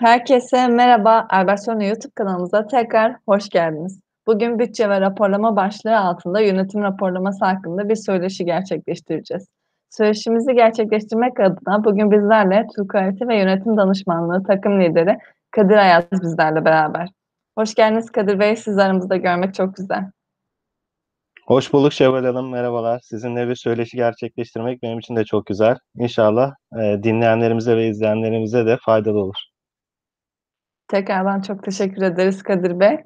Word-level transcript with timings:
Herkese 0.00 0.68
merhaba, 0.68 1.26
Erbaşrona 1.30 1.84
YouTube 1.84 2.12
kanalımıza 2.14 2.66
tekrar 2.66 3.16
hoş 3.28 3.48
geldiniz. 3.48 4.00
Bugün 4.26 4.58
bütçe 4.58 4.88
ve 4.88 5.00
raporlama 5.00 5.56
başlığı 5.56 5.98
altında 5.98 6.40
yönetim 6.40 6.82
raporlaması 6.82 7.44
hakkında 7.44 7.88
bir 7.88 7.96
söyleşi 7.96 8.44
gerçekleştireceğiz. 8.44 9.48
Söyleşimizi 9.90 10.54
gerçekleştirmek 10.54 11.40
adına 11.40 11.84
bugün 11.84 12.10
bizlerle 12.10 12.66
Türk 12.76 12.90
Kalite 12.90 13.28
ve 13.28 13.36
Yönetim 13.36 13.76
Danışmanlığı 13.76 14.42
takım 14.42 14.80
lideri 14.80 15.18
Kadir 15.50 15.76
Ayaz 15.76 16.04
bizlerle 16.12 16.64
beraber. 16.64 17.08
Hoş 17.58 17.74
geldiniz 17.74 18.10
Kadir 18.10 18.38
Bey, 18.38 18.56
sizi 18.56 18.82
aramızda 18.82 19.16
görmek 19.16 19.54
çok 19.54 19.76
güzel. 19.76 20.10
Hoş 21.46 21.72
bulduk 21.72 21.92
Şevval 21.92 22.24
Hanım, 22.24 22.50
merhabalar. 22.50 23.00
Sizinle 23.00 23.48
bir 23.48 23.56
söyleşi 23.56 23.96
gerçekleştirmek 23.96 24.82
benim 24.82 24.98
için 24.98 25.16
de 25.16 25.24
çok 25.24 25.46
güzel. 25.46 25.76
İnşallah 25.98 26.54
e, 26.82 27.02
dinleyenlerimize 27.02 27.76
ve 27.76 27.88
izleyenlerimize 27.88 28.66
de 28.66 28.78
faydalı 28.84 29.18
olur. 29.18 29.53
Tekrardan 30.88 31.40
çok 31.40 31.62
teşekkür 31.62 32.02
ederiz 32.02 32.42
Kadir 32.42 32.80
Bey. 32.80 32.98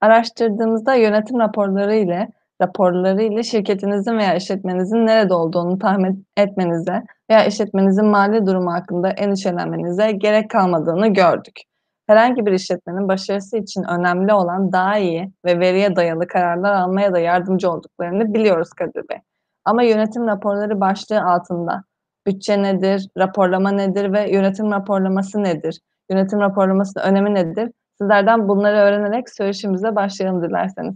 Araştırdığımızda 0.00 0.94
yönetim 0.94 1.38
raporları 1.38 1.94
ile 1.94 2.28
raporları 2.62 3.22
ile 3.22 3.42
şirketinizin 3.42 4.18
veya 4.18 4.34
işletmenizin 4.34 5.06
nerede 5.06 5.34
olduğunu 5.34 5.78
tahmin 5.78 6.26
etmenize 6.36 7.02
veya 7.30 7.44
işletmenizin 7.44 8.06
mali 8.06 8.46
durumu 8.46 8.72
hakkında 8.72 9.10
endişelenmenize 9.10 10.12
gerek 10.12 10.50
kalmadığını 10.50 11.08
gördük. 11.08 11.60
Herhangi 12.06 12.46
bir 12.46 12.52
işletmenin 12.52 13.08
başarısı 13.08 13.56
için 13.56 13.82
önemli 13.82 14.32
olan 14.32 14.72
daha 14.72 14.98
iyi 14.98 15.32
ve 15.44 15.60
veriye 15.60 15.96
dayalı 15.96 16.26
kararlar 16.26 16.72
almaya 16.72 17.12
da 17.12 17.18
yardımcı 17.18 17.70
olduklarını 17.70 18.34
biliyoruz 18.34 18.70
Kadir 18.70 19.08
Bey. 19.08 19.18
Ama 19.64 19.82
yönetim 19.82 20.26
raporları 20.26 20.80
başlığı 20.80 21.22
altında 21.22 21.84
bütçe 22.26 22.62
nedir, 22.62 23.08
raporlama 23.18 23.70
nedir 23.70 24.12
ve 24.12 24.30
yönetim 24.30 24.70
raporlaması 24.70 25.42
nedir? 25.42 25.80
Yönetim 26.10 26.40
raporlamasının 26.40 27.04
önemi 27.04 27.34
nedir? 27.34 27.70
Sizlerden 28.00 28.48
bunları 28.48 28.76
öğrenerek 28.76 29.30
söyleşimize 29.30 29.96
başlayalım 29.96 30.42
dilerseniz. 30.42 30.94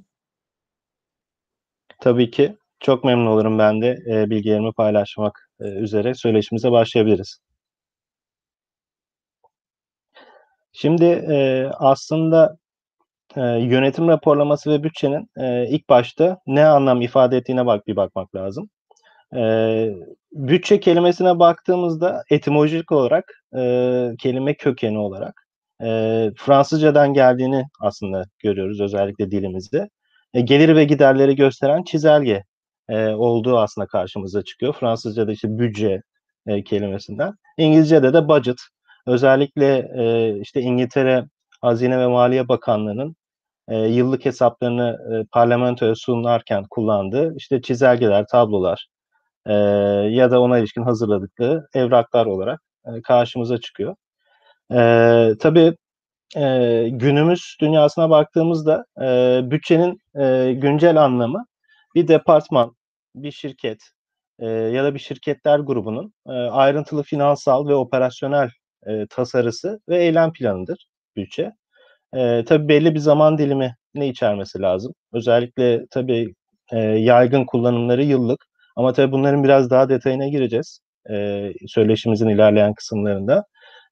Tabii 2.00 2.30
ki. 2.30 2.56
Çok 2.80 3.04
memnun 3.04 3.26
olurum 3.26 3.58
ben 3.58 3.82
de 3.82 3.98
e, 4.10 4.30
bilgilerimi 4.30 4.72
paylaşmak 4.72 5.50
e, 5.60 5.64
üzere 5.64 6.14
söyleşimize 6.14 6.70
başlayabiliriz. 6.70 7.38
Şimdi 10.72 11.04
e, 11.04 11.66
aslında 11.74 12.56
e, 13.36 13.40
yönetim 13.40 14.08
raporlaması 14.08 14.70
ve 14.70 14.82
bütçenin 14.82 15.30
e, 15.36 15.68
ilk 15.68 15.88
başta 15.88 16.38
ne 16.46 16.66
anlam 16.66 17.00
ifade 17.00 17.36
ettiğine 17.36 17.66
bak 17.66 17.86
bir 17.86 17.96
bakmak 17.96 18.34
lazım. 18.34 18.70
E, 19.36 19.94
bütçe 20.32 20.80
kelimesine 20.80 21.38
baktığımızda 21.38 22.24
etimolojik 22.30 22.92
olarak 22.92 23.24
e, 23.56 23.60
kelime 24.18 24.54
kökeni 24.54 24.98
olarak 24.98 25.46
e, 25.82 26.30
Fransızcadan 26.36 27.14
geldiğini 27.14 27.64
aslında 27.80 28.24
görüyoruz 28.38 28.80
özellikle 28.80 29.30
dilimizde. 29.30 29.88
E, 30.34 30.40
gelir 30.40 30.76
ve 30.76 30.84
giderleri 30.84 31.36
gösteren 31.36 31.82
çizelge 31.82 32.44
e, 32.88 33.08
olduğu 33.08 33.58
aslında 33.58 33.86
karşımıza 33.86 34.42
çıkıyor. 34.44 34.74
Fransızca'da 34.80 35.32
işte 35.32 35.58
bütçe 35.58 36.02
e, 36.46 36.64
kelimesinden. 36.64 37.34
İngilizce'de 37.58 38.12
de 38.14 38.28
budget. 38.28 38.58
Özellikle 39.06 39.90
e, 39.96 40.34
işte 40.40 40.60
İngiltere 40.60 41.24
Hazine 41.60 41.98
ve 41.98 42.06
Maliye 42.06 42.48
Bakanlığı'nın 42.48 43.16
e, 43.68 43.78
yıllık 43.78 44.24
hesaplarını 44.24 44.98
e, 45.14 45.26
parlamentoya 45.32 45.94
sunarken 45.94 46.64
kullandığı 46.70 47.34
işte 47.36 47.62
çizelgeler, 47.62 48.26
tablolar 48.26 48.88
e, 49.46 49.52
ya 50.10 50.30
da 50.30 50.40
ona 50.40 50.58
ilişkin 50.58 50.82
hazırladıkları 50.82 51.66
evraklar 51.74 52.26
olarak 52.26 52.60
e, 52.86 53.02
karşımıza 53.02 53.60
çıkıyor. 53.60 53.96
E, 54.72 55.32
tabii 55.40 55.76
e, 56.36 56.88
günümüz 56.92 57.56
dünyasına 57.60 58.10
baktığımızda 58.10 58.84
e, 59.02 59.40
bütçenin 59.50 59.98
e, 60.20 60.52
güncel 60.52 61.02
anlamı 61.04 61.44
bir 61.94 62.08
departman, 62.08 62.76
bir 63.14 63.32
şirket 63.32 63.78
e, 64.38 64.46
ya 64.48 64.84
da 64.84 64.94
bir 64.94 64.98
şirketler 64.98 65.58
grubunun 65.58 66.12
e, 66.28 66.32
ayrıntılı 66.32 67.02
finansal 67.02 67.68
ve 67.68 67.74
operasyonel 67.74 68.50
e, 68.86 69.06
tasarısı 69.10 69.80
ve 69.88 69.98
eylem 70.04 70.32
planıdır 70.32 70.86
bütçe. 71.16 71.52
E, 72.14 72.44
tabii 72.44 72.68
belli 72.68 72.94
bir 72.94 73.00
zaman 73.00 73.38
dilimi 73.38 73.76
ne 73.94 74.08
içermesi 74.08 74.60
lazım. 74.60 74.94
Özellikle 75.12 75.86
tabii 75.90 76.34
e, 76.72 76.78
yaygın 76.78 77.44
kullanımları 77.46 78.04
yıllık 78.04 78.46
ama 78.80 78.92
tabii 78.92 79.12
bunların 79.12 79.44
biraz 79.44 79.70
daha 79.70 79.88
detayına 79.88 80.28
gireceğiz 80.28 80.80
e, 81.10 81.46
söyleşimizin 81.66 82.28
ilerleyen 82.28 82.74
kısımlarında. 82.74 83.44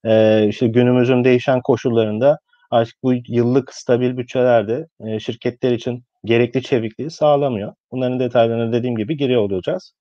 E, 0.05 0.47
işte 0.47 0.67
günümüzün 0.67 1.23
değişen 1.23 1.61
koşullarında 1.61 2.39
artık 2.71 2.95
bu 3.03 3.13
yıllık 3.27 3.73
stabil 3.73 4.17
bütçelerde 4.17 4.87
e, 5.05 5.19
şirketler 5.19 5.71
için 5.71 6.03
gerekli 6.25 6.63
çevikliği 6.63 7.09
sağlamıyor. 7.09 7.73
Bunların 7.91 8.19
detaylarına 8.19 8.73
dediğim 8.73 8.95
gibi 8.95 9.17
giriyor 9.17 9.41
olacağız. 9.41 9.93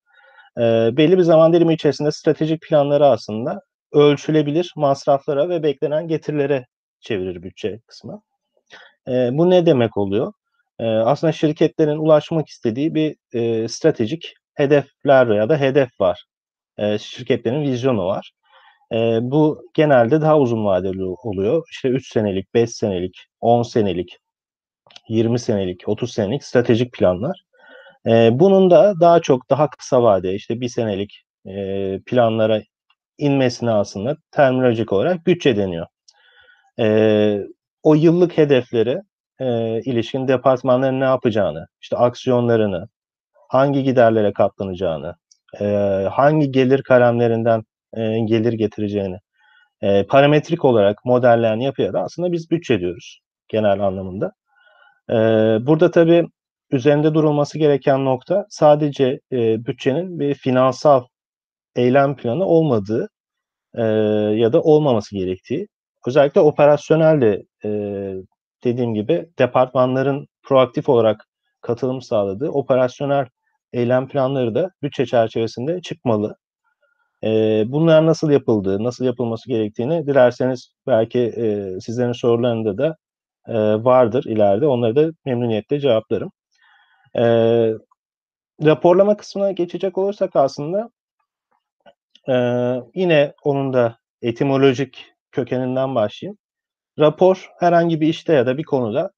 E, 0.59 0.63
belli 0.97 1.19
bir 1.19 1.23
zaman 1.23 1.53
dilimi 1.53 1.75
içerisinde 1.75 2.13
stratejik 2.13 2.63
planları 2.63 3.07
aslında 3.07 3.61
ölçülebilir 3.93 4.73
masraflara 4.77 5.49
ve 5.49 5.63
beklenen 5.63 6.09
getirilere 6.09 6.67
çevirir 7.01 7.43
bütçe 7.43 7.81
kısmı. 7.87 8.23
E, 9.09 9.13
bu 9.33 9.51
ne 9.51 9.67
demek 9.67 9.97
oluyor? 9.97 10.33
E, 10.79 10.85
aslında 10.87 11.33
şirketlerin 11.33 11.99
ulaşmak 11.99 12.49
istediği 12.49 12.95
bir 12.95 13.17
e, 13.33 13.69
stratejik 13.69 14.35
hedefler 14.59 15.27
ya 15.27 15.49
da 15.49 15.61
hedef 15.61 16.01
var. 16.01 16.25
E, 16.79 16.99
şirketlerin 16.99 17.63
vizyonu 17.63 18.07
var. 18.07 18.33
E, 18.93 18.97
bu 19.23 19.63
genelde 19.75 20.21
daha 20.21 20.39
uzun 20.39 20.65
vadeli 20.65 21.05
oluyor. 21.05 21.69
İşte 21.71 21.89
3 21.89 22.13
senelik, 22.13 22.55
5 22.55 22.71
senelik, 22.71 23.27
10 23.41 23.63
senelik, 23.63 24.19
20 25.09 25.39
senelik, 25.39 25.89
30 25.89 26.13
senelik 26.13 26.45
stratejik 26.45 26.93
planlar. 26.93 27.43
E, 28.07 28.31
bunun 28.33 28.71
da 28.71 29.01
daha 29.01 29.21
çok 29.21 29.51
daha 29.51 29.71
kısa 29.71 30.03
vade, 30.03 30.35
işte 30.35 30.61
bir 30.61 30.69
senelik 30.69 31.25
e, 31.47 32.01
planlara 32.07 32.63
inmesine 33.19 33.71
aslında 33.71 34.17
terminolojik 34.31 34.93
olarak 34.93 35.27
bütçe 35.27 35.57
deniyor. 35.57 35.87
E, 36.81 37.41
o 37.83 37.95
yıllık 37.95 38.39
hedeflere 38.39 39.03
e, 39.41 39.81
ilişkin 39.83 40.29
departmanların 40.29 41.01
ne 41.01 41.05
yapacağını, 41.05 41.67
işte 41.83 41.97
aksiyonlarını, 41.97 42.89
hangi 43.49 43.83
giderlere 43.83 44.33
katlanacağını, 44.33 45.15
e, 45.61 45.65
hangi 46.13 46.51
gelir 46.51 46.83
kalemlerinden 46.83 47.63
e, 47.97 48.21
gelir 48.21 48.53
getireceğini 48.53 49.19
e, 49.83 50.07
parametrik 50.07 50.65
olarak 50.65 51.05
modelleyen 51.05 51.61
yapıya 51.61 51.93
da 51.93 52.01
aslında 52.03 52.33
biz 52.33 52.51
bütçe 52.51 52.81
diyoruz 52.81 53.21
genel 53.49 53.81
anlamında. 53.81 54.33
E, 55.11 55.15
burada 55.67 55.91
tabii 55.91 56.27
üzerinde 56.71 57.15
durulması 57.15 57.59
gereken 57.59 58.05
nokta 58.05 58.47
sadece 58.51 59.21
e, 59.33 59.67
bütçenin 59.67 60.21
bir 60.21 60.35
finansal 60.35 61.05
eylem 61.77 62.17
planı 62.17 62.45
olmadığı 62.45 63.09
e, 63.75 63.83
ya 64.37 64.53
da 64.53 64.63
olmaması 64.63 65.17
gerektiği. 65.17 65.69
Özellikle 66.07 66.41
operasyonel 66.41 67.21
de 67.21 67.43
e, 67.65 67.71
dediğim 68.65 68.95
gibi 68.95 69.29
departmanların 69.39 70.27
proaktif 70.43 70.89
olarak 70.89 71.29
katılım 71.61 72.03
sağladığı 72.03 72.51
operasyonel 72.51 73.27
eylem 73.73 74.09
planları 74.09 74.55
da 74.55 74.71
bütçe 74.83 75.07
çerçevesinde 75.07 75.81
çıkmalı. 75.83 76.37
E, 77.25 77.65
bunlar 77.67 78.07
nasıl 78.07 78.31
yapıldığı, 78.31 78.85
nasıl 78.85 79.05
yapılması 79.05 79.49
gerektiğini 79.49 80.07
dilerseniz 80.07 80.73
belki 80.87 81.19
e, 81.19 81.81
sizlerin 81.81 82.13
sorularında 82.13 82.79
da 82.79 82.97
e, 83.49 83.55
vardır 83.85 84.25
ileride. 84.25 84.67
Onları 84.67 84.97
da 84.97 85.13
memnuniyetle 85.25 85.81
cevaplarım. 85.81 86.33
E, 87.17 87.23
raporlama 88.65 89.17
kısmına 89.17 89.53
geçecek 89.53 89.99
olursak 89.99 90.37
aslında 90.37 90.91
e, 92.29 92.35
yine 92.95 93.33
onun 93.45 93.73
da 93.73 93.99
etimolojik 94.23 95.13
kökeninden 95.33 95.95
başlayayım. 95.95 96.39
Rapor 96.99 97.51
herhangi 97.59 98.01
bir 98.01 98.09
işte 98.09 98.33
ya 98.33 98.47
da 98.47 98.59
bir 98.59 98.65
konuda 98.65 99.11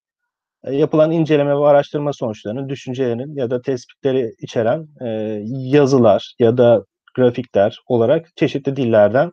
yapılan 0.65 1.11
inceleme 1.11 1.51
ve 1.51 1.67
araştırma 1.67 2.13
sonuçlarının, 2.13 2.69
düşüncelerinin 2.69 3.37
ya 3.37 3.51
da 3.51 3.63
tespitleri 3.63 4.35
içeren 4.39 4.89
e, 5.01 5.09
yazılar 5.47 6.35
ya 6.39 6.59
da 6.59 6.85
grafikler 7.15 7.79
olarak 7.87 8.37
çeşitli 8.37 8.77
dillerden 8.77 9.33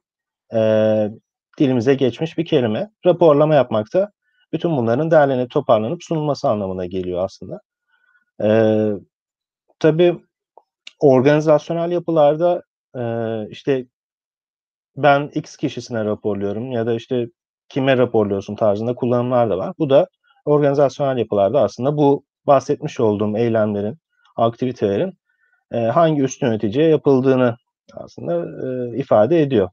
e, 0.54 0.60
dilimize 1.60 1.94
geçmiş 1.94 2.38
bir 2.38 2.46
kelime. 2.46 2.90
Raporlama 3.06 3.56
yapmakta 3.56 4.12
bütün 4.54 4.78
bunların 4.78 5.12
derlenip 5.12 5.52
toparlanıp 5.52 6.04
sunulması 6.04 6.50
anlamına 6.50 6.86
geliyor 6.86 7.26
aslında. 7.26 7.60
E, 8.44 8.50
tabii 9.80 10.18
organizasyonel 11.00 11.92
yapılarda 11.92 12.62
e, 12.96 13.04
işte 13.50 13.86
ben 14.98 15.32
X 15.36 15.58
kişisine 15.58 16.06
raporluyorum 16.06 16.72
ya 16.72 16.86
da 16.86 16.94
işte 16.94 17.28
kime 17.70 17.98
raporluyorsun 17.98 18.56
tarzında 18.56 18.96
kullanımlar 18.96 19.50
da 19.50 19.58
var. 19.58 19.74
Bu 19.80 19.90
da 19.90 20.08
organizasyonel 20.48 21.18
yapılarda 21.18 21.62
aslında 21.62 21.98
bu 21.98 22.26
bahsetmiş 22.48 23.00
olduğum 23.00 23.38
eylemlerin, 23.38 23.98
aktivitelerin 24.36 25.14
e, 25.74 25.80
hangi 25.80 26.24
üst 26.24 26.44
yöneticiye 26.44 26.90
yapıldığını 26.90 27.58
aslında 27.96 28.46
e, 28.96 28.98
ifade 29.00 29.42
ediyor. 29.42 29.70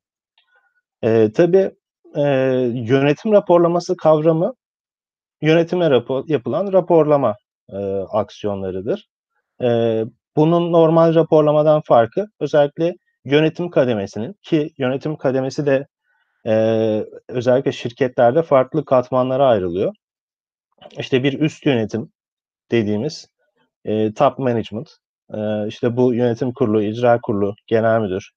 E, 1.03 1.33
tabii 1.33 1.71
eee, 2.17 2.25
yönetim 2.75 3.33
raporlaması 3.33 3.97
kavramı 3.97 4.55
yönetime 5.43 5.91
rapor 5.91 6.25
yapılan 6.29 6.73
raporlama, 6.75 7.35
eee, 7.73 8.05
aksiyonlarıdır. 8.13 9.09
Eee, 9.63 10.07
bunun 10.37 10.73
normal 10.73 11.15
raporlamadan 11.17 11.83
farkı 11.87 12.27
özellikle 12.41 12.95
yönetim 13.25 13.71
kademesinin 13.71 14.37
ki 14.43 14.71
yönetim 14.79 15.17
kademesi 15.17 15.67
de, 15.67 15.87
eee, 16.47 17.07
özellikle 17.29 17.73
şirketlerde 17.73 18.43
farklı 18.43 18.85
katmanlara 18.85 19.47
ayrılıyor. 19.49 19.95
İşte 20.99 21.23
bir 21.25 21.41
üst 21.41 21.67
yönetim 21.67 22.13
dediğimiz, 22.73 23.29
eee, 23.87 24.15
top 24.15 24.39
management, 24.41 24.91
eee, 25.35 25.65
işte 25.69 25.97
bu 25.99 26.15
yönetim 26.15 26.53
kurulu, 26.53 26.83
icra 26.83 27.21
kurulu, 27.23 27.55
genel 27.69 28.01
müdür, 28.01 28.31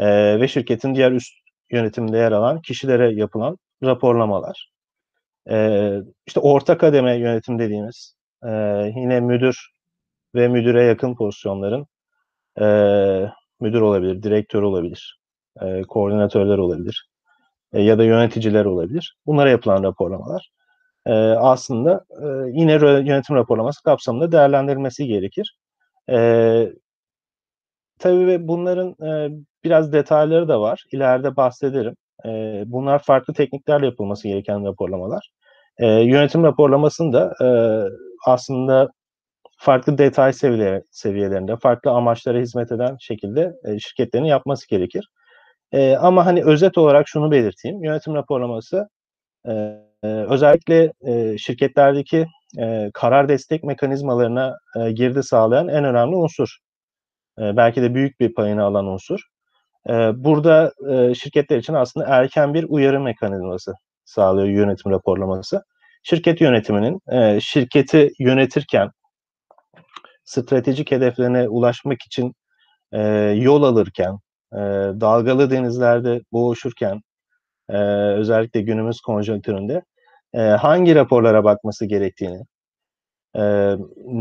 eee, 0.00 0.40
ve 0.40 0.48
şirketin 0.48 0.96
diğer 0.96 1.12
üst 1.12 1.34
yönetiminde 1.72 2.18
yer 2.18 2.32
alan 2.32 2.62
kişilere 2.62 3.12
yapılan 3.14 3.58
raporlamalar. 3.84 4.70
Eee, 5.50 6.02
işte 6.26 6.40
orta 6.40 6.78
kademe 6.78 7.16
yönetim 7.18 7.58
dediğimiz, 7.60 8.14
eee, 8.46 8.92
yine 8.96 9.20
müdür 9.20 9.70
ve 10.34 10.48
müdüre 10.48 10.84
yakın 10.84 11.16
pozisyonların, 11.16 11.86
eee, 12.60 13.32
müdür 13.60 13.80
olabilir, 13.80 14.22
direktör 14.22 14.62
olabilir, 14.62 15.18
eee, 15.62 15.82
koordinatörler 15.88 16.58
olabilir, 16.58 17.08
eee, 17.74 17.82
ya 17.82 17.98
da 17.98 18.04
yöneticiler 18.04 18.64
olabilir. 18.64 19.16
Bunlara 19.26 19.50
yapılan 19.50 19.82
raporlamalar, 19.84 20.50
eee, 21.06 21.12
aslında, 21.40 22.04
eee, 22.22 22.28
yine 22.52 22.72
yönetim 23.08 23.36
raporlaması 23.36 23.82
kapsamında 23.82 24.32
değerlendirilmesi 24.32 25.06
gerekir. 25.06 25.56
Eee 26.08 26.72
tabii 27.98 28.48
bunların, 28.48 28.94
eee, 29.02 29.30
biraz 29.64 29.92
detayları 29.92 30.48
da 30.48 30.60
var. 30.60 30.84
İleride 30.92 31.36
bahsederim. 31.36 31.94
Eee, 32.24 32.64
bunlar 32.66 32.98
farklı 33.02 33.34
tekniklerle 33.34 33.86
yapılması 33.86 34.28
gereken 34.28 34.64
raporlamalar. 34.66 35.30
Eee, 35.80 35.88
yönetim 35.88 36.42
raporlamasını 36.44 37.12
da, 37.12 37.34
eee, 37.40 37.84
aslında 38.26 38.88
farklı 39.58 39.98
detay 39.98 40.32
seviye 40.32 40.82
seviyelerinde, 40.92 41.56
farklı 41.56 41.90
amaçlara 41.92 42.38
hizmet 42.40 42.72
eden 42.72 42.96
şekilde, 43.00 43.54
eee, 43.66 43.78
şirketlerin 43.80 44.24
yapması 44.26 44.68
gerekir. 44.70 45.08
Eee, 45.72 45.96
ama, 45.96 46.26
hani, 46.26 46.44
özet 46.44 46.78
olarak 46.78 47.08
şunu 47.08 47.30
belirteyim, 47.30 47.84
yönetim 47.84 48.14
raporlaması, 48.14 48.88
özellikle, 50.02 50.92
şirketlerdeki, 51.38 52.26
karar 52.94 53.28
destek 53.28 53.64
mekanizmalarına, 53.64 54.56
girdi 54.94 55.22
sağlayan 55.22 55.68
en 55.68 55.84
önemli 55.84 56.16
unsur. 56.16 56.48
Belki 57.38 57.82
de 57.82 57.94
büyük 57.94 58.20
bir 58.20 58.34
payını 58.34 58.64
alan 58.64 58.86
unsur. 58.86 59.20
Burada, 60.14 60.72
şirketler 61.14 61.58
için 61.58 61.74
aslında 61.74 62.06
erken 62.08 62.54
bir 62.54 62.64
uyarı 62.68 63.00
mekanizması 63.00 63.72
sağlıyor 64.04 64.48
yönetim 64.48 64.92
raporlaması. 64.92 65.62
Şirket 66.02 66.40
yönetiminin, 66.40 67.00
şirketi 67.38 68.10
yönetirken 68.18 68.90
stratejik 70.24 70.90
hedeflerine 70.90 71.48
ulaşmak 71.48 71.98
için, 72.06 72.32
yol 73.42 73.62
alırken, 73.62 74.18
dalgalı 75.00 75.50
denizlerde 75.50 76.20
boğuşurken, 76.32 77.00
eee, 77.70 78.14
özellikle 78.14 78.60
günümüz 78.62 79.00
konjonktüründe, 79.00 79.82
eee, 80.34 80.40
hangi 80.50 80.94
raporlara 80.94 81.44
bakması 81.44 81.86
gerektiğini, 81.86 82.40
eee, 83.36 83.78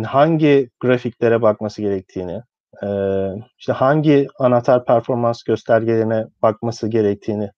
hangi 0.07 0.69
grafiklere 0.81 1.41
bakması 1.41 1.81
gerektiğini, 1.83 2.41
eee, 2.83 3.33
işte 3.59 3.73
hangi 3.73 4.27
anahtar 4.39 4.85
performans 4.85 5.43
göstergelerine 5.43 6.25
bakması 6.43 6.89
gerektiğini, 6.89 7.51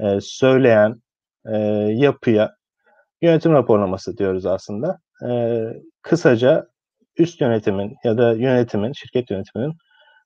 eee, 0.00 0.18
söyleyen, 0.22 0.96
eee, 1.48 1.56
yapıya 1.96 2.56
yönetim 3.22 3.52
raporlaması 3.52 4.18
diyoruz 4.18 4.46
aslında. 4.46 4.98
Eee, 5.22 5.82
kısaca 6.02 6.66
üst 7.18 7.40
yönetimin 7.40 7.96
ya 8.04 8.18
da 8.18 8.32
yönetimin, 8.34 8.92
şirket 8.92 9.30
yönetiminin, 9.32 9.74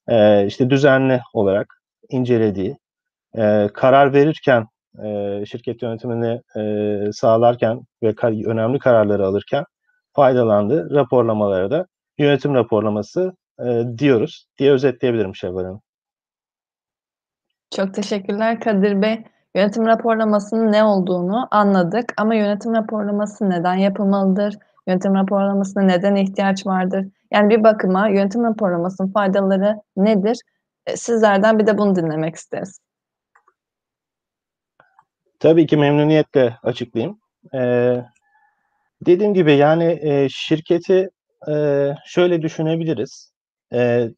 eee, 0.09 0.45
işte 0.49 0.69
düzenli 0.71 1.21
olarak 1.33 1.67
incelediği, 2.09 2.77
eee, 3.37 3.69
karar 3.75 4.13
verirken, 4.13 4.67
eee, 5.03 5.43
şirket 5.47 5.81
yönetimini, 5.81 6.41
eee, 6.55 7.09
sağlarken 7.13 7.81
ve 8.03 8.15
ka 8.15 8.27
önemli 8.27 8.79
kararları 8.79 9.25
alırken 9.27 9.63
faydalandığı 10.15 10.89
raporlamalara 10.95 11.71
da 11.71 11.85
yönetim 12.17 12.53
raporlaması, 12.55 13.33
eee, 13.59 13.85
diyoruz 13.97 14.45
diye 14.59 14.71
özetleyebilirim 14.71 15.35
Şevval 15.35 15.63
Hanım. 15.65 15.81
Çok 17.75 17.93
teşekkürler 17.93 18.59
Kadir 18.59 19.01
Bey. 19.01 19.23
Yönetim 19.55 19.85
raporlamasının 19.85 20.71
ne 20.71 20.83
olduğunu 20.83 21.47
anladık 21.51 22.13
ama 22.17 22.35
yönetim 22.35 22.73
raporlaması 22.73 23.49
neden 23.49 23.75
yapılmalıdır? 23.75 24.55
Yönetim 24.87 25.15
raporlamasına 25.15 25.83
neden 25.83 26.15
ihtiyaç 26.15 26.65
vardır? 26.67 27.05
Yani 27.33 27.49
bir 27.49 27.63
bakıma 27.63 28.07
yönetim 28.09 28.43
raporlamasının 28.43 29.11
faydaları 29.11 29.75
nedir? 29.97 30.37
Eee, 30.87 30.97
sizlerden 30.97 31.59
bir 31.59 31.67
de 31.67 31.77
bunu 31.77 31.95
dinlemek 31.95 32.35
isteriz. 32.35 32.79
Tabii 35.39 35.67
ki 35.67 35.77
memnuniyetle 35.77 36.57
açıklayayım. 36.63 37.19
Eee, 37.53 38.05
dediğim 39.07 39.35
gibi, 39.35 39.53
yani, 39.53 39.85
eee, 40.03 40.27
şirketi, 40.31 41.09
eee, 41.49 41.95
şöyle 42.05 42.43
düşünebiliriz. 42.43 43.33
Eee, 43.73 44.11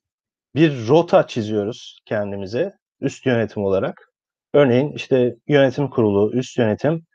bir 0.56 0.90
rota 0.90 1.28
çiziyoruz 1.28 2.00
kendimize 2.06 2.74
üst 3.02 3.28
yönetim 3.28 3.64
olarak. 3.66 4.12
Örneğin, 4.54 4.92
işte, 4.94 5.36
yönetim 5.50 5.90
kurulu, 5.92 6.34
üst 6.34 6.60
yönetim, 6.60 7.06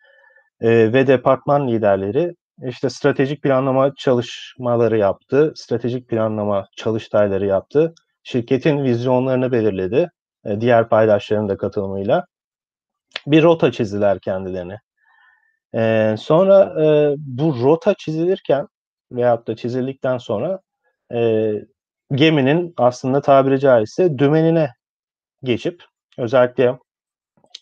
eee, 0.63 0.93
ve 0.93 1.09
departman 1.09 1.69
liderleri, 1.69 2.33
işte, 2.69 2.91
stratejik 2.91 3.43
planlama 3.43 3.93
çalışmaları 3.99 4.99
yaptı, 4.99 5.53
stratejik 5.57 6.09
planlama 6.09 6.67
çalıştayları 6.77 7.47
yaptı, 7.47 7.95
şirketin 8.25 8.85
vizyonlarını 8.85 9.53
belirledi, 9.53 10.11
eee, 10.47 10.63
diğer 10.63 10.89
paydaşların 10.89 11.49
da 11.51 11.57
katılımıyla. 11.57 12.27
Bir 13.27 13.43
rota 13.43 13.73
çizdiler 13.73 14.19
kendilerine. 14.21 14.79
Eee, 15.75 16.17
sonra, 16.19 16.75
eee, 16.85 17.17
bu 17.19 17.57
rota 17.65 17.95
çizilirken 17.99 18.69
veyahut 19.13 19.49
da 19.49 19.57
çizildikten 19.57 20.19
sonra, 20.19 20.61
eee, 21.13 21.67
geminin 22.15 22.75
aslında 22.79 23.23
tabiri 23.23 23.61
caizse 23.61 24.19
dümenine 24.19 24.71
geçip 25.45 25.85
özellikle 26.19 26.79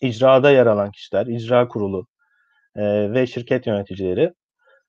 icrada 0.01 0.51
yer 0.51 0.65
alan 0.67 0.91
kişiler, 0.91 1.27
icra 1.27 1.67
kurulu, 1.67 2.07
eee, 2.77 3.13
ve 3.13 3.27
şirket 3.27 3.67
yöneticileri, 3.67 4.33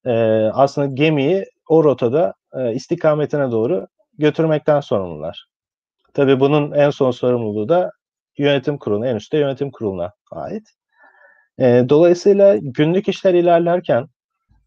eee, 0.07 0.51
aslında 0.55 0.89
gemiyi 0.95 1.45
o 1.71 1.85
rotada, 1.85 2.35
eee, 2.57 2.73
istikametine 2.75 3.53
doğru 3.53 3.87
götürmekten 4.19 4.81
sorumlular. 4.81 5.47
Tabii 6.15 6.41
bunun 6.41 6.73
en 6.73 6.91
son 6.91 7.11
sorumluluğu 7.13 7.71
da 7.71 7.91
yönetim 8.39 8.79
kuruluna, 8.79 9.09
en 9.09 9.17
üstte 9.17 9.39
yönetim 9.39 9.71
kuruluna 9.71 10.13
ait. 10.33 10.65
Eee, 11.61 11.89
dolayısıyla 11.89 12.57
günlük 12.63 13.09
işler 13.09 13.35
ilerlerken, 13.35 14.07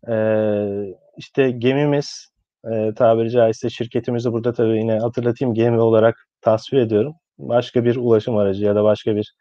eee, 0.10 0.96
işte, 1.18 1.52
gemimiz, 1.52 2.28
eee, 2.72 2.94
tabiri 2.96 3.32
caizse 3.32 3.70
şirketimizi 3.72 4.34
burada 4.34 4.54
tabii 4.54 4.78
yine 4.80 5.00
hatırlatayım, 5.00 5.54
gemi 5.56 5.80
olarak 5.82 6.16
tasvir 6.42 6.80
ediyorum. 6.80 7.14
Başka 7.40 7.86
bir 7.86 7.96
ulaşım 7.98 8.38
aracı 8.38 8.66
ya 8.66 8.76
da 8.76 8.86
başka 8.86 9.16
bir, 9.16 9.34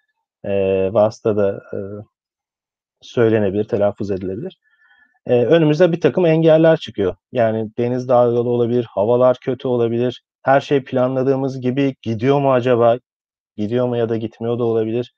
eee, 0.46 0.94
vasıta 0.94 1.38
da, 1.38 1.62
ııı, 1.74 2.04
söylenebilir, 3.02 3.64
telaffuz 3.64 4.10
edilebilir. 4.10 4.58
Eee, 5.28 5.46
önümüze 5.46 5.92
birtakım 5.92 6.26
engeller 6.26 6.76
çıkıyor. 6.78 7.16
Yani 7.32 7.70
deniz 7.78 8.08
dalgalı 8.08 8.50
olabilir, 8.50 8.86
havalar 8.90 9.38
kötü 9.42 9.68
olabilir, 9.68 10.22
her 10.42 10.60
şey 10.62 10.84
planladığımız 10.84 11.60
gibi 11.60 11.96
gidiyor 12.02 12.40
mu 12.40 12.52
acaba? 12.54 12.98
Gidiyor 13.56 13.86
mu 13.88 13.96
ya 13.96 14.08
da 14.08 14.16
gitmiyor 14.16 14.58
da 14.58 14.64
olabilir. 14.64 15.14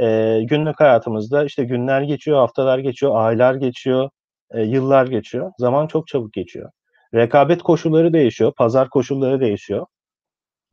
Eee, 0.00 0.44
günlük 0.44 0.80
hayatımızda, 0.80 1.44
işte, 1.44 1.64
günler 1.64 2.02
geçiyor, 2.02 2.38
haftalar 2.38 2.78
geçiyor, 2.78 3.12
aylar 3.16 3.54
geçiyor, 3.54 4.10
eee, 4.54 4.62
yıllar 4.64 5.06
geçiyor. 5.06 5.52
Zaman 5.58 5.86
çok 5.86 6.06
çabuk 6.08 6.32
geçiyor. 6.32 6.70
Rekabet 7.14 7.62
koşulları 7.62 8.12
değişiyor, 8.12 8.52
pazar 8.58 8.90
koşulları 8.90 9.40
değişiyor, 9.40 9.86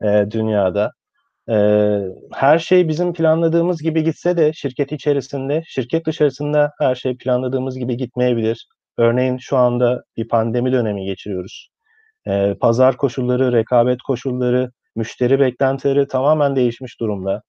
eee, 0.04 0.32
dünyada. 0.32 0.92
Eee, 1.50 2.02
her 2.34 2.60
şey 2.60 2.88
bizim 2.88 3.14
planladığımız 3.14 3.82
gibi 3.84 4.04
gitse 4.04 4.38
de 4.38 4.54
şirket 4.54 4.92
içerisinde, 4.94 5.64
şirket 5.68 6.06
dışarısında 6.08 6.72
her 6.80 6.96
şey 6.96 7.18
planladığımız 7.18 7.78
gibi 7.80 7.98
gitmeyebilir. 7.98 8.68
Örneğin 9.00 9.38
şu 9.38 9.58
anda 9.58 10.04
bir 10.18 10.28
pandemi 10.30 10.72
dönemi 10.72 11.06
geçiriyoruz. 11.06 11.70
Eee, 12.28 12.58
pazar 12.62 12.98
koşulları, 12.98 13.54
rekabet 13.54 14.02
koşulları, 14.04 14.72
müşteri 14.96 15.40
beklentileri 15.40 16.08
tamamen 16.08 16.56
değişmiş 16.56 17.00
durumda. 17.00 17.42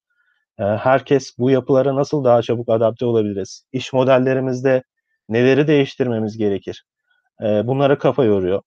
Eee, 0.61 0.67
herkes 0.83 1.39
bu 1.39 1.51
yapılara 1.51 1.97
nasıl 1.97 2.25
daha 2.25 2.43
çabuk 2.43 2.69
adapte 2.69 3.07
olabiliriz? 3.07 3.65
İş 3.73 3.93
modellerimizde 3.93 4.83
neleri 5.29 5.67
değiştirmemiz 5.69 6.39
gerekir? 6.39 6.85
Eee, 7.43 7.63
bunlara 7.67 7.99
kafa 7.99 8.25
yoruyor. 8.25 8.63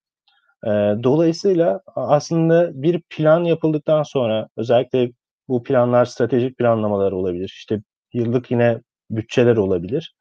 Eee, 0.65 0.97
dolayısıyla 1.03 1.81
aslında 1.95 2.71
bir 2.83 3.01
plan 3.09 3.43
yapıldıktan 3.43 4.03
sonra 4.03 4.47
özellikle 4.57 5.11
bu 5.47 5.63
planlar 5.63 6.05
stratejik 6.05 6.57
planlamalar 6.57 7.11
olabilir. 7.11 7.53
İşte, 7.57 7.81
yıllık 8.13 8.51
yine 8.51 8.81
bütçeler 9.11 9.57
olabilir. 9.57 10.15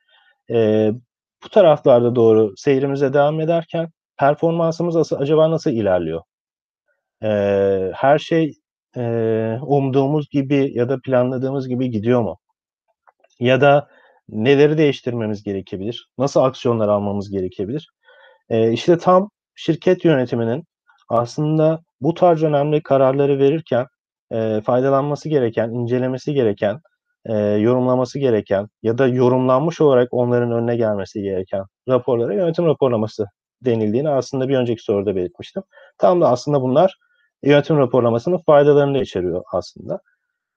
Bu 1.44 1.48
taraflarda 1.48 2.14
doğru 2.16 2.54
seyrimize 2.56 3.12
devam 3.14 3.40
ederken 3.40 3.88
performansımız 4.18 5.12
acaba 5.12 5.50
nasıl 5.50 5.70
ilerliyor? 5.70 6.22
Eee, 7.24 7.92
her 7.96 8.20
şey, 8.20 8.52
eee, 8.96 9.60
umduğumuz 9.62 10.30
gibi 10.30 10.72
ya 10.74 10.90
da 10.90 11.00
planladığımız 11.04 11.68
gibi 11.68 11.90
gidiyor 11.90 12.22
mu? 12.22 12.38
Ya 13.40 13.60
da 13.60 13.88
neleri 14.28 14.78
değiştirmemiz 14.78 15.42
gerekebilir? 15.42 16.08
Nasıl 16.18 16.40
aksiyonlar 16.40 16.88
almamız 16.88 17.30
gerekebilir? 17.30 17.88
Eee, 18.50 18.72
işte 18.72 18.98
tam 18.98 19.30
şirket 19.56 20.04
yönetiminin 20.04 20.64
aslında 21.10 21.80
bu 22.00 22.14
tarz 22.14 22.42
önemli 22.42 22.82
kararları 22.82 23.38
verirken, 23.38 23.86
eee, 24.32 24.60
faydalanması 24.66 25.28
gereken, 25.28 25.70
incelemesi 25.70 26.34
gereken, 26.34 26.80
eee, 27.28 27.36
yorumlaması 27.36 28.18
gereken 28.18 28.68
ya 28.82 28.98
da 28.98 29.08
yorumlanmış 29.08 29.80
olarak 29.80 30.08
onların 30.12 30.52
önüne 30.52 30.76
gelmesi 30.76 31.22
gereken 31.22 31.64
raporlara 31.88 32.34
yönetim 32.34 32.66
raporlaması 32.66 33.26
denildiğini 33.62 34.08
aslında 34.10 34.48
bir 34.48 34.56
önceki 34.58 34.82
soruda 34.82 35.16
belirtmiştim. 35.16 35.62
Tam 35.98 36.20
da 36.20 36.30
aslında 36.30 36.62
bunlar 36.62 36.94
yönetim 37.42 37.78
raporlamasının 37.78 38.38
faydalarını 38.38 38.98
içeriyor 39.02 39.42
aslında. 39.52 40.00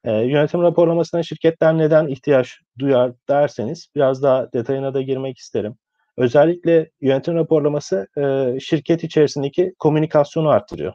Eee, 0.05 0.13
yönetim 0.13 0.61
raporlamasına 0.63 1.23
şirketler 1.23 1.77
neden 1.77 2.07
ihtiyaç 2.07 2.59
duyar 2.79 3.11
derseniz 3.29 3.87
biraz 3.95 4.23
daha 4.23 4.53
detayına 4.53 4.93
da 4.93 5.01
girmek 5.01 5.37
isterim. 5.37 5.75
Özellikle 6.17 6.89
yönetim 7.01 7.35
raporlaması, 7.35 8.07
eee, 8.17 8.57
şirket 8.61 9.03
içerisindeki 9.03 9.73
komünikasyonu 9.79 10.49
arttırıyor. 10.49 10.93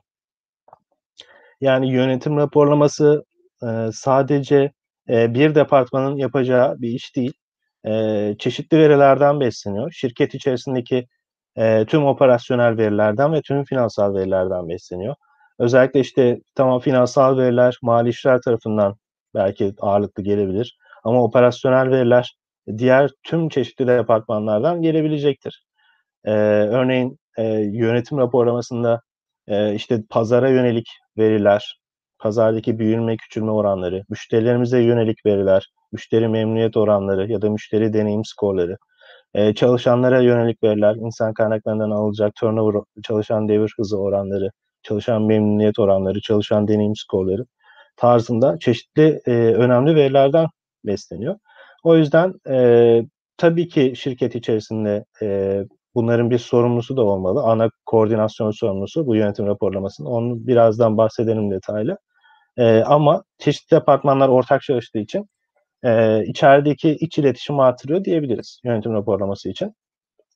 Yani 1.60 1.92
yönetim 1.92 2.36
raporlaması, 2.36 3.24
eee, 3.62 3.90
sadece, 3.92 4.72
eee, 5.08 5.30
bir 5.34 5.54
departmanın 5.54 6.16
yapacağı 6.16 6.80
bir 6.80 6.88
iş 6.90 7.16
değil. 7.16 7.32
Eee, 7.86 8.36
çeşitli 8.38 8.78
verilerden 8.78 9.40
besleniyor. 9.40 9.92
Şirket 9.92 10.34
içerisindeki, 10.34 11.06
eee, 11.58 11.86
tüm 11.86 12.06
operasyonel 12.06 12.78
verilerden 12.78 13.32
ve 13.32 13.42
tüm 13.42 13.64
finansal 13.64 14.14
verilerden 14.14 14.68
besleniyor. 14.68 15.14
Özellikle, 15.58 16.00
işte, 16.00 16.40
tamam 16.54 16.80
finansal 16.80 17.38
veriler 17.38 17.78
mali 17.82 18.08
işler 18.08 18.40
tarafından 18.40 18.96
belki 19.34 19.74
ağırlıklı 19.80 20.22
gelebilir 20.22 20.78
ama 21.04 21.24
operasyonel 21.24 21.90
veriler 21.90 22.36
diğer 22.78 23.10
tüm 23.24 23.48
çeşitli 23.48 23.86
departmanlardan 23.86 24.82
gelebilecektir. 24.82 25.64
Eee, 26.26 26.32
örneğin, 26.68 27.18
eee, 27.38 27.70
yönetim 27.74 28.18
raporlamasında, 28.18 29.00
eee, 29.48 29.72
işte, 29.76 30.02
pazara 30.10 30.48
yönelik 30.50 30.88
veriler, 31.18 31.80
pazardaki 32.18 32.78
büyüme 32.78 33.16
küçülme 33.16 33.50
oranları, 33.52 34.04
müşterilerimize 34.10 34.80
yönelik 34.82 35.26
veriler, 35.26 35.68
müşteri 35.92 36.28
memnuniyet 36.28 36.76
oranları 36.76 37.32
ya 37.32 37.42
da 37.42 37.50
müşteri 37.50 37.92
deneyim 37.92 38.24
skorları, 38.24 38.76
eee, 39.36 39.54
çalışanlara 39.54 40.20
yönelik 40.22 40.62
veriler, 40.64 40.96
insan 40.96 41.34
kaynaklarından 41.34 41.90
alınacak 41.90 42.34
turnover, 42.36 42.82
çalışan 43.04 43.48
devir 43.48 43.74
hızı 43.78 43.98
oranları, 44.00 44.50
çalışan 44.84 45.22
memnuniyet 45.22 45.78
oranları, 45.78 46.20
çalışan 46.20 46.68
deneyim 46.68 46.96
skorları 46.96 47.46
tarzında 47.96 48.58
çeşitli, 48.60 49.20
eee, 49.26 49.54
önemli 49.54 49.96
verilerden 49.96 50.46
besleniyor. 50.86 51.36
O 51.84 51.96
yüzden, 51.96 52.34
eee, 52.48 53.06
tabii 53.38 53.68
ki 53.68 53.92
şirket 53.96 54.34
içerisinde, 54.34 55.04
eee, 55.22 55.66
bunların 55.94 56.30
bir 56.30 56.38
sorumlusu 56.38 56.96
da 56.96 57.02
olmalı. 57.04 57.42
Ana 57.42 57.70
koordinasyon 57.86 58.50
sorumlusu 58.50 59.06
bu 59.06 59.16
yönetim 59.16 59.46
raporlamasının. 59.46 60.08
Onu 60.10 60.46
birazdan 60.46 60.96
bahsedelim 60.98 61.50
detaylı. 61.50 61.98
Eee, 62.58 62.84
ama 62.86 63.24
çeşitli 63.38 63.76
departmanlar 63.76 64.28
ortak 64.28 64.62
çalıştığı 64.62 64.98
için, 64.98 65.26
eee, 65.84 66.24
içerideki 66.28 66.90
iç 67.00 67.18
iletişimi 67.18 67.62
artırıyor 67.62 68.04
diyebiliriz 68.04 68.60
yönetim 68.64 68.94
raporlaması 68.94 69.50
için. 69.50 69.74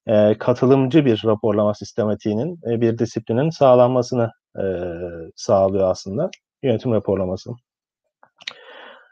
Eee, 0.09 0.37
katılımcı 0.41 1.05
bir 1.05 1.23
raporlama 1.27 1.75
sistematiğinin, 1.75 2.61
eee, 2.67 2.81
bir 2.81 2.99
disiplinin 2.99 3.51
sağlanmasını, 3.51 4.31
eee, 4.59 4.95
sağlıyor 5.37 5.91
aslında 5.91 6.31
yönetim 6.63 6.93
raporlaması. 6.93 7.51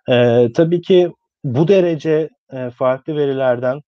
Eee, 0.09 0.53
tabii 0.57 0.83
ki 0.83 1.13
bu 1.45 1.69
derece, 1.69 2.31
eee, 2.53 2.71
farklı 2.71 3.17
verilerden, 3.17 3.81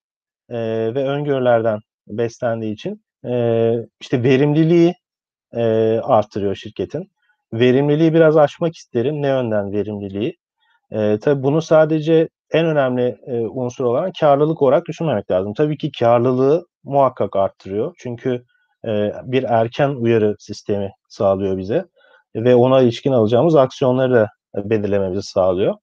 eee, 0.51 0.95
ve 0.97 1.05
öngörülerden 1.09 1.81
beslendiği 2.09 2.75
için, 2.75 3.03
eee, 3.25 3.87
işte, 4.03 4.25
verimliliği, 4.25 4.95
eee, 5.57 6.01
arttırıyor 6.05 6.55
şirketin. 6.57 7.11
Verimliliği 7.55 8.15
biraz 8.15 8.39
açmak 8.39 8.77
isterim. 8.77 9.23
Ne 9.23 9.29
yönden 9.29 9.73
verimliliği? 9.73 10.37
Eee, 10.93 11.19
tabii 11.21 11.45
bunu 11.45 11.63
sadece 11.63 12.29
en 12.53 12.67
önemli, 12.67 13.17
eee, 13.27 13.47
unsur 13.49 13.85
olan 13.85 14.13
kârlılık 14.21 14.63
olarak 14.63 14.87
düşünmemek 14.89 15.31
lazım. 15.31 15.55
Tabii 15.55 15.79
ki 15.79 15.91
kârlılığı 16.01 16.67
muhakkak 16.85 17.37
arttırıyor. 17.37 17.95
Çünkü, 17.99 18.45
eee, 18.87 19.15
bir 19.25 19.43
erken 19.45 19.89
uyarı 19.91 20.37
sistemi 20.39 20.93
sağlıyor 21.09 21.59
bize 21.59 21.85
ve 22.37 22.55
ona 22.55 22.81
ilişkin 22.83 23.13
alacağımız 23.13 23.57
aksiyonları 23.57 24.15
da 24.15 24.29
belirlememizi 24.57 25.23
sağlıyor. 25.23 25.75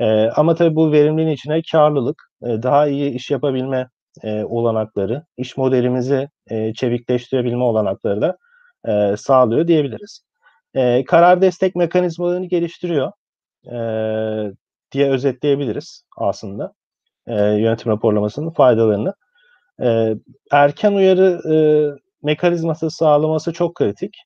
Eee, 0.00 0.30
ama 0.36 0.54
tabii 0.54 0.76
bu 0.76 0.92
verimliliğin 0.92 1.30
içine 1.34 1.62
kârlılık, 1.72 2.22
eee, 2.44 2.62
daha 2.62 2.86
iyi 2.88 3.10
iş 3.12 3.30
yapabilme, 3.30 3.88
eee, 4.24 4.44
olanakları, 4.48 5.24
iş 5.36 5.56
modelimizi, 5.56 6.28
eee, 6.50 6.72
çevikleştirebilme 6.76 7.64
olanakları 7.64 8.20
da, 8.22 8.36
eee, 8.88 9.14
sağlıyor 9.18 9.68
diyebiliriz. 9.68 10.22
Eee, 10.76 11.04
karar 11.04 11.42
destek 11.42 11.76
mekanizmalarını 11.76 12.46
geliştiriyor, 12.46 13.12
eee, 13.66 14.52
diye 14.92 15.10
özetleyebiliriz 15.10 16.04
aslında, 16.18 16.74
eee, 17.28 17.36
yönetim 17.36 17.92
raporlamasının 17.92 18.50
faydalarını. 18.50 19.14
Eee, 19.80 20.18
erken 20.52 20.92
uyarı, 20.94 21.40
ııı, 21.46 21.98
mekanizması 22.24 22.90
sağlaması 22.92 23.52
çok 23.54 23.76
kritik. 23.76 24.16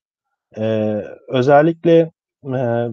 Eee, 0.58 1.06
özellikle, 1.28 2.12
eee 2.46 2.90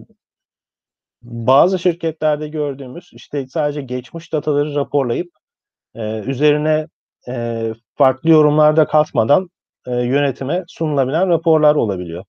bazı 1.22 1.80
şirketlerde 1.80 2.48
gördüğümüz, 2.48 3.10
işte, 3.14 3.48
sadece 3.48 3.82
geçmiş 3.82 4.34
dataları 4.34 4.76
raporlayıp, 4.76 5.28
eee, 5.96 6.24
üzerine, 6.28 6.88
eee, 7.28 7.74
farklı 7.96 8.30
yorumlar 8.32 8.78
da 8.78 8.86
katmadan, 8.88 9.50
eee, 9.88 9.94
yönetime 9.96 10.64
sunulabilen 10.68 11.30
raporlar 11.30 11.76
olabiliyor. 11.76 12.26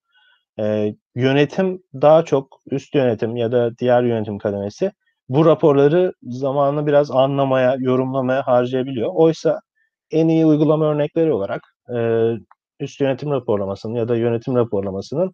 Eee, 0.59 0.97
yönetim 1.16 1.83
daha 1.95 2.25
çok 2.26 2.61
üst 2.73 2.95
yönetim 2.97 3.37
ya 3.37 3.52
da 3.52 3.78
diğer 3.78 4.02
yönetim 4.04 4.38
kademesi 4.38 4.92
bu 5.28 5.47
raporları 5.47 6.12
zamanını 6.23 6.87
biraz 6.87 7.11
anlamaya, 7.11 7.76
yorumlamaya 7.80 8.47
harcayabiliyor. 8.47 9.11
Oysa 9.14 9.61
en 10.11 10.28
iyi 10.28 10.47
uygulama 10.47 10.87
örnekleri 10.87 11.32
olarak, 11.32 11.62
eee, 11.90 12.38
üst 12.80 13.00
yönetim 13.00 13.30
raporlamasının 13.32 13.94
ya 13.94 14.08
da 14.08 14.16
yönetim 14.16 14.56
raporlamasının, 14.56 15.32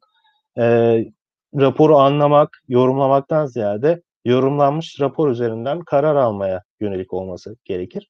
eee, 0.59 1.13
raporu 1.61 1.97
anlamak, 1.99 2.51
yorumlamaktan 2.69 3.47
ziyade 3.47 4.03
yorumlanmış 4.25 5.01
rapor 5.01 5.31
üzerinden 5.31 5.81
karar 5.81 6.17
almaya 6.17 6.63
yönelik 6.81 7.15
olması 7.15 7.57
gerekir. 7.65 8.09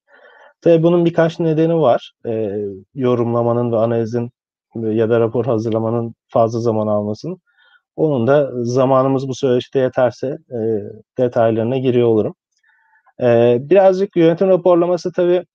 Tabii 0.61 0.83
bunun 0.83 1.05
birkaç 1.05 1.39
nedeni 1.39 1.77
var. 1.81 2.13
Eee, 2.25 2.65
yorumlamanın 2.95 3.71
ve 3.71 3.77
analizin 3.77 4.31
ya 4.75 5.09
da 5.09 5.19
rapor 5.19 5.45
hazırlamanın 5.45 6.15
fazla 6.29 6.59
zaman 6.59 6.87
almasının. 6.87 7.39
Onun 7.95 8.27
da 8.27 8.51
zamanımız 8.63 9.27
bu 9.27 9.35
süreçte 9.35 9.79
yeterse, 9.79 10.37
eee, 10.51 10.83
detaylarına 11.17 11.77
giriyor 11.77 12.07
olurum. 12.07 12.35
Eee, 13.21 13.57
birazcık 13.61 14.17
yönetim 14.17 14.49
raporlaması 14.49 15.11
tabii 15.13 15.45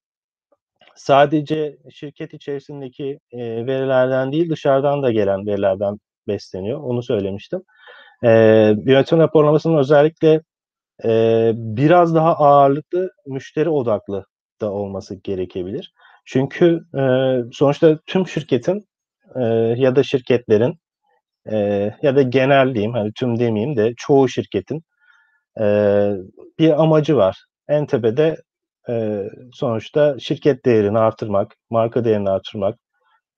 sadece 0.97 1.79
şirket 1.95 2.35
içerisindeki, 2.35 3.19
eee, 3.33 3.67
verilerden 3.67 4.33
değil, 4.33 4.51
dışarıdan 4.51 5.03
da 5.03 5.13
gelen 5.13 5.47
verilerden 5.47 5.99
besleniyor. 6.29 6.81
Onu 6.83 7.03
söylemiştim. 7.03 7.63
Eee, 8.25 8.77
yönetim 8.87 9.19
raporlamasının 9.19 9.79
özellikle, 9.79 10.43
eee, 11.05 11.53
biraz 11.57 12.15
daha 12.15 12.35
ağırlıklı 12.37 13.11
müşteri 13.27 13.71
odaklı 13.71 14.25
da 14.61 14.73
olması 14.73 15.15
gerekebilir. 15.17 15.93
Çünkü, 16.27 16.81
eee, 16.97 17.45
sonuçta 17.53 17.99
tüm 18.07 18.29
şirketin, 18.29 18.85
eee, 19.37 19.75
ya 19.79 19.97
da 19.97 20.03
şirketlerin, 20.03 20.75
eee, 21.51 21.97
ya 22.03 22.17
da 22.17 22.23
genel 22.23 22.75
diyeyim, 22.75 22.93
hani, 22.95 23.13
tüm 23.19 23.39
demeyeyim 23.41 23.77
de 23.77 23.95
çoğu 23.97 24.29
şirketin, 24.29 24.83
eee, 25.61 26.17
bir 26.59 26.83
amacı 26.83 27.17
var. 27.17 27.45
En 27.69 27.87
tepede, 27.87 28.37
eee, 28.89 29.31
sonuçta 29.55 30.21
şirket 30.21 30.65
değerini 30.67 30.99
artırmak, 30.99 31.57
marka 31.71 32.05
değerini 32.05 32.31
artırmak, 32.31 32.79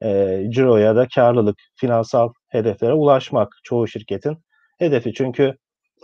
eee, 0.05 0.47
ciro 0.51 0.77
ya 0.79 0.97
da 0.97 1.09
kârlılık, 1.17 1.57
finansal 1.77 2.31
hedeflere 2.51 2.95
ulaşmak 2.95 3.49
çoğu 3.65 3.89
şirketin 3.89 4.39
hedefi. 4.81 5.15
Çünkü, 5.15 5.55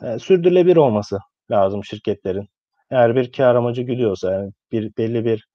eee, 0.04 0.18
sürdürülebilir 0.20 0.76
olması 0.76 1.18
lazım 1.52 1.84
şirketlerin. 1.84 2.48
Eğer 2.92 3.16
bir 3.16 3.32
kâr 3.32 3.54
amacı 3.56 3.82
güdüyorsa, 3.82 4.32
yani, 4.34 4.52
bir 4.72 4.92
belli 4.98 5.24
bir, 5.24 5.46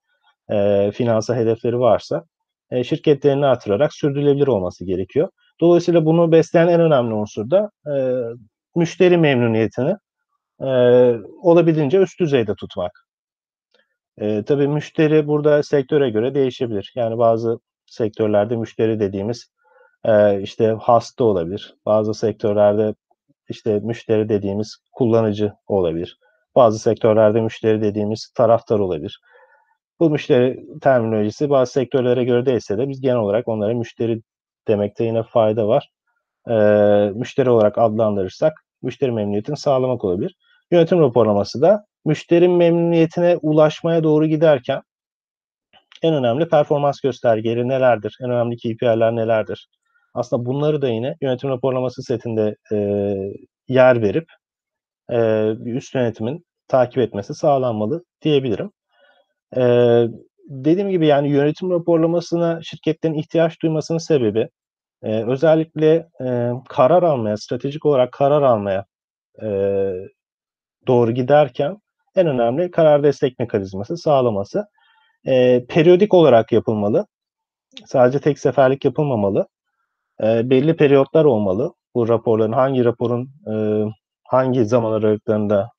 eee, 0.51 0.91
finansal 0.91 1.35
hedefleri 1.35 1.79
varsa, 1.79 2.23
eee, 2.71 2.83
şirket 2.85 3.23
değerini 3.23 3.45
artırarak 3.47 3.93
sürdürülebilir 3.95 4.47
olması 4.47 4.85
gerekiyor. 4.85 5.29
Dolayısıyla 5.61 6.05
bunu 6.05 6.31
besleyen 6.31 6.67
en 6.67 6.81
önemli 6.81 7.13
unsur 7.13 7.49
da, 7.51 7.71
eee, 7.87 8.23
müşteri 8.75 9.17
memnuniyetini, 9.17 9.95
eee, 10.61 11.19
olabildiğince 11.43 11.99
üst 11.99 12.19
düzeyde 12.19 12.55
tutmak. 12.55 13.05
Eee, 14.21 14.43
tabii 14.43 14.67
müşteri 14.67 15.27
burada 15.27 15.63
sektöre 15.63 16.09
göre 16.09 16.35
değişebilir. 16.35 16.93
Yani 16.95 17.17
bazı 17.17 17.59
sektörlerde 17.85 18.55
müşteri 18.55 18.99
dediğimiz, 18.99 19.47
eee, 20.07 20.39
işte 20.43 20.77
hasta 20.81 21.23
olabilir. 21.23 21.75
Bazı 21.85 22.13
sektörlerde, 22.13 22.95
işte, 23.49 23.79
müşteri 23.79 24.29
dediğimiz 24.29 24.77
kullanıcı 24.93 25.53
olabilir. 25.67 26.19
Bazı 26.55 26.79
sektörlerde 26.79 27.41
müşteri 27.41 27.81
dediğimiz 27.81 28.31
taraftar 28.35 28.79
olabilir. 28.79 29.21
Bu 29.99 30.09
müşteri 30.09 30.65
terminolojisi 30.81 31.49
bazı 31.49 31.73
sektörlere 31.73 32.23
göre 32.23 32.45
değişse 32.45 32.77
de 32.77 32.89
biz 32.89 33.01
genel 33.01 33.17
olarak 33.17 33.47
onlara 33.47 33.73
müşteri 33.73 34.21
demekte 34.67 35.03
yine 35.05 35.23
fayda 35.23 35.67
var. 35.67 35.89
Eee, 36.49 37.11
müşteri 37.15 37.49
olarak 37.49 37.77
adlandırırsak 37.77 38.53
müşteri 38.83 39.11
memnuniyetini 39.11 39.57
sağlamak 39.57 40.05
olabilir. 40.05 40.35
Yönetim 40.71 40.99
raporlaması 41.01 41.61
da 41.61 41.85
müşteri 42.05 42.47
memnuniyetine 42.47 43.37
ulaşmaya 43.41 44.03
doğru 44.03 44.25
giderken 44.27 44.81
en 46.03 46.13
önemli 46.13 46.47
performans 46.49 47.01
göstergeleri 47.01 47.67
nelerdir? 47.67 48.17
En 48.21 48.29
önemli 48.31 48.57
KPI'ler 48.57 49.15
nelerdir? 49.15 49.67
Aslında 50.13 50.45
bunları 50.45 50.81
da 50.81 50.89
yine 50.89 51.15
yönetim 51.21 51.49
raporlaması 51.49 52.03
setinde, 52.03 52.55
eee, 52.71 53.33
yer 53.67 54.01
verip, 54.01 54.25
bir 55.65 55.75
üst 55.75 55.95
yönetimin 55.95 56.45
takip 56.67 56.97
etmesi 56.97 57.33
sağlanmalı 57.35 58.03
diyebilirim. 58.21 58.71
Eee, 59.57 60.09
dediğim 60.49 60.89
gibi, 60.89 61.07
yani, 61.07 61.29
yönetim 61.29 61.71
raporlamasına 61.71 62.59
şirketlerin 62.63 63.13
ihtiyaç 63.13 63.61
duymasının 63.63 63.97
sebebi, 63.99 64.49
eee, 65.05 65.25
özellikle, 65.27 66.09
eee, 66.21 66.51
karar 66.69 67.03
almaya, 67.03 67.37
stratejik 67.37 67.85
olarak 67.87 68.13
karar 68.13 68.41
almaya, 68.43 68.85
eee, 69.43 69.95
doğru 70.87 71.11
giderken 71.13 71.77
en 72.17 72.27
önemli 72.27 72.71
karar 72.71 73.03
destek 73.03 73.39
mekanizması 73.39 73.97
sağlaması. 73.97 74.65
Eee, 75.25 75.65
periyodik 75.69 76.15
olarak 76.15 76.51
yapılmalı. 76.53 77.07
Sadece 77.87 78.19
tek 78.21 78.39
seferlik 78.39 78.85
yapılmamalı. 78.85 79.47
Eee, 80.23 80.41
belli 80.45 80.75
periyotlar 80.77 81.25
olmalı. 81.25 81.73
Bu 81.95 82.09
raporların 82.09 82.53
hangi 82.53 82.85
raporun, 82.85 83.29
eee, 83.47 83.85
hangi 84.29 84.65
zaman 84.65 84.93
aralıklarında, 84.93 85.69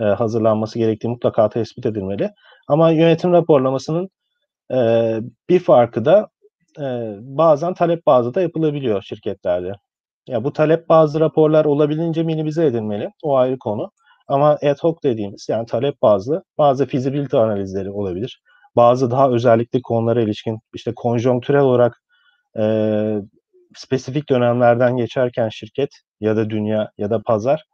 eee, 0.00 0.06
hazırlanması 0.06 0.78
gerektiği 0.78 1.08
mutlaka 1.08 1.48
tespit 1.48 1.86
edilmeli. 1.86 2.30
Ama 2.68 2.90
yönetim 2.90 3.32
raporlamasının, 3.32 4.08
eee, 4.72 5.20
bir 5.50 5.60
farkı 5.60 6.04
da, 6.06 6.28
eee, 6.80 7.16
bazen 7.22 7.74
talep 7.74 8.06
bazlı 8.06 8.34
da 8.34 8.42
yapılabiliyor 8.42 9.02
şirketlerde. 9.02 9.72
Ya, 10.28 10.44
bu 10.44 10.54
talep 10.54 10.88
bazlı 10.90 11.20
raporlar 11.20 11.66
olabildiğince 11.66 12.22
minimize 12.24 12.66
edilmeli. 12.66 13.10
O 13.24 13.36
ayrı 13.38 13.58
konu. 13.58 13.90
Ama 14.28 14.50
ad 14.50 14.76
hoc 14.82 14.96
dediğimiz, 15.04 15.46
yani 15.50 15.66
talep 15.66 16.02
bazlı 16.02 16.44
bazı 16.58 16.86
fizibilite 16.86 17.38
analizleri 17.38 17.90
olabilir. 17.92 18.42
Bazı 18.76 19.10
daha 19.12 19.30
özellikle 19.30 19.80
konulara 19.84 20.22
ilişkin, 20.22 20.58
işte, 20.74 20.92
konjonktürel 20.96 21.62
olarak, 21.62 22.02
eee, 22.58 23.20
spesifik 23.76 24.30
dönemlerden 24.30 24.96
geçerken 24.96 25.48
şirket 25.50 25.90
ya 26.20 26.36
da 26.36 26.50
dünya 26.50 26.90
ya 26.98 27.10
da 27.10 27.22
pazar, 27.26 27.64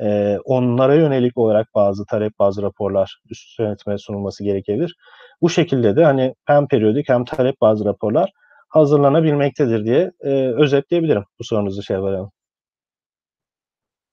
eee, 0.00 0.38
onlara 0.44 0.94
yönelik 0.94 1.38
olarak 1.38 1.68
bazı 1.74 2.06
talep 2.06 2.38
bazlı 2.38 2.62
raporlar 2.62 3.20
üst 3.30 3.58
yönetime 3.58 3.98
sunulması 3.98 4.44
gerekebilir. 4.44 4.96
Bu 5.42 5.50
şekilde 5.50 5.96
de, 5.96 6.04
hani, 6.04 6.34
hem 6.44 6.68
periyodik 6.68 7.08
hem 7.08 7.24
talep 7.24 7.60
bazlı 7.60 7.84
raporlar 7.84 8.30
hazırlanabilmektedir 8.68 9.84
diye, 9.84 10.12
eee, 10.24 10.52
özetleyebilirim 10.54 11.24
bu 11.40 11.44
sorunuzu 11.44 11.82
Şevval 11.82 12.12
Hanım. 12.14 12.32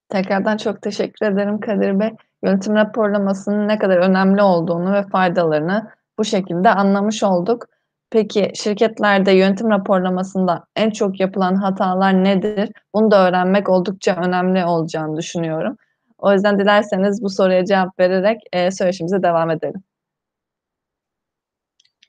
Tekrardan 0.08 0.56
çok 0.56 0.82
teşekkür 0.82 1.26
ederim 1.26 1.60
Kadir 1.60 2.00
Bey. 2.00 2.10
Yönetim 2.44 2.74
raporlamasının 2.74 3.68
ne 3.68 3.78
kadar 3.78 3.96
önemli 3.96 4.42
olduğunu 4.42 4.92
ve 4.92 5.02
faydalarını 5.06 5.90
bu 6.18 6.24
şekilde 6.24 6.70
anlamış 6.70 7.22
olduk. 7.22 7.66
Peki, 8.10 8.50
şirketlerde 8.54 9.32
yönetim 9.32 9.70
raporlamasında 9.70 10.64
en 10.76 10.90
çok 10.90 11.20
yapılan 11.20 11.54
hatalar 11.54 12.24
nedir? 12.24 12.70
Bunu 12.94 13.10
da 13.10 13.28
öğrenmek 13.28 13.68
oldukça 13.68 14.16
önemli 14.16 14.64
olacağını 14.64 15.16
düşünüyorum. 15.16 15.76
O 16.24 16.32
yüzden 16.32 16.58
dilerseniz 16.58 17.22
bu 17.22 17.30
soruya 17.30 17.64
cevap 17.64 18.00
vererek, 18.00 18.40
eee, 18.54 18.70
söyleşimize 18.70 19.22
devam 19.22 19.50
edelim. 19.50 19.84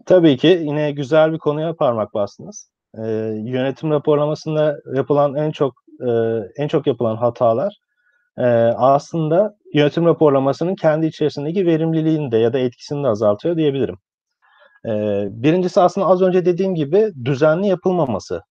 Tabii 0.05 0.37
ki, 0.37 0.47
yine 0.47 0.91
güzel 0.91 1.33
bir 1.33 1.37
konuya 1.37 1.75
parmak 1.75 2.13
bastınız. 2.13 2.69
Eee, 2.97 3.03
yönetim 3.45 3.91
raporlamasında 3.91 4.77
yapılan 4.95 5.35
en 5.35 5.51
çok, 5.51 5.73
eee, 6.01 6.51
en 6.57 6.67
çok 6.67 6.87
yapılan 6.87 7.15
hatalar, 7.15 7.73
eee, 8.39 8.45
aslında 8.77 9.55
yönetim 9.73 10.05
raporlamasının 10.05 10.75
kendi 10.75 11.05
içerisindeki 11.07 11.65
verimliliğini 11.67 12.31
de 12.31 12.37
ya 12.37 12.53
da 12.53 12.59
etkisini 12.59 13.03
de 13.03 13.07
azaltıyor 13.07 13.57
diyebilirim. 13.57 13.97
Eee, 14.85 15.27
1'incisi 15.31 15.81
aslında 15.81 16.07
az 16.07 16.21
önce 16.23 16.45
dediğim 16.45 16.75
gibi 16.75 17.11
düzenli 17.25 17.67
yapılmaması. 17.67 18.41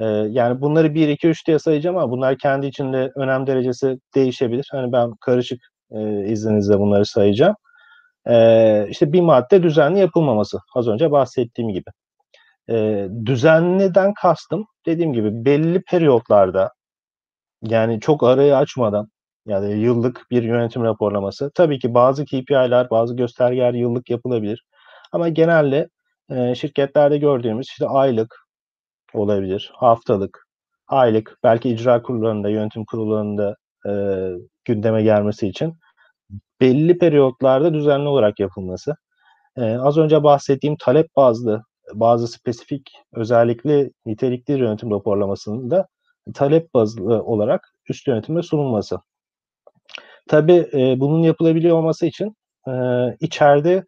Eee, 0.00 0.06
yani 0.30 0.60
bunları 0.60 0.94
1-2-3 0.94 1.46
diye 1.46 1.58
sayacağım 1.58 1.96
ama 1.98 2.10
bunlar 2.10 2.38
kendi 2.38 2.66
içinde 2.66 3.12
önem 3.16 3.46
derecesi 3.46 3.98
değişebilir. 4.14 4.68
Hani, 4.72 4.92
ben 4.92 5.12
karışık, 5.20 5.60
eee, 5.92 6.24
izninizle 6.28 6.78
bunları 6.80 7.06
sayacağım. 7.06 7.54
Eee, 8.28 8.86
işte, 8.90 9.12
bir 9.14 9.20
madde 9.22 9.62
düzenli 9.64 10.00
yapılmaması, 10.00 10.58
az 10.76 10.88
önce 10.88 11.10
bahsettiğim 11.12 11.70
gibi. 11.72 11.90
Eee, 12.68 13.08
düzenliden 13.26 14.14
kastım, 14.14 14.66
dediğim 14.86 15.12
gibi 15.14 15.46
belli 15.46 15.82
periyotlarda, 15.82 16.70
yani 17.62 18.00
çok 18.00 18.24
arayı 18.24 18.56
açmadan, 18.58 19.08
yani 19.48 19.72
yıllık 19.80 20.22
bir 20.32 20.44
yönetim 20.44 20.84
raporlaması. 20.84 21.52
Tabii 21.56 21.80
ki 21.80 21.94
bazı 21.94 22.24
KPI'ler, 22.26 22.90
bazı 22.90 23.16
göstergeler 23.16 23.74
yıllık 23.74 24.10
yapılabilir 24.10 24.64
ama 25.12 25.30
genelde, 25.30 25.88
eee, 26.30 26.54
şirketlerde 26.56 27.18
gördüğümüz, 27.18 27.68
işte, 27.68 27.86
aylık 27.88 28.36
olabilir, 29.14 29.72
haftalık, 29.74 30.46
aylık, 30.88 31.38
belki 31.44 31.70
icra 31.70 32.02
kurullarında, 32.02 32.48
yönetim 32.50 32.84
kurullarında, 32.84 33.56
eee, 33.86 34.32
gündeme 34.64 35.02
gelmesi 35.02 35.48
için 35.48 35.74
belli 36.60 36.98
periyotlarda 36.98 37.74
düzenli 37.74 38.08
olarak 38.08 38.40
yapılması. 38.40 38.96
Eee, 39.58 39.78
az 39.78 39.98
önce 39.98 40.24
bahsettiğim 40.24 40.76
talep 40.80 41.16
bazlı, 41.16 41.62
bazı 41.94 42.28
spesifik, 42.28 42.92
özellikle 43.14 43.90
nitelikli 44.06 44.58
yönetim 44.60 44.90
raporlamasının 44.90 45.70
da 45.70 45.86
talep 46.34 46.74
bazlı 46.74 47.22
olarak 47.24 47.74
üst 47.90 48.08
yönetime 48.08 48.42
sunulması. 48.42 48.98
Tabii, 50.28 50.68
eee, 50.72 50.96
bunun 51.00 51.22
yapılabiliyor 51.22 51.76
olması 51.78 52.06
için, 52.06 52.36
eee, 52.68 53.16
içeride, 53.20 53.84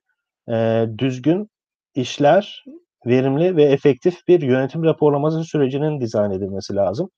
eee, 0.49 0.91
düzgün 0.99 1.51
işler, 1.95 2.65
verimli 3.07 3.57
ve 3.57 3.65
efektif 3.65 4.29
bir 4.29 4.43
yönetim 4.43 4.85
raporlaması 4.85 5.45
sürecinin 5.45 6.01
dizayn 6.01 6.31
edilmesi 6.31 6.75
lazım. 6.77 7.11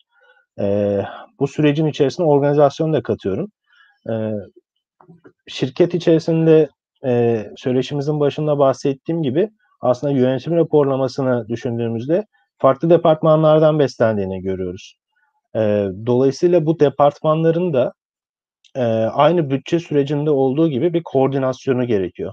Eee, 0.60 1.06
bu 1.40 1.48
sürecin 1.48 1.86
içerisine 1.86 2.26
organizasyonu 2.26 2.92
da 2.92 3.02
katıyorum. 3.02 3.48
Eee, 4.08 4.34
şirket 5.48 5.94
içerisinde, 5.94 6.68
eee, 7.04 7.52
söyleşimizin 7.56 8.20
başında 8.20 8.58
bahsettiğim 8.58 9.22
gibi 9.22 9.50
aslında 9.80 10.12
yönetim 10.12 10.56
raporlamasını 10.56 11.48
düşündüğümüzde 11.48 12.24
farklı 12.58 12.90
departmanlardan 12.90 13.78
beslendiğini 13.78 14.42
görüyoruz. 14.42 14.96
Eee, 15.56 15.88
dolayısıyla 16.06 16.66
bu 16.66 16.80
departmanların 16.80 17.72
da, 17.74 17.92
eee, 18.76 18.82
aynı 19.14 19.50
bütçe 19.50 19.80
sürecinde 19.80 20.30
olduğu 20.30 20.68
gibi 20.70 20.94
bir 20.94 21.02
koordinasyonu 21.04 21.86
gerekiyor. 21.86 22.32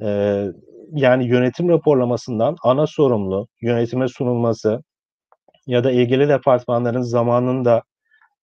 Eee, 0.00 0.52
yani 0.92 1.26
yönetim 1.28 1.68
raporlamasından 1.68 2.56
ana 2.64 2.86
sorumlu, 2.86 3.48
yönetime 3.62 4.08
sunulması 4.08 4.82
ya 5.66 5.84
da 5.84 5.92
ilgili 5.92 6.28
departmanların 6.28 7.02
zamanında 7.02 7.82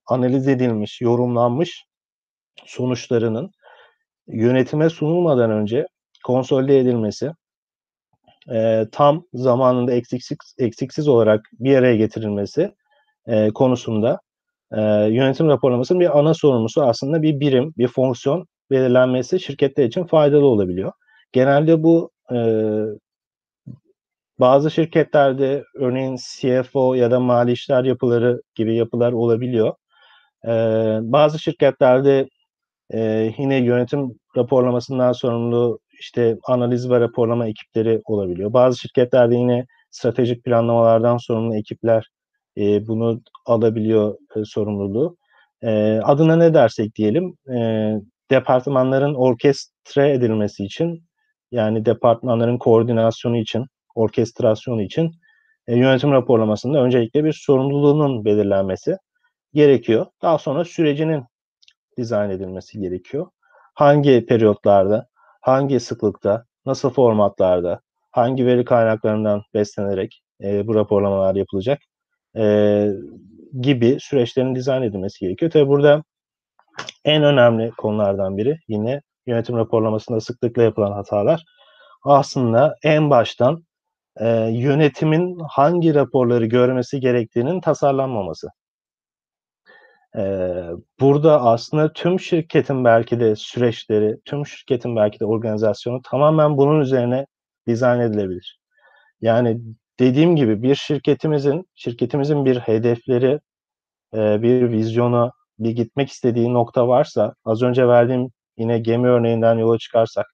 analiz 0.08 0.48
edilmiş, 0.48 1.02
yorumlanmış 1.02 1.86
sonuçlarının 2.66 3.52
yönetime 4.28 4.90
sunulmadan 4.90 5.52
önce 5.52 5.88
konsolide 6.26 6.80
edilmesi, 6.80 7.32
eee, 8.52 8.88
tam 8.92 9.24
zamanında 9.34 9.92
eksiksiz 9.94 10.38
eksiksiz 10.60 11.08
olarak 11.08 11.42
bir 11.60 11.76
araya 11.78 11.96
getirilmesi, 11.96 12.72
eee, 13.28 13.52
konusunda, 13.56 14.20
eee, 14.74 15.08
yönetim 15.12 15.48
raporlamasının 15.50 16.00
bir 16.02 16.20
ana 16.20 16.34
sorumlusu 16.34 16.84
aslında 16.84 17.22
bir 17.22 17.40
birim, 17.40 17.74
bir 17.78 17.88
fonksiyon 17.88 18.48
belirlenmesi 18.72 19.40
şirketler 19.40 19.86
için 19.86 20.04
faydalı 20.06 20.46
olabiliyor. 20.46 20.92
Genelde 21.34 21.84
bu, 21.84 22.12
eee, 22.32 22.86
bazı 24.40 24.72
şirketlerde 24.72 25.64
örneğin 25.76 26.18
CFO 26.18 26.94
ya 26.96 27.12
da 27.12 27.20
mali 27.20 27.52
işler 27.52 27.84
yapıları 27.84 28.42
gibi 28.56 28.76
yapılar 28.76 29.12
olabiliyor. 29.14 29.74
Eee, 30.48 31.00
bazı 31.04 31.40
şirketlerde, 31.40 32.30
eee, 32.94 33.36
yine 33.40 33.58
yönetim 33.58 34.10
raporlamasından 34.38 35.14
sorumlu, 35.14 35.80
işte, 36.02 36.38
analiz 36.48 36.92
ve 36.92 37.00
raporlama 37.00 37.48
ekipleri 37.48 38.02
olabiliyor. 38.06 38.54
Bazı 38.54 38.80
şirketlerde 38.80 39.36
yine 39.36 39.66
stratejik 39.92 40.44
planlamalardan 40.46 41.18
sorumlu 41.18 41.56
ekipler, 41.58 42.08
eee, 42.56 42.84
bunu 42.88 43.22
alabiliyor, 43.48 44.16
eee, 44.38 44.44
sorumluluğu. 44.46 45.18
Adına 46.04 46.36
ne 46.36 46.54
dersek 46.54 46.96
diyelim, 46.96 47.36
eee, 47.50 48.02
departmanların 48.32 49.16
orkestre 49.16 50.12
edilmesi 50.14 50.66
için 50.66 51.04
yani 51.52 51.86
departmanların 51.86 52.58
koordinasyonu 52.58 53.38
için, 53.38 53.66
orkestrasyonu 53.96 54.82
için 54.82 55.12
e, 55.68 55.76
yönetim 55.78 56.12
raporlamasında 56.12 56.84
öncelikle 56.84 57.24
bir 57.24 57.34
sorumluluğunun 57.34 58.26
belirlenmesi 58.26 58.98
gerekiyor. 59.54 60.06
Daha 60.22 60.38
sonra 60.38 60.66
sürecinin 60.66 61.24
dizayn 61.98 62.30
edilmesi 62.30 62.80
gerekiyor. 62.80 63.28
Hangi 63.74 64.26
periyotlarda, 64.26 65.08
hangi 65.42 65.80
sıklıkta, 65.80 66.46
nasıl 66.66 66.90
formatlarda, 66.90 67.82
hangi 68.12 68.46
veri 68.46 68.66
kaynaklarından 68.66 69.42
beslenerek 69.54 70.22
e, 70.44 70.68
bu 70.68 70.76
raporlamalar 70.76 71.36
yapılacak 71.36 71.80
e, 72.38 72.88
gibi 73.62 73.98
süreçlerin 74.02 74.56
dizayn 74.56 74.82
edilmesi 74.82 75.20
gerekiyor. 75.20 75.52
Tabi 75.52 75.68
burada 75.68 76.04
en 77.06 77.24
önemli 77.24 77.72
konulardan 77.72 78.38
biri 78.38 78.58
yine 78.68 79.02
yönetim 79.28 79.58
raporlamasında 79.58 80.22
sıklıkla 80.22 80.64
yapılan 80.64 80.92
hatalar 80.92 81.44
aslında 82.04 82.76
en 82.84 83.10
baştan 83.10 83.64
e, 84.20 84.28
yönetimin 84.52 85.40
hangi 85.50 85.96
raporları 85.96 86.46
görmesi 86.46 87.00
gerektiğinin 87.00 87.62
tasarlanmaması. 87.62 88.48
E, 90.18 90.22
burada 91.00 91.42
aslında 91.42 91.94
tüm 91.94 92.20
şirketin 92.20 92.86
belki 92.86 93.20
de 93.20 93.36
süreçleri, 93.36 94.18
tüm 94.26 94.46
şirketin 94.46 94.96
belki 94.96 95.20
de 95.20 95.26
organizasyonu 95.26 96.02
tamamen 96.02 96.58
bunun 96.58 96.82
üzerine 96.82 97.26
dizayn 97.68 98.00
edilebilir. 98.00 98.60
Yani 99.22 99.62
dediğim 100.00 100.36
gibi 100.36 100.64
bir 100.64 100.76
şirketimizin 100.76 101.66
şirketimizin 101.76 102.46
bir 102.46 102.60
hedefleri, 102.60 103.40
e, 104.14 104.42
bir 104.42 104.72
vizyonu, 104.72 105.32
bir 105.60 105.72
gitmek 105.72 106.10
istediği 106.10 106.54
nokta 106.54 106.88
varsa 106.88 107.34
az 107.46 107.62
önce 107.64 107.88
verdiğim 107.88 108.30
yine 108.60 108.80
gemi 108.80 109.08
örneğinden 109.08 109.58
yola 109.58 109.78
çıkarsak 109.78 110.26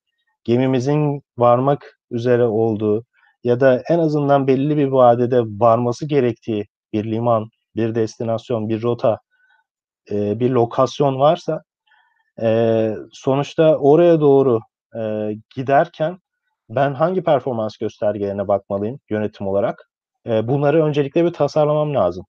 gemimizin 0.43 1.21
varmak 1.37 1.99
üzere 2.11 2.43
olduğu 2.43 3.05
ya 3.43 3.59
da 3.59 3.83
en 3.89 3.99
azından 3.99 4.47
belli 4.47 4.77
bir 4.77 4.87
vadede 4.87 5.41
varması 5.41 6.07
gerektiği 6.07 6.65
bir 6.93 7.11
liman, 7.11 7.49
bir 7.75 7.95
destinasyon, 7.95 8.69
bir 8.69 8.81
rota, 8.81 9.19
e, 10.11 10.39
bir 10.39 10.49
lokasyon 10.49 11.19
varsa 11.19 11.63
e, 12.41 12.91
sonuçta 13.11 13.77
oraya 13.77 14.21
doğru 14.21 14.59
e, 14.99 15.31
giderken 15.55 16.17
ben 16.69 16.93
hangi 16.93 17.23
performans 17.23 17.77
göstergelerine 17.77 18.47
bakmalıyım 18.47 18.99
yönetim 19.09 19.47
olarak? 19.47 19.89
E, 20.27 20.47
bunları 20.47 20.85
öncelikle 20.85 21.25
bir 21.25 21.33
tasarlamam 21.33 21.95
lazım. 21.95 22.25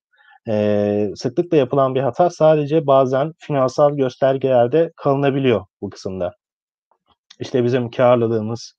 E, 0.49 1.11
sıklıkla 1.17 1.57
yapılan 1.57 1.95
bir 1.95 2.01
hata 2.01 2.31
sadece 2.31 2.87
bazen 2.87 3.33
finansal 3.39 3.97
göstergelerde 3.97 4.93
kalınabiliyor 4.97 5.65
bu 5.81 5.91
kısımda. 5.91 6.35
İşte 7.41 7.65
bizim 7.65 7.91
karlılığımız, 7.91 8.75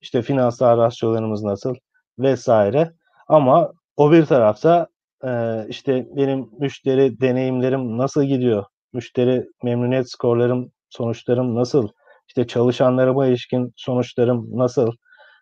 işte 0.00 0.22
finansal 0.22 0.78
rasyolarımız 0.78 1.42
nasıl 1.42 1.74
vesaire. 2.18 2.92
Ama 3.28 3.72
o 3.96 4.12
bir 4.12 4.26
tarafta 4.26 4.86
e, 5.24 5.64
işte 5.68 6.06
benim 6.16 6.50
müşteri 6.58 7.20
deneyimlerim 7.20 7.98
nasıl 7.98 8.24
gidiyor? 8.24 8.64
Müşteri 8.92 9.48
memnuniyet 9.62 10.10
skorlarım, 10.10 10.72
sonuçlarım 10.90 11.54
nasıl? 11.54 11.88
İşte 12.28 12.46
çalışanlarıma 12.46 13.26
ilişkin 13.26 13.72
sonuçlarım 13.76 14.58
nasıl? 14.58 14.92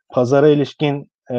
Pazara 0.08 0.48
ilişkin 0.48 1.10
e, 1.30 1.36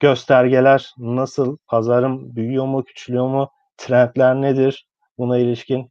göstergeler 0.00 0.90
nasıl? 0.98 1.56
Pazarım 1.66 2.36
büyüyor 2.36 2.66
mu, 2.66 2.84
küçülüyor 2.84 3.28
mu? 3.28 3.50
Trendler 3.76 4.34
nedir? 4.34 4.86
Buna 5.18 5.38
ilişkin. 5.38 5.90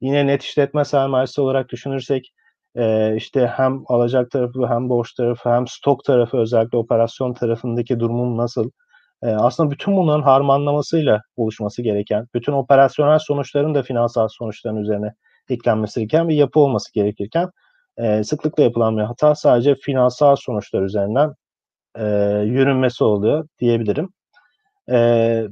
Yine 0.00 0.26
net 0.26 0.42
işletme 0.42 0.84
sermayesi 0.84 1.40
olarak 1.40 1.68
düşünürsek 1.68 2.32
işte 3.16 3.46
hem 3.56 3.82
alacak 3.86 4.30
tarafı 4.30 4.66
hem 4.66 4.88
borç 4.88 5.14
tarafı 5.14 5.50
hem 5.50 5.66
stok 5.66 6.04
tarafı 6.04 6.36
özellikle 6.36 6.78
operasyon 6.78 7.34
tarafındaki 7.34 8.00
durumum 8.00 8.36
nasıl? 8.36 8.70
Aslında 9.22 9.70
bütün 9.70 9.96
bunların 9.96 10.22
harmanlamasıyla 10.22 11.22
oluşması 11.36 11.82
gereken, 11.82 12.26
bütün 12.34 12.52
operasyonel 12.52 13.18
sonuçların 13.18 13.74
da 13.74 13.82
finansal 13.82 14.28
sonuçların 14.28 14.76
üzerine 14.76 15.14
eklenmesi 15.48 16.00
gereken 16.00 16.28
bir 16.28 16.34
yapı 16.34 16.60
olması 16.60 16.92
gerekirken 16.92 17.50
sıklıkla 18.22 18.62
yapılan 18.62 18.96
bir 18.96 19.02
hata 19.02 19.34
sadece 19.34 19.74
finansal 19.74 20.36
sonuçlar 20.36 20.82
üzerinden 20.82 21.34
e, 21.98 22.04
yürünmesi 22.44 23.04
oluyor 23.04 23.48
diyebilirim. 23.60 24.08
E, 24.90 25.42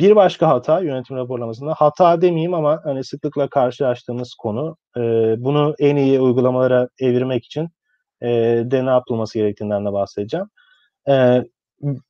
bir 0.00 0.16
başka 0.16 0.48
hata 0.48 0.80
yönetim 0.80 1.16
raporlamasında 1.16 1.74
hata 1.74 2.20
demeyeyim 2.20 2.54
ama 2.54 2.80
hani 2.84 3.04
sıklıkla 3.04 3.48
karşılaştığımız 3.48 4.34
konu 4.34 4.76
e, 4.96 5.00
bunu 5.38 5.74
en 5.78 5.96
iyi 5.96 6.20
uygulamalara 6.20 6.88
evirmek 7.00 7.44
için 7.44 7.68
e, 8.22 8.28
de 8.66 8.86
ne 8.86 8.90
yapılması 8.90 9.38
gerektiğinden 9.38 9.86
de 9.86 9.92
bahsedeceğim. 9.92 10.46
E, 11.08 11.44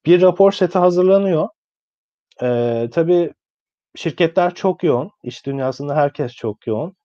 bir 0.07 0.23
rapor 0.23 0.53
seti 0.53 0.79
hazırlanıyor. 0.79 1.49
E, 2.43 2.89
tabii 2.93 3.33
şirketler 3.97 4.55
çok 4.55 4.85
yoğun. 4.85 5.11
İş 5.23 5.47
dünyasında 5.47 5.97
herkes 5.97 6.33
çok 6.33 6.67
yoğun. 6.67 6.97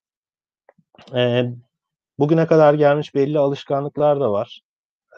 E, 1.14 1.44
bugüne 2.18 2.46
kadar 2.46 2.74
gelmiş 2.74 3.14
belli 3.14 3.38
alışkanlıklar 3.38 4.20
da 4.20 4.32
var. 4.32 4.60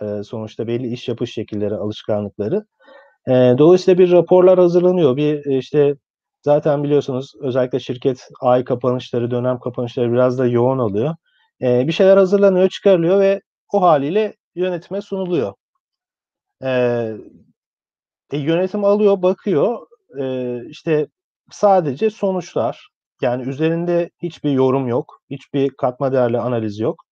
E, 0.00 0.22
sonuçta 0.22 0.66
belli 0.66 0.92
iş 0.92 1.09
yapış 1.09 1.33
şekilleri, 1.33 1.74
alışkanlıkları. 1.74 2.64
E, 3.28 3.33
dolayısıyla 3.59 3.98
bir 3.98 4.12
raporlar 4.12 4.59
hazırlanıyor. 4.59 5.16
Bir 5.16 5.44
işte 5.59 5.94
zaten 6.42 6.85
biliyorsunuz 6.85 7.33
özellikle 7.40 7.81
şirket 7.81 8.28
ay 8.40 8.64
kapanışları, 8.64 9.31
dönem 9.31 9.59
kapanışları 9.59 10.12
biraz 10.12 10.38
da 10.38 10.46
yoğun 10.46 10.78
oluyor. 10.78 11.14
E, 11.62 11.87
bir 11.87 11.92
şeyler 11.92 12.16
hazırlanıyor, 12.16 12.68
çıkarılıyor 12.68 13.20
ve 13.20 13.40
o 13.72 13.83
haliyle 13.83 14.35
yönetime 14.55 15.00
sunuluyor. 15.00 15.55
E, 16.64 16.70
e, 18.33 18.38
yönetim 18.38 18.85
alıyor, 18.85 19.22
bakıyor. 19.22 19.87
E, 20.20 20.59
işte 20.68 21.07
sadece 21.50 22.11
sonuçlar. 22.11 22.88
Yani 23.22 23.48
üzerinde 23.48 24.11
hiçbir 24.22 24.50
yorum 24.50 24.88
yok. 24.88 25.20
Hiçbir 25.31 25.70
katma 25.70 26.12
değerli 26.12 26.38
analiz 26.38 26.78
yok. 26.81 27.05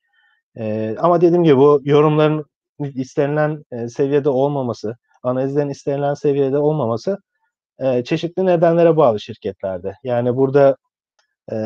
E, 0.59 0.97
ama 0.99 1.21
dediğim 1.21 1.45
gibi 1.45 1.57
bu 1.57 1.81
yorumların 1.85 2.45
istenilen 2.87 3.65
e, 3.73 3.89
seviyede 3.89 4.29
olmaması, 4.29 4.97
analizlerin 5.23 5.69
istenilen 5.69 6.15
seviyede 6.15 6.59
olmaması 6.59 7.19
çeşitli 8.05 8.47
nedenlere 8.47 8.97
bağlı 8.97 9.21
şirketlerde. 9.21 9.95
Yani 10.05 10.37
burada 10.37 10.77
e, 11.53 11.57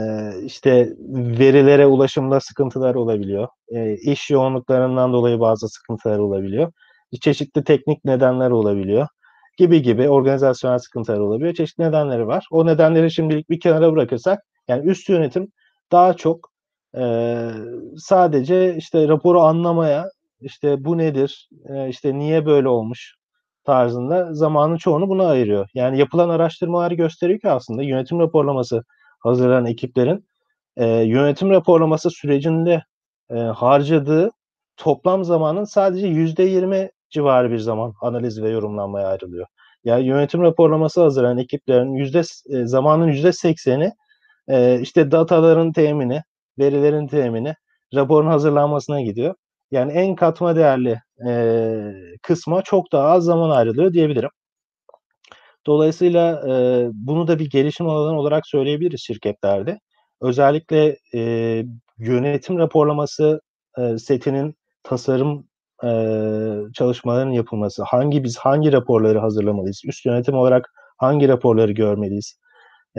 işte 0.44 0.92
verilere 1.38 1.86
ulaşımda 1.86 2.40
sıkıntılar 2.40 2.94
olabiliyor. 2.94 3.48
E, 3.68 3.94
iş 3.94 4.30
yoğunluklarından 4.30 5.12
dolayı 5.12 5.40
bazı 5.40 5.68
sıkıntılar 5.68 6.18
olabiliyor. 6.18 6.72
Çeşitli 7.20 7.64
teknik 7.64 8.04
nedenler 8.04 8.50
olabiliyor 8.50 9.06
gibi 9.56 9.82
gibi 9.82 10.08
organizasyonel 10.08 10.78
sıkıntılar 10.78 11.18
olabiliyor. 11.18 11.54
Çeşitli 11.54 11.84
nedenleri 11.84 12.26
var. 12.26 12.46
O 12.50 12.66
nedenleri 12.66 13.10
şimdilik 13.10 13.50
bir 13.50 13.60
kenara 13.60 13.92
bırakırsak 13.92 14.38
yani 14.68 14.90
üst 14.90 15.08
yönetim 15.08 15.48
daha 15.92 16.14
çok 16.14 16.50
e, 16.96 17.02
sadece 17.96 18.76
işte 18.76 19.08
raporu 19.08 19.40
anlamaya 19.40 20.04
işte 20.40 20.84
bu 20.84 20.98
nedir, 20.98 21.48
e, 21.68 21.88
işte 21.88 22.18
niye 22.18 22.46
böyle 22.46 22.68
olmuş 22.68 23.14
tarzında 23.64 24.34
zamanın 24.34 24.76
çoğunu 24.76 25.08
buna 25.08 25.26
ayırıyor. 25.26 25.68
Yani 25.74 25.98
yapılan 25.98 26.28
araştırmalar 26.28 26.90
gösteriyor 26.90 27.40
ki 27.40 27.50
aslında 27.50 27.82
yönetim 27.82 28.20
raporlaması 28.20 28.84
hazırlanan 29.20 29.66
ekiplerin 29.66 30.26
yönetim 31.04 31.50
raporlaması 31.50 32.10
sürecinde 32.10 32.82
harcadığı 33.54 34.30
toplam 34.76 35.24
zamanın 35.24 35.64
sadece 35.64 36.06
yüzde 36.06 36.42
yirmi 36.42 36.90
civarı 37.10 37.50
bir 37.50 37.58
zaman 37.58 37.94
analiz 38.00 38.42
ve 38.42 38.50
yorumlanmaya 38.50 39.08
ayrılıyor. 39.08 39.46
Yani 39.84 40.04
yönetim 40.06 40.42
raporlaması 40.42 41.02
hazırlayan 41.02 41.38
ekiplerin 41.38 41.92
yüzde 41.92 42.22
e, 42.50 42.66
zamanın 42.66 43.06
yüzde 43.06 43.32
sekseni 43.32 43.92
işte 44.80 45.10
dataların 45.10 45.72
temini, 45.72 46.22
verilerin 46.58 47.06
temini, 47.06 47.54
raporun 47.94 48.26
hazırlanmasına 48.26 49.00
gidiyor. 49.00 49.34
Yani 49.74 49.92
en 49.92 50.14
katma 50.14 50.56
değerli 50.56 51.00
e, 51.28 51.92
kısma 52.22 52.62
çok 52.62 52.92
daha 52.92 53.08
az 53.08 53.24
zaman 53.24 53.50
ayrılıyor 53.50 53.92
diyebilirim. 53.92 54.30
Dolayısıyla 55.66 56.42
e, 56.48 56.88
bunu 56.92 57.28
da 57.28 57.38
bir 57.38 57.50
gelişim 57.50 57.88
alanı 57.88 58.18
olarak 58.18 58.46
söyleyebiliriz 58.46 59.00
şirketlerde. 59.00 59.78
Özellikle 60.20 60.96
e, 61.14 61.20
yönetim 61.98 62.58
raporlaması 62.58 63.40
e, 63.78 63.98
setinin 63.98 64.54
tasarım 64.82 65.46
e, 65.84 65.90
çalışmaların 66.74 67.30
yapılması, 67.30 67.82
hangi 67.82 68.24
biz 68.24 68.38
hangi 68.38 68.72
raporları 68.72 69.18
hazırlamalıyız, 69.18 69.82
üst 69.84 70.06
yönetim 70.06 70.34
olarak 70.34 70.70
hangi 70.98 71.28
raporları 71.28 71.72
görmeliyiz, 71.72 72.38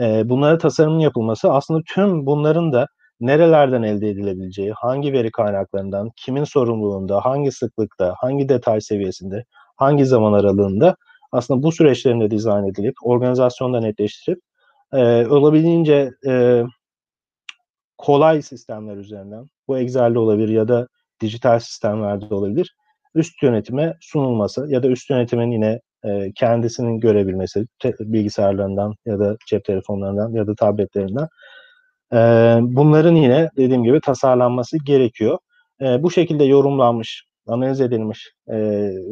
e, 0.00 0.28
bunlara 0.28 0.58
tasarımın 0.58 0.98
yapılması 0.98 1.52
aslında 1.52 1.80
tüm 1.94 2.26
bunların 2.26 2.72
da 2.72 2.86
nerelerden 3.20 3.82
elde 3.82 4.08
edilebileceği, 4.08 4.72
hangi 4.72 5.12
veri 5.12 5.30
kaynaklarından, 5.30 6.10
kimin 6.16 6.44
sorumluluğunda, 6.44 7.20
hangi 7.20 7.52
sıklıkta, 7.52 8.14
hangi 8.18 8.48
detay 8.48 8.80
seviyesinde, 8.80 9.44
hangi 9.76 10.06
zaman 10.06 10.32
aralığında 10.32 10.96
aslında 11.32 11.62
bu 11.62 11.72
süreçlerin 11.72 12.20
de 12.20 12.30
dizayn 12.30 12.64
edilip, 12.64 12.94
organizasyonda 13.02 13.80
netleştirip 13.80 14.40
e, 14.92 15.26
olabildiğince 15.26 16.10
e, 16.28 16.62
kolay 17.98 18.42
sistemler 18.42 18.96
üzerinden, 18.96 19.46
bu 19.68 19.78
Excel'de 19.78 20.18
olabilir 20.18 20.48
ya 20.48 20.68
da 20.68 20.88
dijital 21.20 21.58
sistemlerde 21.58 22.34
olabilir. 22.34 22.76
Üst 23.14 23.42
yönetime 23.42 23.94
sunulması 24.00 24.66
ya 24.68 24.82
da 24.82 24.88
üst 24.88 25.10
yönetimin 25.10 25.50
yine 25.50 25.80
e, 26.04 26.32
kendisinin 26.34 27.00
görebilmesi 27.00 27.66
bilgisayarlarından 28.00 28.94
ya 29.06 29.18
da 29.18 29.36
cep 29.48 29.64
telefonlarından 29.64 30.32
ya 30.32 30.46
da 30.46 30.54
tabletlerinden 30.54 31.28
bunların 32.62 33.14
yine 33.14 33.50
dediğim 33.56 33.84
gibi 33.84 34.00
tasarlanması 34.00 34.78
gerekiyor. 34.84 35.38
Bu 35.80 36.10
şekilde 36.10 36.44
yorumlanmış, 36.44 37.24
analiz 37.46 37.80
edilmiş 37.80 38.32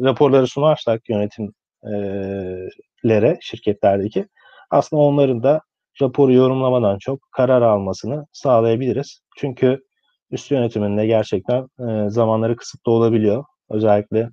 raporları 0.03 0.47
sunarsak 0.47 1.09
yönetimlere, 1.09 3.37
şirketlerdeki 3.41 4.27
aslında 4.69 5.01
onların 5.01 5.43
da 5.43 5.61
raporu 6.01 6.33
yorumlamadan 6.33 6.97
çok 6.97 7.19
karar 7.31 7.61
almasını 7.61 8.25
sağlayabiliriz. 8.31 9.19
Çünkü 9.37 9.83
üst 10.31 10.51
yönetiminde 10.51 11.05
gerçekten 11.05 11.67
zamanları 12.09 12.55
kısıtlı 12.55 12.91
olabiliyor. 12.91 13.43
Özellikle 13.69 14.29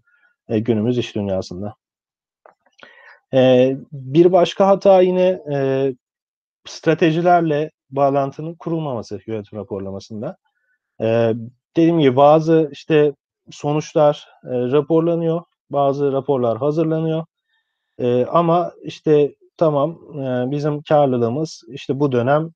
günümüz 0.49 0.99
iş 0.99 1.15
dünyasında. 1.15 1.75
Bir 3.93 4.33
başka 4.33 4.67
hata 4.67 5.01
yine 5.01 5.41
stratejilerle 6.67 7.71
bağlantının 7.93 8.55
kurulmaması 8.55 9.21
yönetim 9.27 9.59
raporlamasında. 9.59 10.37
E, 11.01 11.35
dediğim 11.77 12.01
gibi 12.01 12.17
bazı 12.17 12.69
işte 12.73 13.15
sonuçlar 13.51 14.29
e, 14.45 14.51
raporlanıyor, 14.51 15.43
bazı 15.71 16.13
raporlar 16.13 16.59
hazırlanıyor. 16.59 17.25
E, 17.99 18.27
ama 18.27 18.73
işte 18.83 19.35
tamam 19.57 19.99
e, 20.15 20.51
bizim 20.51 20.83
karlılığımız 20.83 21.63
işte 21.69 22.01
bu 22.01 22.13
dönem 22.13 22.51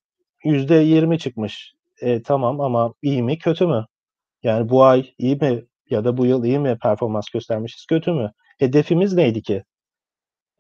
yüzde 0.44 0.74
yirmi 0.74 1.18
çıkmış. 1.18 1.74
E, 2.00 2.22
tamam 2.22 2.60
ama 2.60 2.94
iyi 3.02 3.22
mi 3.22 3.38
kötü 3.38 3.66
mü? 3.66 3.86
Yani 4.42 4.68
bu 4.68 4.84
ay 4.84 5.14
iyi 5.18 5.36
mi 5.36 5.64
ya 5.90 6.04
da 6.04 6.16
bu 6.16 6.26
yıl 6.26 6.44
iyi 6.44 6.58
mi 6.58 6.78
performans 6.82 7.28
göstermişiz 7.30 7.86
kötü 7.86 8.12
mü? 8.12 8.32
Hedefimiz 8.58 9.14
neydi 9.14 9.42
ki? 9.42 9.64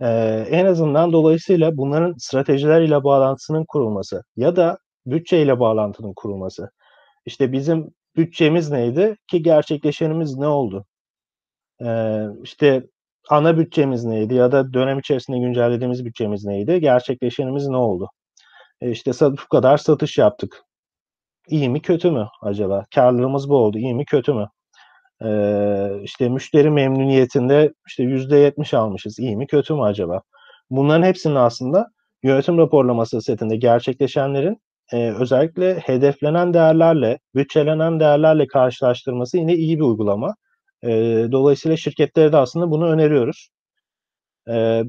Ee, 0.00 0.46
en 0.50 0.66
azından 0.66 1.12
dolayısıyla 1.12 1.76
bunların 1.76 2.14
stratejiler 2.18 2.82
ile 2.82 3.04
bağlantısının 3.04 3.64
kurulması 3.68 4.22
ya 4.36 4.56
da 4.56 4.78
bütçe 5.06 5.42
ile 5.42 5.60
bağlantının 5.60 6.12
kurulması. 6.16 6.70
İşte 7.26 7.52
bizim 7.52 7.94
bütçemiz 8.16 8.70
neydi 8.70 9.16
ki 9.30 9.42
gerçekleşenimiz 9.42 10.36
ne 10.36 10.46
oldu? 10.48 10.86
Ee, 11.84 12.26
işte 12.42 12.82
ana 13.30 13.58
bütçemiz 13.58 14.04
neydi 14.04 14.34
ya 14.34 14.52
da 14.52 14.72
dönem 14.72 14.98
içerisinde 14.98 15.38
güncellediğimiz 15.38 16.04
bütçemiz 16.04 16.44
neydi? 16.44 16.80
Gerçekleşenimiz 16.80 17.68
ne 17.68 17.76
oldu? 17.76 18.10
E 18.80 18.90
işte 18.90 19.12
bu 19.22 19.48
kadar 19.50 19.78
satış 19.78 20.18
yaptık. 20.18 20.62
İyi 21.48 21.68
mi 21.70 21.82
kötü 21.82 22.10
mü 22.10 22.28
acaba? 22.42 22.84
Karlılığımız 22.94 23.48
bu 23.50 23.56
oldu. 23.56 23.78
İyi 23.78 23.94
mi 23.94 24.04
kötü 24.04 24.34
mü? 24.34 24.48
Ee, 25.24 26.00
işte 26.02 26.28
müşteri 26.28 26.70
memnuniyetinde 26.70 27.72
işte 27.86 28.02
yüzde 28.02 28.36
yetmiş 28.36 28.74
almışız. 28.74 29.18
İyi 29.18 29.36
mi 29.36 29.46
kötü 29.46 29.74
mü 29.74 29.82
acaba? 29.82 30.22
Bunların 30.70 31.02
hepsinin 31.06 31.34
aslında 31.34 31.86
yönetim 32.22 32.58
raporlaması 32.58 33.22
setinde 33.22 33.56
gerçekleşenlerin 33.56 34.60
e, 34.92 35.12
özellikle 35.12 35.74
hedeflenen 35.74 36.54
değerlerle, 36.54 37.18
bütçelenen 37.34 38.00
değerlerle 38.00 38.46
karşılaştırması 38.46 39.36
yine 39.38 39.54
iyi 39.54 39.78
bir 39.78 39.82
uygulama. 39.84 40.34
E, 40.82 40.88
dolayısıyla 41.32 41.76
şirketlere 41.76 42.32
de 42.32 42.36
aslında 42.36 42.70
bunu 42.70 42.86
öneriyoruz. 42.90 43.48
E, 44.48 44.82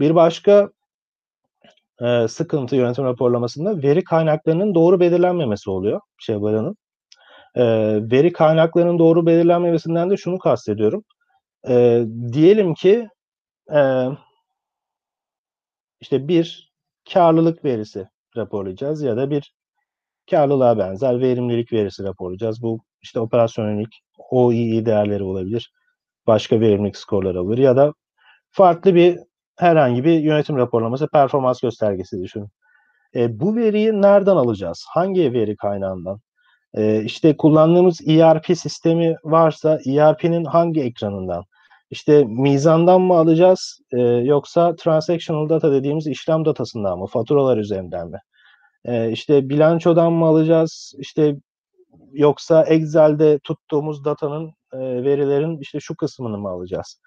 bir 0.00 0.14
başka 0.14 0.70
e, 2.02 2.28
sıkıntı 2.28 2.76
yönetim 2.76 3.04
raporlamasında 3.04 3.82
veri 3.82 4.04
kaynaklarının 4.04 4.74
doğru 4.74 5.00
belirlenmemesi 5.00 5.70
oluyor 5.70 6.00
Şevval 6.18 6.54
Hanım. 6.54 6.76
E, 7.54 7.64
veri 8.10 8.32
kaynaklarının 8.32 8.98
doğru 8.98 9.26
belirlenmemesinden 9.26 10.10
de 10.10 10.16
şunu 10.16 10.38
kastediyorum. 10.38 11.04
E, 11.68 12.04
diyelim 12.32 12.74
ki 12.74 13.08
e, 13.74 14.08
işte 16.00 16.28
bir 16.28 16.72
karlılık 17.12 17.64
verisi 17.64 18.08
raporlayacağız 18.36 19.02
ya 19.02 19.16
da 19.16 19.30
bir 19.30 19.54
karlılığa 20.30 20.78
benzer 20.78 21.20
verimlilik 21.20 21.72
verisi 21.72 22.04
raporlayacağız. 22.04 22.62
Bu 22.62 22.80
işte 23.02 23.20
operasyonellik, 23.20 24.02
OEE 24.30 24.86
değerleri 24.86 25.22
olabilir. 25.22 25.72
Başka 26.26 26.60
verimlilik 26.60 26.96
skorları 26.96 27.42
olabilir 27.42 27.62
ya 27.62 27.76
da 27.76 27.92
farklı 28.50 28.94
bir 28.94 29.18
herhangi 29.58 30.04
bir 30.04 30.20
yönetim 30.20 30.56
raporlaması 30.56 31.08
performans 31.08 31.60
göstergesi 31.60 32.22
düşünün. 32.22 32.48
E, 33.14 33.40
bu 33.40 33.56
veriyi 33.56 34.02
nereden 34.02 34.36
alacağız? 34.36 34.84
Hangi 34.88 35.32
veri 35.32 35.56
kaynağından? 35.56 36.20
E, 36.74 37.02
işte 37.04 37.36
kullandığımız 37.36 38.00
ERP 38.08 38.46
sistemi 38.58 39.16
varsa 39.24 39.78
ERP'nin 39.86 40.44
hangi 40.44 40.80
ekranından? 40.82 41.44
İşte 41.90 42.24
mizandan 42.24 43.00
mı 43.00 43.14
alacağız 43.14 43.80
e, 43.92 44.00
yoksa 44.00 44.76
transactional 44.76 45.48
data 45.48 45.72
dediğimiz 45.72 46.06
işlem 46.06 46.44
datasından 46.44 46.98
mı? 46.98 47.06
Faturalar 47.06 47.56
üzerinden 47.56 48.08
mi? 48.08 48.18
E, 48.84 49.10
işte 49.10 49.48
bilançodan 49.48 50.12
mı 50.12 50.26
alacağız? 50.26 50.94
İşte 50.98 51.36
yoksa 52.12 52.62
Excel'de 52.64 53.38
tuttuğumuz 53.38 54.04
datanın 54.04 54.48
e, 54.72 54.78
verilerin 54.78 55.58
işte 55.58 55.80
şu 55.80 55.96
kısmını 55.96 56.38
mı 56.38 56.48
alacağız? 56.48 57.00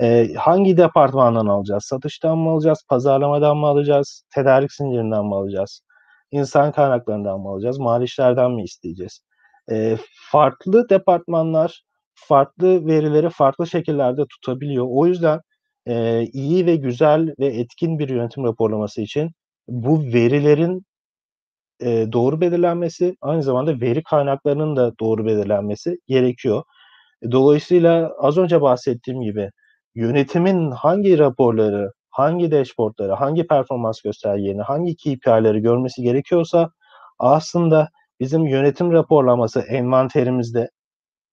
E, 0.00 0.34
hangi 0.34 0.76
departmandan 0.76 1.46
alacağız? 1.46 1.84
Satıştan 1.84 2.38
mı 2.38 2.50
alacağız? 2.50 2.84
Pazarlamadan 2.88 3.56
mı 3.56 3.66
alacağız? 3.66 4.22
Tedarik 4.34 4.72
zincirinden 4.72 5.24
mi 5.26 5.34
alacağız? 5.34 5.82
İnsan 6.32 6.72
kaynaklarından 6.72 7.40
mı 7.40 7.48
alacağız? 7.48 7.78
Mali 7.78 8.06
mi 8.50 8.62
isteyeceğiz? 8.64 9.20
E, 9.70 9.96
farklı 10.30 10.88
departmanlar 10.88 11.82
farklı 12.14 12.86
verileri 12.86 13.30
farklı 13.30 13.66
şekillerde 13.66 14.22
tutabiliyor. 14.26 14.86
O 14.90 15.06
yüzden 15.06 15.40
e, 15.86 16.22
iyi 16.32 16.66
ve 16.66 16.76
güzel 16.76 17.34
ve 17.38 17.46
etkin 17.46 17.98
bir 17.98 18.08
yönetim 18.08 18.44
raporlaması 18.44 19.00
için 19.02 19.30
bu 19.68 20.02
verilerin 20.02 20.84
e, 21.80 22.06
doğru 22.12 22.40
belirlenmesi, 22.40 23.16
aynı 23.20 23.42
zamanda 23.42 23.80
veri 23.80 24.02
kaynaklarının 24.02 24.76
da 24.76 24.92
doğru 25.00 25.26
belirlenmesi 25.26 25.98
gerekiyor. 26.08 26.62
Dolayısıyla 27.32 28.12
az 28.18 28.38
önce 28.38 28.60
bahsettiğim 28.60 29.22
gibi 29.22 29.50
yönetimin 29.94 30.70
hangi 30.70 31.18
raporları, 31.18 31.92
hangi 32.10 32.50
dashboardları, 32.50 33.12
hangi 33.12 33.46
performans 33.46 34.00
göstergelerini, 34.00 34.62
hangi 34.62 34.96
KPI'leri 34.96 35.60
görmesi 35.60 36.02
gerekiyorsa 36.02 36.70
aslında 37.18 37.88
bizim 38.20 38.46
yönetim 38.46 38.92
raporlaması 38.92 39.60
envanterimizde 39.60 40.70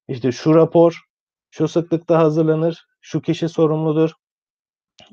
işte 0.08 0.32
şu 0.32 0.56
rapor 0.56 1.02
şu 1.52 1.68
sıklıkta 1.68 2.20
hazırlanır, 2.20 2.86
şu 3.02 3.22
kişi 3.22 3.50
sorumludur, 3.50 4.12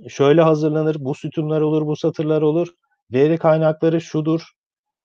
şöyle 0.09 0.43
hazırlanır, 0.43 0.97
bu 1.01 1.15
sütunlar 1.15 1.61
olur, 1.61 1.87
bu 1.87 1.97
satırlar 1.97 2.43
olur, 2.43 2.69
veri 3.13 3.39
kaynakları 3.39 4.01
şudur, 4.01 4.43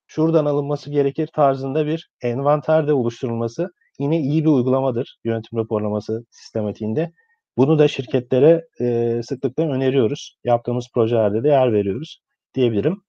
şuradan 0.08 0.46
alınması 0.46 0.90
gerekir 0.92 1.28
tarzında 1.28 1.86
bir 1.86 2.10
envanter 2.22 2.88
de 2.88 2.94
oluşturulması 2.94 3.70
yine 4.00 4.20
iyi 4.20 4.44
bir 4.44 4.50
uygulamadır 4.50 5.18
yönetim 5.24 5.60
raporlaması 5.60 6.26
sistematiğinde. 6.32 7.14
Bunu 7.58 7.80
da 7.80 7.88
şirketlere 7.88 8.66
e, 8.80 9.22
sıklıkla 9.24 9.64
öneriyoruz. 9.64 10.38
Yaptığımız 10.44 10.88
projelerde 10.94 11.44
de 11.44 11.48
yer 11.48 11.74
veriyoruz 11.74 12.20
diyebilirim. 12.56 13.02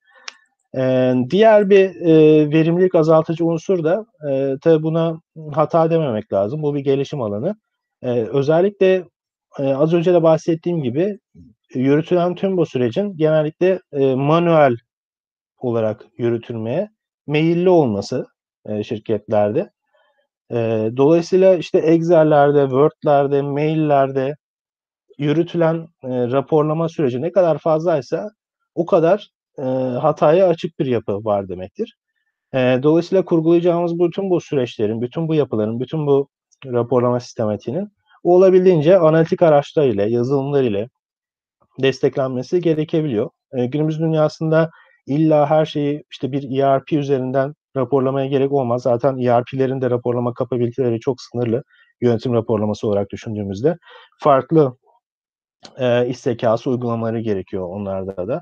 E, 0.77 1.13
diğer 1.29 1.69
bir 1.69 1.85
e, 2.01 2.13
verimlilik 2.51 2.95
azaltıcı 2.95 3.45
unsur 3.45 3.83
da 3.83 4.05
e, 4.31 4.55
tabi 4.61 4.83
buna 4.83 5.21
hata 5.53 5.91
dememek 5.91 6.33
lazım. 6.33 6.61
Bu 6.63 6.75
bir 6.75 6.79
gelişim 6.79 7.21
alanı. 7.21 7.55
E, 8.01 8.09
özellikle 8.11 9.03
e, 9.59 9.73
az 9.73 9.93
önce 9.93 10.13
de 10.13 10.23
bahsettiğim 10.23 10.83
gibi 10.83 11.19
yürütülen 11.73 12.35
tüm 12.35 12.57
bu 12.57 12.65
sürecin 12.65 13.17
genellikle 13.17 13.79
e, 13.91 14.15
manuel 14.15 14.75
olarak 15.57 16.05
yürütülmeye 16.17 16.89
meyilli 17.27 17.69
olması 17.69 18.25
e, 18.65 18.83
şirketlerde. 18.83 19.69
E, 20.51 20.89
dolayısıyla 20.97 21.55
işte 21.55 21.77
Excel'lerde, 21.77 22.61
Word'lerde, 22.61 23.41
maillerde 23.41 24.35
yürütülen 25.19 25.75
e, 26.03 26.09
raporlama 26.09 26.89
süreci 26.89 27.21
ne 27.21 27.31
kadar 27.31 27.57
fazlaysa 27.57 28.29
o 28.75 28.85
kadar 28.85 29.29
e, 29.57 29.61
hataya 30.01 30.47
açık 30.47 30.79
bir 30.79 30.85
yapı 30.85 31.25
var 31.25 31.49
demektir. 31.49 31.97
E, 32.53 32.79
dolayısıyla 32.83 33.25
kurgulayacağımız 33.25 33.99
bütün 33.99 34.29
bu 34.29 34.41
süreçlerin, 34.41 35.01
bütün 35.01 35.27
bu 35.27 35.35
yapıların, 35.35 35.79
bütün 35.79 36.07
bu 36.07 36.29
raporlama 36.65 37.19
sistematiğinin 37.19 37.89
olabildiğince 38.23 38.97
analitik 38.99 39.41
araçlar 39.41 39.87
ile, 39.87 40.09
yazılımlar 40.09 40.63
ile 40.63 40.89
desteklenmesi 41.81 42.61
gerekebiliyor. 42.61 43.29
E, 43.53 43.65
günümüz 43.65 43.99
dünyasında 43.99 44.69
illa 45.07 45.49
her 45.49 45.65
şeyi 45.65 46.03
işte 46.11 46.31
bir 46.31 46.59
ERP 46.59 46.93
üzerinden 46.93 47.53
raporlamaya 47.75 48.27
gerek 48.27 48.51
olmaz. 48.51 48.81
Zaten 48.81 49.17
ERP'lerin 49.17 49.81
de 49.81 49.89
raporlama 49.89 50.33
kapabiliteleri 50.33 50.99
çok 50.99 51.21
sınırlı. 51.21 51.63
Yönetim 52.01 52.33
raporlaması 52.33 52.87
olarak 52.87 53.09
düşündüğümüzde 53.09 53.77
farklı 54.19 54.77
e, 55.79 56.07
iş 56.07 56.17
zekası 56.19 56.69
uygulamaları 56.69 57.19
gerekiyor 57.19 57.67
onlarda 57.69 58.27
da 58.27 58.41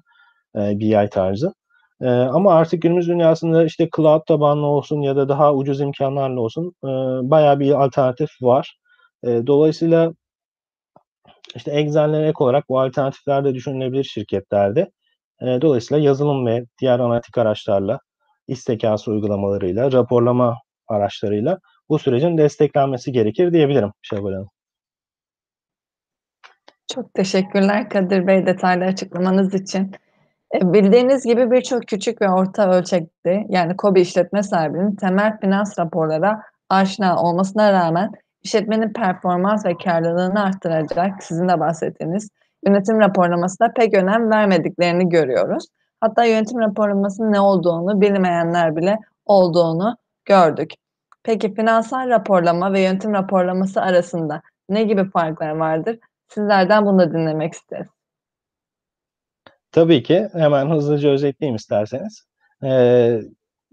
e, 0.58 0.80
BI 0.80 1.10
tarzı. 1.12 1.54
Eee, 2.02 2.10
ama 2.10 2.54
artık 2.56 2.82
günümüz 2.82 3.08
dünyasında, 3.10 3.66
işte, 3.66 3.90
cloud 3.98 4.22
tabanlı 4.28 4.68
olsun 4.68 5.02
ya 5.02 5.16
da 5.16 5.30
daha 5.30 5.56
ucuz 5.56 5.82
imkânlarla 5.82 6.42
olsun, 6.42 6.66
eee, 6.86 6.90
bayağı 7.32 7.60
bir 7.60 7.84
alternatif 7.86 8.30
var. 8.42 8.78
Eee, 9.26 9.48
dolayısıyla 9.48 10.14
işte, 11.56 11.72
Excel'lere 11.72 12.28
ek 12.28 12.36
olarak 12.40 12.70
bu 12.70 12.80
alternatifler 12.80 13.46
de 13.46 13.56
düşünülebilir 13.56 14.04
şirketlerde. 14.04 14.92
Eee, 15.42 15.62
dolayısıyla 15.62 16.04
yazılım 16.04 16.46
ve 16.48 16.66
diğer 16.82 17.00
analitik 17.00 17.38
araçlarla, 17.38 18.00
iş 18.48 18.60
zekâsı 18.60 19.12
uygulamalarıyla, 19.12 19.92
raporlama 19.92 20.58
araçlarıyla 20.88 21.60
bu 21.90 22.00
sürecin 22.00 22.38
desteklenmesi 22.38 23.12
gerekir 23.12 23.54
diyebilirim 23.54 23.92
Şevval 24.02 24.34
Hanım. 24.34 24.50
Çok 26.94 27.14
teşekkürler 27.14 27.90
Kadir 27.90 28.28
Bey 28.28 28.46
detaylı 28.46 28.86
açıklamanız 28.86 29.54
için. 29.54 29.92
Eee, 30.54 30.74
bildiğiniz 30.74 31.26
gibi 31.26 31.52
birçok 31.52 31.88
küçük 31.88 32.22
ve 32.22 32.30
orta 32.30 32.72
ölçekli, 32.72 33.46
yani 33.50 33.78
KOBİ 33.78 34.02
işletme 34.02 34.44
sahibinin 34.44 34.96
temel 34.96 35.38
finans 35.42 35.80
raporlara 35.80 36.42
aşina 36.70 37.22
olmasına 37.22 37.74
rağmen 37.74 38.12
işletmenin 38.44 38.94
performans 38.94 39.66
ve 39.66 39.78
kârlılığını 39.78 40.44
arttıracak, 40.44 41.24
sizin 41.24 41.50
de 41.50 41.60
bahsettiğiniz 41.60 42.30
yönetim 42.68 43.00
raporlamasına 43.00 43.72
pek 43.76 43.94
önem 43.94 44.30
vermediklerini 44.30 45.10
görüyoruz. 45.10 45.66
Hatta 46.02 46.26
yönetim 46.26 46.60
raporlamasının 46.60 47.32
ne 47.32 47.40
olduğunu 47.40 48.02
bilmeyenler 48.02 48.76
bile 48.76 48.98
olduğunu 49.26 49.98
gördük. 50.26 50.72
Peki 51.24 51.54
finansal 51.54 52.10
raporlama 52.10 52.74
ve 52.74 52.82
yönetim 52.82 53.14
raporlaması 53.14 53.82
arasında 53.82 54.42
ne 54.70 54.84
gibi 54.84 55.10
farklar 55.10 55.50
vardır? 55.50 56.00
Sizlerden 56.28 56.86
bunu 56.86 57.00
da 57.00 57.14
dinlemek 57.14 57.54
isteriz. 57.54 57.88
Tabii 59.72 60.04
ki. 60.04 60.28
Hemen 60.34 60.70
hızlıca 60.70 61.10
özetleyeyim 61.10 61.56
isterseniz. 61.56 62.24
Eee, 62.64 63.22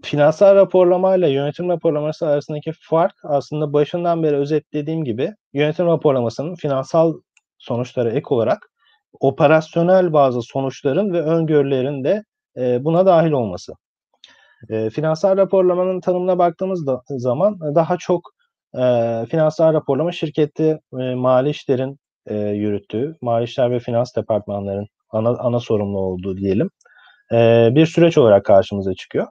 finansal 0.03 0.55
raporlamayla 0.55 1.27
yönetim 1.27 1.69
raporlaması 1.69 2.27
arasındaki 2.27 2.71
fark 2.81 3.13
aslında 3.23 3.73
başından 3.73 4.23
beri 4.23 4.35
özetlediğim 4.35 5.03
gibi 5.03 5.33
yönetim 5.53 5.85
raporlamasının 5.87 6.55
finansal 6.55 7.13
sonuçlara 7.57 8.09
ek 8.11 8.25
olarak 8.29 8.69
operasyonel 9.19 10.13
bazı 10.13 10.41
sonuçların 10.41 11.13
ve 11.13 11.21
öngörülerin 11.21 12.03
de, 12.03 12.23
eee, 12.57 12.79
buna 12.81 13.05
dâhil 13.05 13.31
olması. 13.31 13.73
Eee, 14.69 14.89
finansal 14.89 15.37
raporlamanın 15.37 16.01
tanımına 16.01 16.37
baktığımız 16.39 16.87
da 16.87 17.01
zaman 17.09 17.59
daha 17.75 17.97
çok, 17.97 18.21
eee, 18.75 19.25
finansal 19.31 19.73
raporlama 19.73 20.11
şirkette, 20.11 20.79
eee, 20.99 21.15
mali 21.15 21.49
işlerin, 21.49 21.99
eee, 22.29 22.37
yürüttüğü, 22.37 23.15
mali 23.21 23.47
ve 23.71 23.79
finans 23.79 24.15
departmanlarının 24.15 24.87
ana 25.11 25.29
ana 25.29 25.59
sorumlu 25.59 25.99
olduğu 25.99 26.37
diyelim, 26.37 26.69
eee, 27.31 27.71
bir 27.75 27.85
süreç 27.85 28.17
olarak 28.17 28.45
karşımıza 28.45 28.93
çıkıyor. 28.95 29.27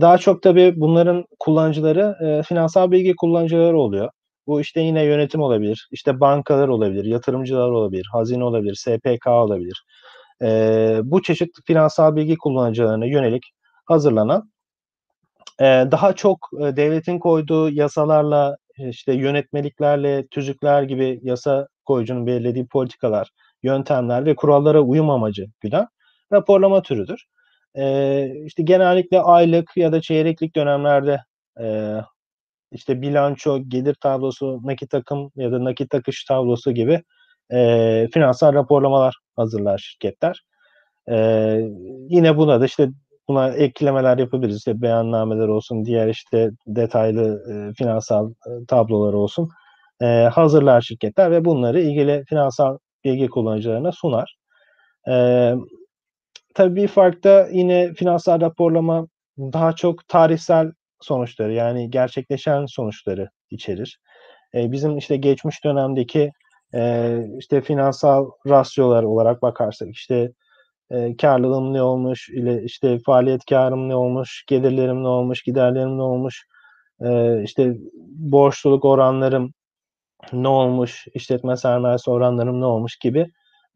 Daha 0.00 0.18
çok 0.18 0.42
tabii 0.42 0.74
bunların 0.76 1.24
kullanıcıları, 1.40 2.16
eee, 2.22 2.42
finansal 2.42 2.90
bilgi 2.90 3.14
kullanıcıları 3.16 3.78
oluyor. 3.80 4.10
Bu, 4.46 4.60
işte, 4.60 4.80
yine 4.80 5.04
yönetim 5.04 5.42
olabilir, 5.42 5.88
işte, 5.92 6.20
bankalar 6.20 6.68
olabilir, 6.68 7.04
yatırımcılar 7.04 7.70
olabilir, 7.70 8.06
hazine 8.12 8.44
olabilir, 8.44 8.74
SPK 8.74 9.28
olabilir. 9.30 9.84
Eee, 10.42 11.00
bu 11.04 11.22
çeşitli 11.22 11.62
finansal 11.66 12.16
bilgi 12.16 12.36
kullanıcılarına 12.38 13.06
yönelik 13.06 13.42
hazırlanan, 13.86 14.50
eee, 15.60 15.88
daha 15.92 16.12
çok, 16.14 16.38
eee, 16.60 16.76
devletin 16.76 17.18
koyduğu 17.18 17.70
yasalarla, 17.70 18.56
işte, 18.78 19.12
yönetmeliklerle, 19.14 20.26
tüzükler 20.28 20.82
gibi 20.82 21.20
yasa 21.22 21.68
koyucunun 21.84 22.26
belirlediği 22.26 22.66
politikalar, 22.66 23.30
yöntemler 23.62 24.26
ve 24.26 24.34
kurallara 24.36 24.80
uyum 24.82 25.10
amacı 25.10 25.46
güden 25.60 25.86
raporlama 26.32 26.82
türüdür. 26.82 27.24
Eee, 27.76 28.34
işte, 28.46 28.62
genellikle 28.62 29.20
aylık 29.20 29.72
ya 29.76 29.92
da 29.92 30.00
çeyreklik 30.00 30.56
dönemlerde, 30.56 31.20
eee, 31.60 32.02
işte, 32.72 33.02
bilanço, 33.02 33.60
gelir 33.68 33.94
tablosu, 33.94 34.60
nakit 34.64 34.94
akım 34.94 35.32
ya 35.36 35.52
da 35.52 35.64
nakit 35.64 35.94
akış 35.96 36.24
tablosu 36.24 36.72
gibi, 36.72 37.02
eee, 37.52 38.08
finansal 38.14 38.54
raporlamalar 38.54 39.14
hazırlar 39.36 39.78
şirketler. 39.78 40.42
Eee, 41.10 41.70
yine 42.10 42.36
buna 42.38 42.60
da, 42.62 42.66
işte, 42.66 42.90
buna 43.28 43.48
eklemeler 43.50 44.18
yapabiliriz. 44.18 44.56
İşte, 44.58 44.82
beyannameler 44.82 45.48
olsun, 45.48 45.84
diğer, 45.84 46.08
işte, 46.08 46.50
detaylı, 46.66 47.42
eee, 47.48 47.72
finansal, 47.78 48.30
eee, 48.48 48.52
tablolar 48.68 49.12
olsun, 49.12 49.48
eee, 50.02 50.30
hazırlar 50.34 50.80
şirketler 50.82 51.30
ve 51.30 51.44
bunları 51.44 51.80
ilgili 51.82 52.24
finansal 52.28 52.78
bilgi 53.04 53.28
kullanıcılarına 53.28 53.92
sunar. 53.92 54.36
Emm, 55.08 55.60
tabii 56.54 56.76
bir 56.82 56.88
fark 56.88 57.24
da 57.24 57.48
yine 57.52 57.94
finansal 57.94 58.40
raporlama 58.42 59.06
daha 59.38 59.72
çok 59.74 60.08
tarihsel 60.08 60.72
sonuçları, 61.02 61.54
yani 61.54 61.90
gerçekleşen 61.90 62.66
sonuçları 62.66 63.30
içerir. 63.50 64.00
Eee, 64.54 64.72
bizim, 64.72 64.98
işte, 64.98 65.16
geçmiş 65.18 65.64
dönemdeki, 65.64 66.32
eee, 66.74 67.28
işte, 67.38 67.60
finansal 67.62 68.26
rasyolar 68.48 69.04
olarak 69.04 69.42
bakarsak, 69.42 69.88
işte, 69.92 70.32
eee, 70.90 71.16
kârlılığım 71.20 71.74
ne 71.74 71.82
olmuş, 71.82 72.28
ile, 72.30 72.62
işte, 72.64 72.98
faaliyet 73.06 73.44
kârım 73.44 73.88
ne 73.88 73.94
olmuş, 73.96 74.44
gelirlerim 74.48 75.02
ne 75.04 75.08
olmuş, 75.08 75.42
giderlerim 75.42 75.98
ne 75.98 76.02
olmuş, 76.02 76.44
eee, 77.02 77.42
işte, 77.44 77.76
borçluluk 78.08 78.84
oranlarım 78.84 79.52
ne 80.32 80.48
olmuş, 80.48 81.06
işletme 81.14 81.56
sermayesi 81.56 82.10
oranlarım 82.10 82.60
ne 82.60 82.66
olmuş 82.66 82.96
gibi, 82.98 83.26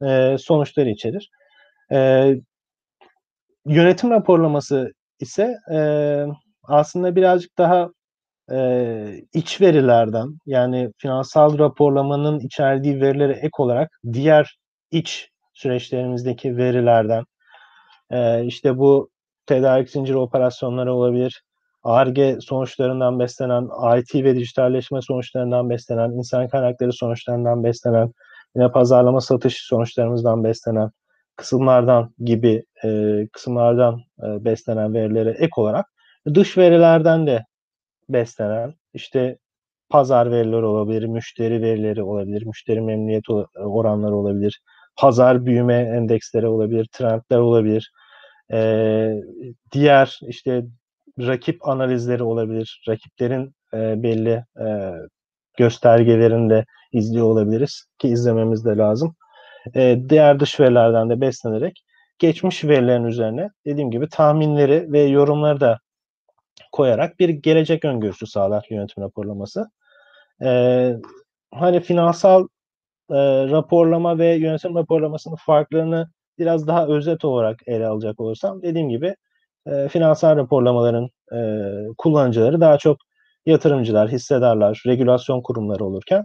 eee, 0.02 0.36
sonuçları 0.40 0.90
içerir. 0.90 1.30
Eee, 1.92 2.40
yönetim 3.66 4.10
raporlaması 4.10 4.92
ise, 5.20 5.54
eee, 5.70 6.26
aslında 6.64 7.16
birazcık 7.16 7.58
daha, 7.58 7.88
eee, 8.52 9.22
iç 9.34 9.60
verilerden, 9.60 10.28
yani 10.46 10.90
finansal 10.98 11.58
raporlamanın 11.58 12.40
içerdiği 12.40 13.00
verilere 13.02 13.32
ek 13.34 13.50
olarak 13.58 13.90
diğer 14.14 14.58
iç 14.92 15.30
süreçlerimizdeki 15.56 16.58
verilerden, 16.58 17.24
eee, 18.12 18.44
işte, 18.46 18.78
bu 18.78 19.10
tedarik 19.46 19.90
zinciri 19.90 20.18
operasyonları 20.18 20.94
olabilir, 20.94 21.42
Ar-Ge 21.84 22.38
sonuçlarından 22.40 23.20
beslenen, 23.20 23.68
IT 23.98 24.24
ve 24.24 24.36
dijitalleşme 24.36 25.02
sonuçlarından 25.02 25.70
beslenen, 25.70 26.10
insan 26.12 26.48
kaynakları 26.48 26.92
sonuçlarından 26.92 27.64
beslenen, 27.64 28.12
yine 28.56 28.72
pazarlama 28.72 29.20
satış 29.20 29.56
sonuçlarımızdan 29.68 30.44
beslenen 30.44 30.90
kısımlardan 31.36 32.14
gibi, 32.18 32.64
eee, 32.84 33.28
kısımlardan, 33.32 34.00
eee, 34.22 34.44
beslenen 34.44 34.94
verilere 34.94 35.30
ek 35.30 35.50
olarak 35.56 35.86
dış 36.34 36.58
verilerden 36.58 37.26
de 37.26 37.44
beslenen, 38.10 38.74
işte, 38.94 39.38
pazar 39.90 40.30
verileri 40.32 40.64
olabilir, 40.66 41.06
müşteri 41.06 41.62
verileri 41.62 42.02
olabilir, 42.04 42.46
müşteri 42.46 42.80
memnuniyeti 42.82 43.32
o 43.32 43.46
oranları 43.56 44.16
olabilir, 44.16 44.60
pazar 44.98 45.46
büyüme 45.46 45.74
endeksleri 45.74 46.48
olabilir, 46.48 46.88
trendler 46.92 47.38
olabilir. 47.38 47.92
Eee, 48.52 49.22
diğer, 49.72 50.20
işte, 50.28 50.64
rakip 51.20 51.68
analizleri 51.68 52.22
olabilir, 52.22 52.84
rakiplerin, 52.88 53.54
eee, 53.74 53.94
belli, 53.98 54.44
eee, 54.60 54.94
göstergelerini 55.58 56.50
de 56.50 56.64
izliyor 56.92 57.26
olabiliriz 57.26 57.84
ki 57.98 58.08
izlememiz 58.08 58.64
de 58.64 58.76
lazım. 58.76 59.16
Eee, 59.76 60.10
diğer 60.10 60.40
dış 60.40 60.60
verilerden 60.60 61.10
de 61.10 61.20
beslenerek 61.20 61.84
geçmiş 62.20 62.64
verilerin 62.64 63.04
üzerine 63.04 63.50
dediğim 63.66 63.90
gibi 63.90 64.08
tahminleri 64.08 64.92
ve 64.92 65.00
yorumları 65.02 65.60
da 65.60 65.78
koyarak 66.72 67.20
bir 67.20 67.28
gelecek 67.28 67.84
öngörüsü 67.84 68.26
sağlar 68.26 68.66
yönetim 68.70 69.04
raporlaması. 69.04 69.66
Eee, 70.42 70.96
hani, 71.54 71.80
finansal, 71.80 72.48
eee, 73.10 73.48
raporlama 73.50 74.18
ve 74.18 74.34
yönetim 74.36 74.74
raporlamasının 74.76 75.36
farklarını 75.46 76.08
biraz 76.38 76.66
daha 76.68 76.86
özet 76.88 77.24
olarak 77.24 77.56
ele 77.66 77.86
alacak 77.86 78.20
olursam 78.20 78.62
dediğim 78.62 78.88
gibi, 78.88 79.14
eee, 79.66 79.88
finansal 79.88 80.36
raporlamaların, 80.36 81.08
eee, 81.32 81.86
kullanıcıları 81.98 82.60
daha 82.60 82.78
çok 82.78 82.96
yatırımcılar, 83.46 84.08
hissedarlar, 84.10 84.82
regülasyon 84.86 85.42
kurumları 85.42 85.84
olurken, 85.84 86.24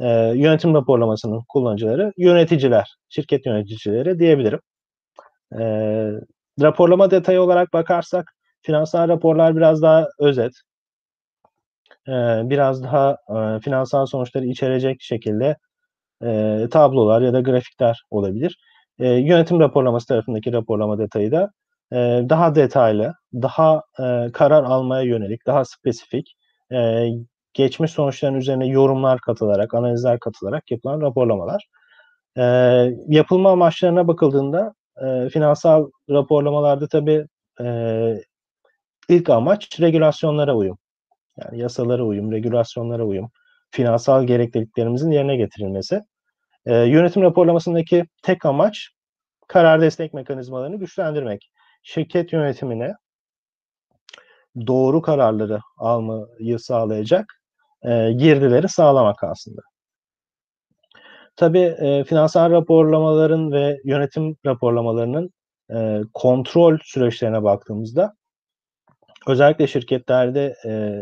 eee, 0.00 0.32
yönetim 0.36 0.74
raporlamasının 0.74 1.42
kullanıcıları 1.48 2.12
yöneticiler, 2.18 2.96
şirket 3.08 3.46
yöneticileri 3.46 4.18
diyebilirim. 4.18 4.60
Eee, 5.60 6.12
raporlama 6.62 7.12
detayı 7.12 7.42
olarak 7.42 7.72
bakarsak 7.74 8.32
finansal 8.62 9.08
raporlar 9.08 9.56
biraz 9.56 9.82
daha 9.82 10.08
özet. 10.20 10.52
Eee, 12.08 12.42
biraz 12.44 12.84
daha, 12.84 13.16
eee, 13.30 13.60
finansal 13.60 14.06
sonuçları 14.06 14.46
içerecek 14.46 15.02
şekilde, 15.02 15.56
eee, 16.22 16.68
tablolar 16.70 17.22
ya 17.22 17.32
da 17.32 17.40
grafikler 17.40 18.02
olabilir. 18.10 18.58
Eee, 19.00 19.08
yönetim 19.08 19.60
raporlaması 19.60 20.06
tarafındaki 20.06 20.52
raporlama 20.52 20.98
detayı 20.98 21.32
da, 21.32 21.50
eee, 21.92 22.26
daha 22.28 22.54
detaylı, 22.54 23.14
daha, 23.34 23.82
eee, 24.00 24.30
karar 24.32 24.64
almaya 24.64 25.02
yönelik, 25.02 25.46
daha 25.46 25.64
spesifik, 25.64 26.36
eee, 26.72 27.12
geçmiş 27.54 27.90
sonuçların 27.92 28.34
üzerine 28.34 28.66
yorumlar 28.66 29.20
katılarak, 29.20 29.74
analizler 29.74 30.18
katılarak 30.20 30.70
yapılan 30.70 31.00
raporlamalar. 31.00 31.66
Eee, 32.36 32.96
yapılma 33.08 33.50
amaçlarına 33.52 34.08
bakıldığında, 34.08 34.74
eee, 35.02 35.28
finansal 35.28 35.90
raporlamalarda 36.10 36.88
tabii 36.88 37.26
e, 37.62 38.14
ilk 39.08 39.30
amaç 39.30 39.80
regülasyonlara 39.80 40.56
uyum. 40.56 40.78
Yani 41.44 41.60
yasalara 41.60 42.04
uyum, 42.04 42.32
regülasyonlara 42.32 43.04
uyum, 43.04 43.30
finansal 43.70 44.24
gerekliliklerimizin 44.26 45.10
yerine 45.12 45.36
getirilmesi. 45.36 46.00
E, 46.66 46.74
yönetim 46.74 47.22
raporlamasındaki 47.22 48.04
tek 48.22 48.46
amaç 48.46 48.88
karar 49.48 49.80
destek 49.80 50.14
mekanizmalarını 50.14 50.76
güçlendirmek. 50.76 51.50
Şirket 51.82 52.32
yönetimine 52.32 52.92
doğru 54.66 55.02
kararları 55.02 55.60
almayı 55.76 56.58
sağlayacak 56.58 57.24
e, 57.82 58.12
girdileri 58.12 58.68
sağlamak 58.68 59.24
aslında. 59.24 59.60
Tabii 61.36 61.74
e, 61.78 62.04
finansal 62.04 62.50
raporlamaların 62.50 63.52
ve 63.52 63.78
yönetim 63.84 64.36
raporlamalarının 64.46 65.30
e, 65.74 66.00
kontrol 66.14 66.78
süreçlerine 66.82 67.42
baktığımızda 67.42 68.14
özellikle 69.26 69.66
şirketlerde 69.66 70.54
e, 70.66 71.00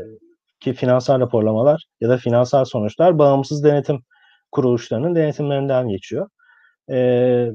ki 0.60 0.72
finansal 0.72 1.20
raporlamalar 1.20 1.84
ya 2.00 2.08
da 2.08 2.16
finansal 2.16 2.64
sonuçlar 2.64 3.18
bağımsız 3.18 3.64
denetim 3.64 4.00
kuruluşlarının 4.52 5.14
denetimlerinden 5.14 5.88
geçiyor. 5.88 6.28
E, 6.90 7.46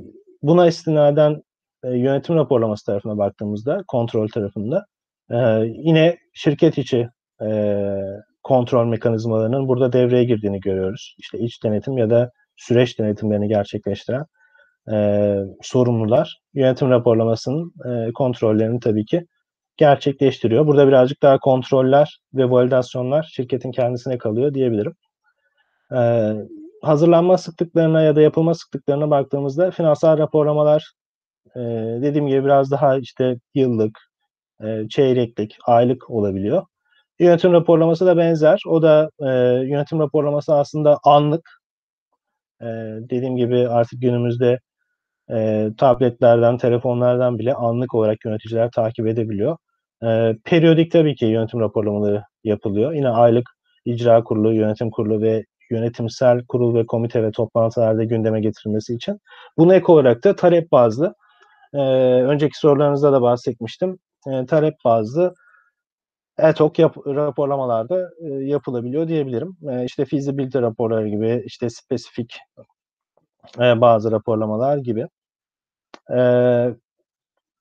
buna 0.41 0.68
istinaden 0.68 1.41
e, 1.84 1.89
yönetim 1.98 2.36
raporlaması 2.36 2.86
tarafına 2.86 3.18
baktığımızda, 3.18 3.84
kontrol 3.88 4.28
tarafında 4.28 4.86
e, 5.32 5.38
yine 5.66 6.18
şirket 6.34 6.78
içi 6.78 7.10
e, 7.41 7.89
kontrol 8.43 8.86
mekanizmalarının 8.86 9.68
burada 9.68 9.93
devreye 9.93 10.24
girdiğini 10.24 10.60
görüyoruz. 10.60 11.16
İşte 11.20 11.39
iç 11.39 11.64
denetim 11.64 11.98
ya 11.98 12.10
da 12.10 12.32
süreç 12.56 13.00
denetimlerini 13.00 13.48
gerçekleştiren 13.48 14.26
e, 14.91 15.38
sorumlular 15.62 16.39
yönetim 16.54 16.89
raporlamasının 16.89 17.74
e, 17.86 18.14
kontrollerini 18.14 18.80
tabii 18.80 19.06
ki 19.06 19.28
gerçekleştiriyor. 19.78 20.68
Burada 20.68 20.88
birazcık 20.88 21.24
daha 21.24 21.39
kontroller 21.39 22.20
ve 22.34 22.50
validasyonlar 22.50 23.30
şirketin 23.34 23.72
kendisine 23.72 24.18
kalıyor 24.18 24.54
diyebilirim. 24.54 24.96
E, 25.91 26.32
hazırlanma 26.86 27.38
sıklıklarına 27.38 28.01
ya 28.01 28.15
da 28.15 28.21
yapılma 28.21 28.53
sıklıklarına 28.55 29.09
baktığımızda 29.09 29.71
finansal 29.71 30.17
raporlamalar 30.17 30.93
e, 31.55 31.59
dediğim 32.01 32.27
gibi 32.27 32.43
biraz 32.45 32.71
daha 32.71 32.97
işte 32.97 33.36
yıllık, 33.55 33.99
e, 34.63 34.89
çeyreklik, 34.89 35.57
aylık 35.67 36.09
olabiliyor. 36.09 36.63
Yönetim 37.19 37.53
raporlaması 37.53 38.05
da 38.05 38.17
benzer. 38.17 38.61
O 38.67 38.81
da 38.81 39.09
e, 39.19 39.27
yönetim 39.67 39.99
raporlaması 39.99 40.53
aslında 40.55 40.99
anlık. 41.03 41.49
E, 42.61 42.65
dediğim 43.09 43.36
gibi 43.38 43.67
artık 43.69 44.01
günümüzde 44.01 44.59
e, 45.31 45.69
tabletlerden, 45.77 46.57
telefonlardan 46.57 47.39
bile 47.39 47.53
anlık 47.53 47.95
olarak 47.95 48.25
yöneticiler 48.25 48.71
takip 48.71 49.07
edebiliyor. 49.07 49.57
E, 50.03 50.36
periyodik 50.45 50.91
tabii 50.91 51.15
ki 51.15 51.25
yönetim 51.25 51.59
raporlamaları 51.59 52.23
yapılıyor. 52.43 52.93
Yine 52.93 53.09
aylık 53.09 53.49
icra 53.86 54.23
kurulu, 54.23 54.53
yönetim 54.53 54.91
kurulu 54.91 55.21
ve 55.21 55.45
yönetimsel 55.72 56.45
kurul 56.45 56.76
ve 56.76 56.86
komite 56.86 57.24
ve 57.24 57.32
toplantılarda 57.32 58.03
gündeme 58.03 58.41
getirilmesi 58.41 58.93
için. 58.93 59.20
Buna 59.57 59.76
ek 59.76 59.86
olarak 59.88 60.24
da 60.24 60.36
talep 60.36 60.72
bazlı, 60.72 61.16
e, 61.74 61.78
önceki 62.24 62.57
sorularınızda 62.59 63.13
da 63.13 63.22
bahsetmiştim, 63.22 63.99
e, 64.28 64.45
talep 64.45 64.76
bazlı 64.86 65.36
ad 66.38 66.59
hoc 66.59 66.80
yap, 66.80 66.97
raporlamalarda 67.07 68.09
e, 68.20 68.28
yapılabiliyor 68.28 69.07
diyebilirim. 69.07 69.57
E, 69.70 69.86
işte 69.86 70.05
feasibility 70.05 70.57
raporları 70.57 71.07
gibi, 71.07 71.43
işte 71.45 71.70
spesifik 71.70 72.38
e, 73.59 73.82
bazı 73.82 74.11
raporlamalar 74.11 74.78
gibi. 74.78 75.07
E, 76.16 76.20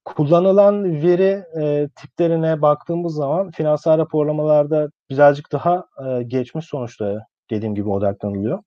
kullanılan 0.04 1.02
veri 1.02 1.44
e, 1.60 1.88
tiplerine 1.96 2.62
baktığımız 2.62 3.14
zaman 3.14 3.50
finansal 3.50 3.98
raporlamalarda 3.98 4.90
birazcık 5.10 5.52
daha 5.52 5.84
e, 6.06 6.22
geçmiş 6.22 6.66
sonuçlara 6.66 7.26
dediğim 7.50 7.74
gibi 7.74 7.88
odaklanılıyor. 7.88 8.58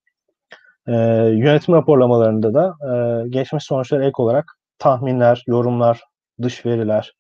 E, 0.88 0.94
yönetim 1.34 1.76
raporlamalarında 1.76 2.54
da 2.54 2.76
e, 2.92 3.30
geçmiş 3.30 3.64
sonuçlara 3.64 4.06
ek 4.06 4.14
olarak 4.18 4.46
tahminler, 4.80 5.44
yorumlar, 5.48 6.02
dış 6.42 6.66
veriler, 6.66 7.14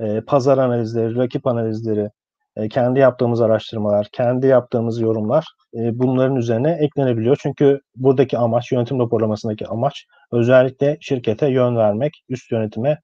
e, 0.00 0.20
pazar 0.20 0.58
analizleri, 0.58 1.16
rakip 1.16 1.46
analizleri, 1.46 2.10
e, 2.56 2.68
kendi 2.68 3.00
yaptığımız 3.00 3.40
araştırmalar, 3.40 4.08
kendi 4.12 4.46
yaptığımız 4.46 5.00
yorumlar 5.00 5.46
e, 5.74 5.98
bunların 5.98 6.36
üzerine 6.36 6.70
eklenebiliyor. 6.80 7.36
Çünkü 7.42 7.80
buradaki 7.96 8.38
amaç, 8.38 8.72
yönetim 8.72 8.98
raporlamasındaki 8.98 9.66
amaç 9.66 10.04
özellikle 10.32 10.96
şirkete 11.00 11.48
yön 11.48 11.76
vermek, 11.76 12.12
üst 12.28 12.52
yönetime 12.52 12.98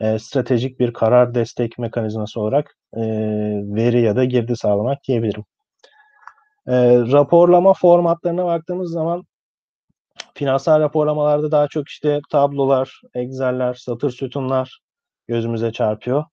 e, 0.00 0.18
stratejik 0.18 0.80
bir 0.80 0.92
karar 0.92 1.34
destek 1.34 1.78
mekanizması 1.78 2.40
olarak 2.40 2.76
e, 2.96 3.00
veri 3.74 4.00
ya 4.00 4.16
da 4.16 4.24
girdi 4.24 4.56
sağlamak 4.56 4.98
diyebilirim. 5.08 5.44
E, 6.68 6.98
raporlama 7.12 7.74
formatlarına 7.74 8.44
baktığımız 8.44 8.90
zaman 8.92 9.24
finansal 10.34 10.80
raporlamalarda 10.80 11.50
daha 11.50 11.68
çok 11.68 11.88
işte 11.88 12.20
tablolar, 12.30 13.02
Excel'ler, 13.14 13.74
satır 13.74 14.10
sütunlar 14.10 14.80
gözümüze 15.28 15.72
çarpıyor. 15.72 16.24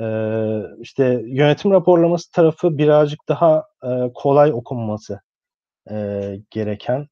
Ee, 0.00 0.62
işte 0.80 1.22
yönetim 1.26 1.70
raporlaması 1.70 2.32
tarafı 2.32 2.78
birazcık 2.78 3.20
daha 3.28 3.64
e, 3.84 4.10
kolay 4.14 4.52
okunması 4.52 5.20
e, 5.90 6.36
gereken 6.50 7.06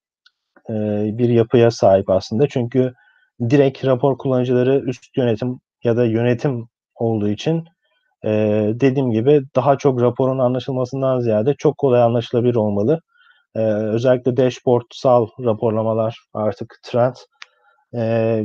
e, 0.71 0.75
bir 1.19 1.29
yapıya 1.29 1.71
sahip 1.71 2.11
aslında. 2.11 2.49
Çünkü 2.49 2.95
direkt 3.51 3.85
rapor 3.85 4.19
kullanıcıları 4.19 4.79
üst 4.79 5.17
yönetim 5.17 5.61
ya 5.85 5.97
da 5.97 6.05
yönetim 6.05 6.69
olduğu 6.95 7.29
için 7.29 7.65
e, 8.25 8.31
dediğim 8.75 9.11
gibi 9.11 9.43
daha 9.57 9.79
çok 9.79 10.03
raporun 10.03 10.39
anlaşılmasından 10.39 11.21
ziyade 11.21 11.55
çok 11.55 11.79
kolay 11.79 12.03
anlaşılabilir 12.03 12.55
olmalı. 12.55 13.01
E, 13.55 13.61
özellikle 13.73 14.37
dashboardsal 14.37 15.27
raporlamalar 15.45 16.19
artık 16.35 16.81
trend. 16.83 17.15
E, 17.95 18.45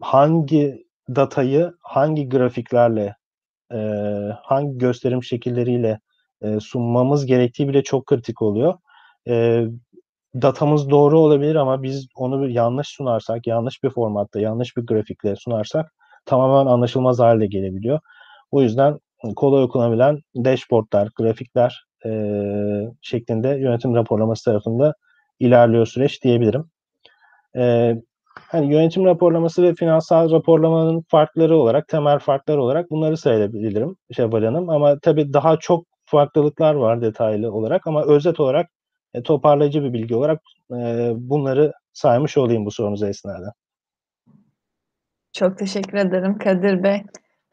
hangi 0.00 0.84
datayı 1.08 1.72
hangi 1.80 2.28
grafiklerle 2.28 3.16
e, 3.72 3.78
hangi 4.42 4.78
gösterim 4.78 5.22
şekilleriyle 5.22 6.00
e, 6.42 6.60
sunmamız 6.60 7.26
gerektiği 7.26 7.68
bile 7.68 7.82
çok 7.82 8.06
kritik 8.06 8.42
oluyor. 8.42 8.74
E, 9.28 9.64
datamız 10.34 10.90
doğru 10.90 11.20
olabilir 11.20 11.54
ama 11.54 11.82
biz 11.82 12.06
onu 12.16 12.48
yanlış 12.48 12.88
sunarsak, 12.88 13.46
yanlış 13.46 13.82
bir 13.82 13.90
formatta, 13.90 14.40
yanlış 14.40 14.76
bir 14.76 14.86
grafikle 14.86 15.36
sunarsak 15.36 15.92
tamamen 16.26 16.70
anlaşılmaz 16.70 17.18
hale 17.18 17.46
gelebiliyor. 17.46 18.00
O 18.52 18.62
yüzden 18.62 18.98
kolay 19.36 19.62
okunabilen 19.62 20.20
dashboardlar, 20.36 21.08
grafikler 21.16 21.84
e, 22.06 22.10
şeklinde 23.00 23.48
yönetim 23.48 23.94
raporlaması 23.94 24.44
tarafında 24.44 24.94
ilerliyor 25.40 25.86
süreç 25.86 26.24
diyebilirim. 26.24 26.64
E, 27.56 27.94
hani 28.34 28.72
yönetim 28.72 29.04
raporlaması 29.04 29.62
ve 29.62 29.74
finansal 29.74 30.30
raporlamanın 30.30 31.04
farkları 31.08 31.56
olarak, 31.56 31.88
temel 31.88 32.18
farklar 32.18 32.56
olarak 32.56 32.90
bunları 32.90 33.16
sayabilirim 33.16 33.96
Şevval 34.12 34.44
Hanım. 34.44 34.70
Ama 34.70 34.98
tabii 34.98 35.32
daha 35.32 35.56
çok 35.56 35.86
farklılıklar 36.04 36.74
var 36.74 37.02
detaylı 37.02 37.52
olarak 37.52 37.86
ama 37.86 38.04
özet 38.04 38.40
olarak 38.40 38.70
e, 39.14 39.22
toparlayıcı 39.22 39.82
bir 39.82 39.92
bilgi 39.92 40.14
olarak 40.14 40.40
e, 40.70 41.12
bunları 41.16 41.72
saymış 41.92 42.36
olayım 42.38 42.66
bu 42.66 42.70
sorunuza 42.70 43.08
esnada. 43.08 43.52
Çok 45.32 45.58
teşekkür 45.58 45.98
ederim 45.98 46.38
Kadir 46.38 46.82
Bey. 46.82 47.02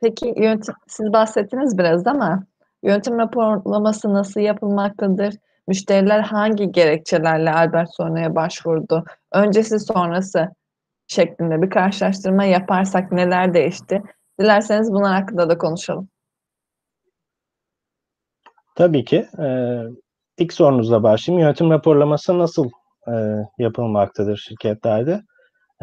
Peki 0.01 0.33
yönetim, 0.37 0.75
siz 0.87 1.13
bahsettiniz 1.13 1.77
biraz 1.77 2.07
ama 2.07 2.43
yönetim 2.83 3.17
raporlaması 3.17 4.13
nasıl 4.13 4.39
yapılmaktadır? 4.39 5.35
Müşteriler 5.67 6.19
hangi 6.19 6.71
gerekçelerle 6.71 7.53
Albert 7.53 7.89
başvurdu? 8.35 9.03
Öncesi 9.31 9.79
sonrası 9.79 10.49
şeklinde 11.07 11.61
bir 11.61 11.69
karşılaştırma 11.69 12.43
yaparsak 12.43 13.11
neler 13.11 13.53
değişti? 13.53 14.03
Dilerseniz 14.39 14.91
bunlar 14.91 15.13
hakkında 15.13 15.49
da 15.49 15.57
konuşalım. 15.57 16.09
Tabii 18.75 19.05
ki. 19.05 19.27
Ee, 19.39 19.81
ilk 20.37 20.53
sorunuzla 20.53 21.03
başlayayım. 21.03 21.43
Yönetim 21.43 21.69
raporlaması 21.69 22.39
nasıl 22.39 22.69
e, 23.07 23.13
yapılmaktadır 23.57 24.37
şirketlerde? 24.37 25.21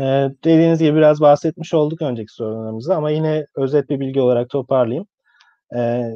Ee, 0.00 0.28
dediğiniz 0.44 0.78
gibi 0.78 0.96
biraz 0.96 1.20
bahsetmiş 1.20 1.74
olduk 1.74 2.02
önceki 2.02 2.32
sorularımızda 2.32 2.96
ama 2.96 3.10
yine 3.10 3.46
özet 3.56 3.90
bir 3.90 4.00
bilgi 4.00 4.20
olarak 4.20 4.50
toparlayayım. 4.50 5.06
Ee, 5.76 6.10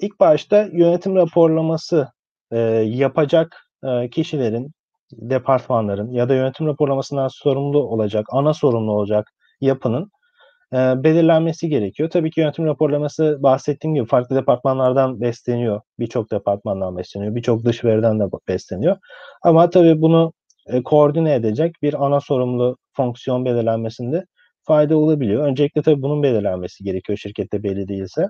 ilk 0.00 0.20
başta 0.20 0.68
yönetim 0.72 1.16
raporlaması 1.16 2.08
e, 2.52 2.58
yapacak 2.86 3.56
e, 3.84 4.10
kişilerin 4.10 4.72
departmanların 5.12 6.10
ya 6.10 6.28
da 6.28 6.34
yönetim 6.34 6.66
raporlamasından 6.66 7.28
sorumlu 7.28 7.78
olacak, 7.82 8.26
ana 8.30 8.54
sorumlu 8.54 8.92
olacak 8.92 9.28
yapının 9.60 10.10
e, 10.72 10.76
belirlenmesi 10.76 11.68
gerekiyor. 11.68 12.10
Tabii 12.10 12.30
ki 12.30 12.40
yönetim 12.40 12.66
raporlaması 12.66 13.38
bahsettiğim 13.40 13.94
gibi 13.94 14.06
farklı 14.06 14.36
departmanlardan 14.36 15.20
besleniyor. 15.20 15.80
Birçok 15.98 16.30
departmandan 16.30 16.96
besleniyor. 16.96 17.34
Birçok 17.34 17.64
dış 17.64 17.84
veriden 17.84 18.20
de 18.20 18.24
besleniyor. 18.48 18.96
Ama 19.42 19.70
tabii 19.70 20.02
bunu 20.02 20.32
e, 20.66 20.82
koordine 20.82 21.34
edecek 21.34 21.74
bir 21.82 22.06
ana 22.06 22.20
sorumlu 22.20 22.76
fonksiyon 23.02 23.44
belirlenmesinde 23.44 24.24
fayda 24.64 24.98
olabiliyor. 24.98 25.44
Öncelikle 25.48 25.82
tabii 25.82 26.02
bunun 26.02 26.22
belirlenmesi 26.22 26.84
gerekiyor 26.84 27.18
şirkette 27.18 27.62
belli 27.62 27.88
değilse. 27.88 28.28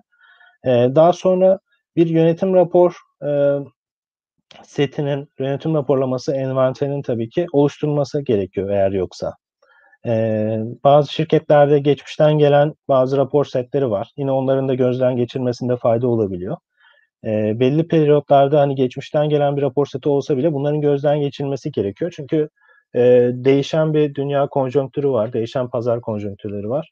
Eee, 0.66 0.92
daha 0.96 1.12
sonra 1.14 1.58
bir 1.96 2.06
yönetim 2.08 2.54
rapor, 2.54 2.96
eee, 3.24 3.58
setinin, 4.64 5.28
yönetim 5.40 5.74
raporlaması 5.74 6.34
envanterinin 6.36 7.02
tabii 7.02 7.30
ki 7.30 7.46
oluşturulması 7.52 8.22
gerekiyor 8.22 8.70
eğer 8.70 8.92
yoksa. 8.92 9.34
Eee, 10.06 10.60
bazı 10.84 11.12
şirketlerde 11.14 11.80
geçmişten 11.80 12.38
gelen 12.38 12.74
bazı 12.88 13.16
rapor 13.16 13.44
setleri 13.46 13.90
var. 13.90 14.10
Yine 14.18 14.32
onların 14.32 14.68
da 14.68 14.74
gözden 14.74 15.16
geçirilmesinde 15.16 15.76
fayda 15.76 16.08
olabiliyor. 16.08 16.56
Eee, 17.24 17.56
belli 17.60 17.88
periyotlarda, 17.88 18.60
hani, 18.60 18.76
geçmişten 18.76 19.28
gelen 19.30 19.58
bir 19.58 19.62
rapor 19.62 19.86
seti 19.86 20.10
olsa 20.10 20.36
bile 20.38 20.54
bunların 20.54 20.80
gözden 20.80 21.20
geçirilmesi 21.20 21.72
gerekiyor. 21.72 22.12
Çünkü, 22.16 22.48
eee, 22.94 23.30
değişen 23.34 23.94
bir 23.94 24.14
dünya 24.14 24.46
konjonktürü 24.48 25.10
var, 25.10 25.32
değişen 25.32 25.70
pazar 25.70 26.00
konjonktürleri 26.00 26.68
var. 26.70 26.90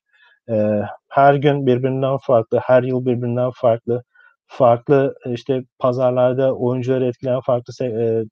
Eee, 0.48 0.82
her 1.08 1.34
gün 1.34 1.66
birbirinden 1.66 2.16
farklı, 2.26 2.58
her 2.62 2.82
yıl 2.82 3.06
birbirinden 3.06 3.50
farklı, 3.54 4.02
farklı, 4.46 5.14
işte, 5.26 5.64
pazarlarda 5.78 6.54
oyuncuları 6.56 7.06
etkileyen 7.06 7.40
farklı 7.40 7.72
eee, 7.86 8.24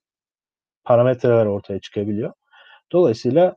parametreler 0.85 1.45
ortaya 1.45 1.79
çıkabiliyor. 1.79 2.33
Dolayısıyla, 2.93 3.55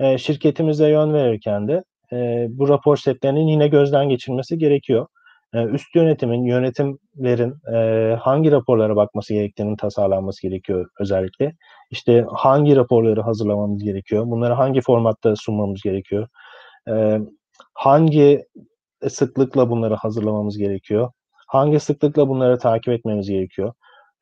eee, 0.00 0.18
şirketimize 0.18 0.88
yön 0.90 1.14
verirken 1.14 1.68
de, 1.68 1.84
eee, 2.12 2.48
bu 2.50 2.68
rapor 2.68 2.96
setlerinin 2.96 3.48
yine 3.48 3.68
gözden 3.68 4.08
geçirilmesi 4.08 4.58
gerekiyor. 4.58 5.06
Eee, 5.54 5.62
üst 5.64 5.94
yönetimin, 5.94 6.44
yönetimlerin, 6.44 7.54
eee, 7.72 8.18
hangi 8.22 8.52
raporlara 8.52 8.96
bakması 8.96 9.34
gerektiğinin 9.34 9.76
tasarlanması 9.76 10.42
gerekiyor 10.42 10.86
özellikle. 11.00 11.54
İşte, 11.90 12.24
hangi 12.32 12.76
raporları 12.76 13.20
hazırlamamız 13.22 13.82
gerekiyor, 13.84 14.26
bunları 14.26 14.52
hangi 14.54 14.80
formatta 14.80 15.36
sunmamız 15.36 15.82
gerekiyor, 15.82 16.28
eee, 16.88 17.20
hangi 17.74 18.44
sıklıkla 19.08 19.70
bunları 19.70 19.94
hazırlamamız 19.94 20.58
gerekiyor, 20.58 21.10
hangi 21.48 21.80
sıklıkla 21.80 22.28
bunları 22.28 22.58
takip 22.58 22.88
etmemiz 22.94 23.28
gerekiyor, 23.30 23.72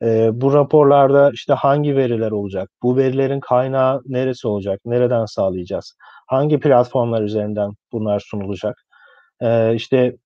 eee, 0.03 0.29
bu 0.33 0.53
raporlarda, 0.53 1.31
işte, 1.33 1.53
hangi 1.53 1.95
veriler 1.97 2.31
olacak, 2.31 2.69
bu 2.83 2.97
verilerin 2.97 3.39
kaynağı 3.39 4.01
neresi 4.07 4.47
olacak, 4.47 4.81
nereden 4.85 5.25
sağlayacağız, 5.25 5.95
hangi 6.27 6.59
platformlar 6.59 7.21
üzerinden 7.23 7.71
bunlar 7.93 8.19
sunulacak, 8.27 8.75
eee, 9.41 9.73
işte, 9.75 10.17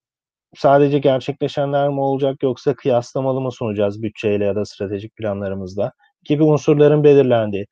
sadece 0.57 0.99
gerçekleşenler 0.99 1.89
mi 1.89 1.99
olacak 2.01 2.43
yoksa 2.43 2.75
kıyaslamalı 2.75 3.41
mı 3.41 3.51
sunacağız 3.51 4.01
bütçeyle 4.03 4.45
ya 4.45 4.55
da 4.55 4.65
stratejik 4.65 5.15
planlarımızla 5.15 5.91
gibi 6.25 6.43
unsurların 6.43 7.03
belirlendiği, 7.03 7.65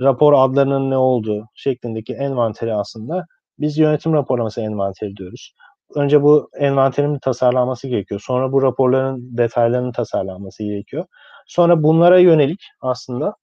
rapor 0.00 0.32
adlarının 0.32 0.90
ne 0.90 0.96
olduğu 0.96 1.46
şeklindeki 1.54 2.14
envanteri 2.14 2.74
aslında 2.74 3.26
biz 3.58 3.78
yönetim 3.78 4.12
raporlaması 4.12 4.60
envanteri 4.60 5.16
diyoruz. 5.16 5.54
Önce 5.94 6.22
bu 6.22 6.50
envanterin 6.58 7.18
tasarlanması 7.18 7.88
gerekiyor. 7.88 8.22
Sonra 8.26 8.52
bu 8.52 8.62
raporların 8.62 9.38
detaylarının 9.38 9.92
tasarlanması 9.92 10.62
gerekiyor. 10.64 11.04
Sonra 11.46 11.82
bunlara 11.82 12.18
yönelik 12.18 12.60
aslında 12.80 13.34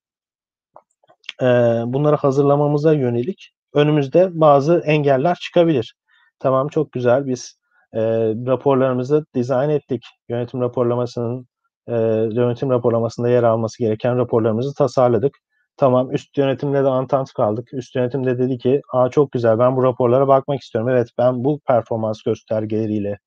eee, 1.41 1.83
bunları 1.85 2.15
hazırlamamıza 2.15 2.93
yönelik 2.93 3.51
önümüzde 3.73 4.29
bazı 4.41 4.79
engeller 4.85 5.35
çıkabilir. 5.35 5.95
Tamam, 6.39 6.67
çok 6.67 6.91
güzel. 6.91 7.27
Biz, 7.27 7.59
eee, 7.97 8.35
raporlarımızı 8.47 9.25
dizayn 9.35 9.69
ettik. 9.71 10.03
Yönetim 10.29 10.61
raporlamasının, 10.61 11.47
eee, 11.89 12.29
yönetim 12.33 12.71
raporlamasında 12.71 13.29
yer 13.29 13.43
alması 13.43 13.83
gereken 13.83 14.17
raporlarımızı 14.19 14.75
tasarladık. 14.75 15.37
Tamam, 15.77 16.11
üst 16.13 16.39
yönetimle 16.39 16.85
de 16.85 16.89
antant 16.89 17.33
kaldık. 17.33 17.69
Üst 17.73 17.95
yönetim 17.97 18.25
de 18.27 18.39
dedi 18.39 18.59
ki, 18.59 18.81
"A, 18.93 19.09
çok 19.11 19.33
güzel, 19.33 19.59
ben 19.59 19.77
bu 19.77 19.83
raporlara 19.83 20.29
bakmak 20.29 20.61
istiyorum. 20.61 20.89
Evet, 20.91 21.09
ben 21.19 21.45
bu 21.45 21.61
performans 21.67 22.23
göstergeleriyle 22.23 23.19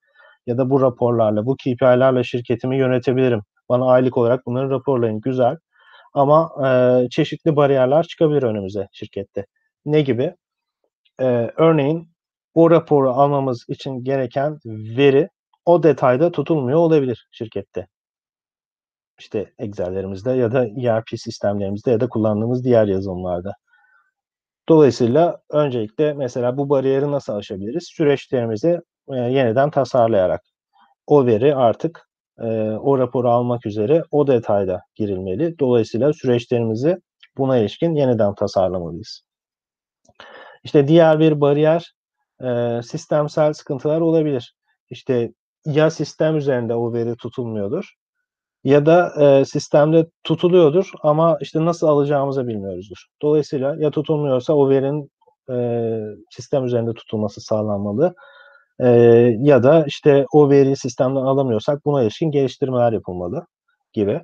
ya 0.47 0.59
da 0.59 0.71
bu 0.71 0.83
raporlarla, 0.83 1.47
bu 1.47 1.57
KPI'lerle 1.57 2.25
şirketimi 2.25 2.79
yönetebilirim. 2.79 3.43
Bana 3.71 3.87
aylık 3.87 4.19
olarak 4.19 4.47
bunları 4.47 4.71
raporlayın." 4.71 5.21
Güzel 5.23 5.59
ama, 6.15 6.51
eee, 6.65 7.09
çeşitli 7.11 7.57
bariyerler 7.57 8.05
çıkabilir 8.05 8.45
önümüze 8.45 8.89
şirkette. 8.93 9.47
Ne 9.87 10.03
gibi? 10.03 10.35
Eee, 11.23 11.53
örneğin 11.59 12.10
o 12.55 12.71
raporu 12.71 13.11
almamız 13.11 13.65
için 13.69 14.05
gereken 14.05 14.59
veri 14.67 15.29
o 15.65 15.83
detayda 15.83 16.33
tutulmuyor 16.33 16.79
olabilir 16.79 17.29
şirkette. 17.31 17.87
İşte, 19.19 19.53
Excel'lerimizde 19.59 20.31
ya 20.31 20.53
da 20.53 20.67
ERP 20.67 21.09
sistemlerimizde 21.19 21.91
ya 21.91 22.01
da 22.01 22.09
kullandığımız 22.09 22.65
diğer 22.65 22.87
yazılımlarda. 22.87 23.53
Dolayısıyla 24.69 25.41
öncelikle 25.51 26.13
mesela 26.13 26.57
bu 26.57 26.71
bariyeri 26.71 27.11
nasıl 27.11 27.33
aşabiliriz? 27.33 27.85
Süreçlerimizi, 27.97 28.81
eee, 29.11 29.17
yeniden 29.17 29.71
tasarlayarak. 29.71 30.41
O 31.07 31.27
veri 31.27 31.55
artık, 31.57 32.09
eee, 32.43 32.79
o 32.83 32.99
raporu 32.99 33.31
almak 33.31 33.67
üzere 33.67 34.05
o 34.11 34.27
detayda 34.27 34.81
girilmeli. 34.97 35.59
Dolayısıyla 35.59 36.13
süreçlerimizi 36.13 36.97
buna 37.39 37.57
ilişkin 37.59 37.95
yeniden 37.95 38.35
tasarlamalıyız. 38.35 39.23
İşte, 40.65 40.89
diğer 40.89 41.21
bir 41.21 41.41
bariyer, 41.41 41.93
eee, 42.43 42.81
sistemsel 42.85 43.53
sıkıntılar 43.53 44.01
olabilir. 44.01 44.55
İşte, 44.91 45.33
ya 45.67 45.91
sistem 45.91 46.37
üzerinde 46.37 46.75
o 46.75 46.93
veri 46.93 47.17
tutulmuyordur 47.17 47.95
ya 48.65 48.87
da, 48.87 49.13
eee, 49.21 49.45
sistemde 49.45 50.07
tutuluyordur 50.25 50.91
ama, 51.03 51.39
işte, 51.41 51.65
nasıl 51.65 51.87
alacağımızı 51.89 52.49
bilmiyoruzdur. 52.49 53.07
Dolayısıyla 53.23 53.77
ya 53.79 53.91
tutulmuyorsa 53.91 54.55
o 54.55 54.69
verinin, 54.71 55.11
eee, 55.51 56.03
sistem 56.31 56.65
üzerinde 56.65 56.95
tutulması 56.95 57.41
sağlanmalı, 57.41 58.15
eee, 58.81 59.37
ya 59.41 59.63
da, 59.63 59.85
işte, 59.87 60.27
o 60.35 60.51
veriyi 60.51 60.77
sistemden 60.77 61.21
alamıyorsak 61.23 61.85
buna 61.87 62.03
ilişkin 62.03 62.31
geliştirmeler 62.31 62.93
yapılmalı 62.93 63.47
gibi. 63.93 64.21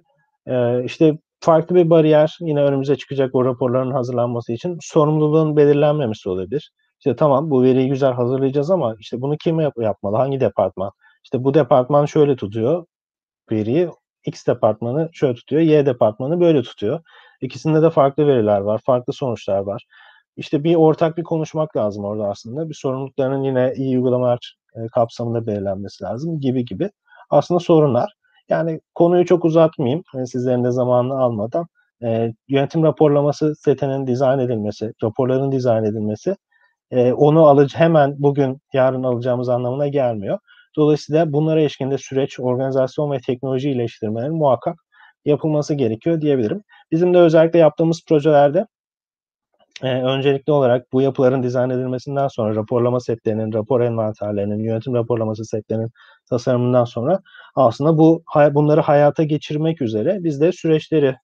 Eee, 0.48 0.82
işte, 0.86 1.18
farklı 1.40 1.76
bir 1.76 1.90
bariyer 1.90 2.36
yine 2.40 2.62
önümüze 2.62 2.96
çıkacak 2.96 3.34
o 3.34 3.44
raporların 3.44 3.90
hazırlanması 3.92 4.52
için 4.52 4.78
sorumluluğun 4.82 5.56
belirlenmemesi 5.56 6.28
olabilir. 6.28 6.72
İşte, 7.00 7.16
tamam, 7.16 7.50
bu 7.50 7.62
veriyi 7.62 7.88
güzel 7.88 8.12
hazırlayacağız 8.12 8.70
ama, 8.70 8.94
işte, 9.00 9.20
bunu 9.22 9.36
kim 9.36 9.60
yap 9.60 9.74
yapmalı, 9.78 10.16
hangi 10.16 10.40
departman? 10.40 10.90
İşte, 11.24 11.44
bu 11.44 11.54
departman 11.54 12.06
şöyle 12.06 12.36
tutuyor 12.36 12.86
veriyi, 13.52 13.90
X 14.26 14.46
departmanı 14.46 15.10
şöyle 15.12 15.34
tutuyor, 15.34 15.62
Y 15.62 15.86
departmanı 15.86 16.40
böyle 16.40 16.62
tutuyor. 16.62 17.00
İkisinde 17.42 17.82
de 17.82 17.90
farklı 17.90 18.26
veriler 18.26 18.60
var, 18.60 18.80
farklı 18.86 19.12
sonuçlar 19.12 19.58
var. 19.60 19.84
İşte, 20.36 20.64
bir 20.64 20.74
ortak 20.76 21.16
bir 21.18 21.24
konuşmak 21.24 21.76
lazım 21.76 22.04
orada 22.04 22.28
aslında. 22.28 22.68
Bir 22.68 22.74
sorumlulukların 22.74 23.42
yine 23.44 23.74
iyi 23.76 23.96
uygulamalar, 23.98 24.56
eee, 24.76 24.86
kapsamında 24.94 25.46
belirlenmesi 25.46 26.04
lazım 26.04 26.40
gibi 26.40 26.64
gibi 26.64 26.90
aslında 27.30 27.60
sorunlar. 27.60 28.14
Yani 28.48 28.80
konuyu 28.94 29.24
çok 29.26 29.44
uzatmayayım, 29.44 30.02
hani, 30.12 30.26
sizlerin 30.28 30.64
de 30.64 30.70
zamanını 30.70 31.20
almadan. 31.20 31.66
Eee, 32.02 32.34
yönetim 32.48 32.82
raporlaması 32.84 33.54
setinin 33.56 34.06
dizayn 34.06 34.38
edilmesi, 34.38 34.92
raporların 35.04 35.52
dizayn 35.52 35.84
edilmesi, 35.84 36.36
eee, 36.92 37.12
onu 37.12 37.46
alıcı 37.46 37.78
hemen 37.78 38.14
bugün, 38.18 38.60
yarın 38.72 39.02
alacağımız 39.02 39.48
anlamına 39.48 39.88
gelmiyor. 39.88 40.38
Dolayısıyla 40.76 41.32
bunlara 41.32 41.60
ilişkin 41.60 41.96
süreç, 41.96 42.40
organizasyon 42.40 43.10
ve 43.12 43.18
teknoloji 43.20 43.68
iyileştirmelerin 43.70 44.34
muhakkak 44.36 44.76
yapılması 45.24 45.74
gerekiyor 45.74 46.20
diyebilirim. 46.20 46.62
Bizim 46.92 47.14
de 47.14 47.18
özellikle 47.18 47.58
yaptığımız 47.58 48.02
projelerde, 48.08 48.66
eee, 49.84 50.02
öncelikli 50.02 50.50
olarak 50.52 50.92
bu 50.92 51.02
yapıların 51.02 51.42
dizayn 51.42 51.70
edilmesinden 51.70 52.28
sonra 52.28 52.54
raporlama 52.56 53.00
setlerinin, 53.00 53.52
rapor 53.52 53.80
envanterlerinin, 53.80 54.58
yönetim 54.64 54.94
raporlaması 54.94 55.44
setlerinin 55.44 55.90
tasarımından 56.30 56.84
sonra 56.84 57.20
aslında 57.56 57.98
bu 57.98 58.22
bunları 58.54 58.80
hayata 58.80 59.24
geçirmek 59.24 59.82
üzere 59.82 60.18
biz 60.20 60.40
de 60.40 60.52
süreçleri, 60.52 61.16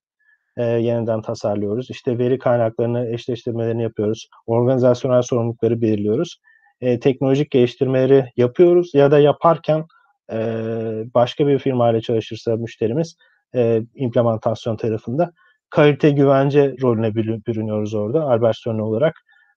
eee, 0.57 0.63
yeniden 0.65 1.21
tasarlıyoruz. 1.21 1.89
İşte, 1.89 2.17
veri 2.19 2.37
kaynaklarını 2.39 3.07
eşleştirmelerini 3.09 3.83
yapıyoruz. 3.83 4.29
Organizasyonel 4.47 5.21
sorumlulukları 5.21 5.81
belirliyoruz. 5.81 6.37
Eee, 6.81 6.99
teknolojik 6.99 7.51
geliştirmeleri 7.51 8.25
yapıyoruz 8.37 8.91
ya 8.93 9.11
da 9.11 9.19
yaparken, 9.19 9.85
eee, 10.31 11.05
başka 11.13 11.47
bir 11.47 11.59
firmayla 11.59 12.01
çalışırsa 12.01 12.55
müşterimiz, 12.55 13.15
eee, 13.55 13.83
implementasyon 13.95 14.77
tarafında 14.77 15.31
kalite 15.69 16.09
güvence 16.11 16.75
rolüne 16.81 17.15
bürü 17.15 17.41
bürünüyoruz 17.47 17.93
orada 17.93 18.23
Albert 18.23 18.57
Sörne 18.57 18.81
olarak. 18.83 19.13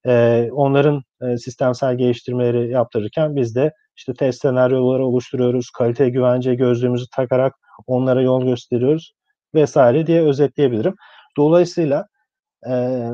Eee, 0.06 0.48
onların, 0.52 1.02
eee, 1.22 1.38
sistemsel 1.38 1.98
geliştirmeleri 1.98 2.70
yaptırırken 2.70 3.36
biz 3.36 3.54
de, 3.56 3.72
işte, 3.96 4.14
test 4.14 4.40
senaryoları 4.42 5.06
oluşturuyoruz, 5.06 5.70
kalite 5.70 6.08
güvence 6.08 6.54
gözlüğümüzü 6.54 7.04
takarak 7.16 7.54
onlara 7.86 8.22
yol 8.22 8.44
gösteriyoruz 8.44 9.12
vs. 9.54 9.76
diye 10.06 10.22
özetleyebilirim. 10.22 10.94
Dolayısıyla, 11.36 12.06
eee, 12.66 13.10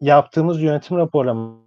yaptığımız 0.00 0.62
yönetim 0.62 0.96
raporlaması 0.98 1.60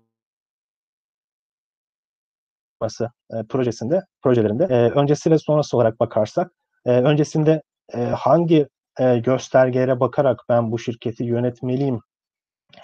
eee, 3.33 3.43
projesinde 3.49 4.01
projelerinde, 4.23 4.67
eee, 4.69 4.89
öncesi 4.91 5.31
ve 5.31 5.37
sonrası 5.39 5.77
olarak 5.77 5.99
bakarsak, 5.99 6.51
eee, 6.87 7.01
öncesinde, 7.03 7.61
eee, 7.95 8.05
hangi, 8.05 8.67
eee, 8.99 9.19
göstergelere 9.19 9.99
bakarak 9.99 10.39
ben 10.49 10.71
bu 10.71 10.79
şirketi 10.79 11.23
yönetmeliyim 11.23 11.99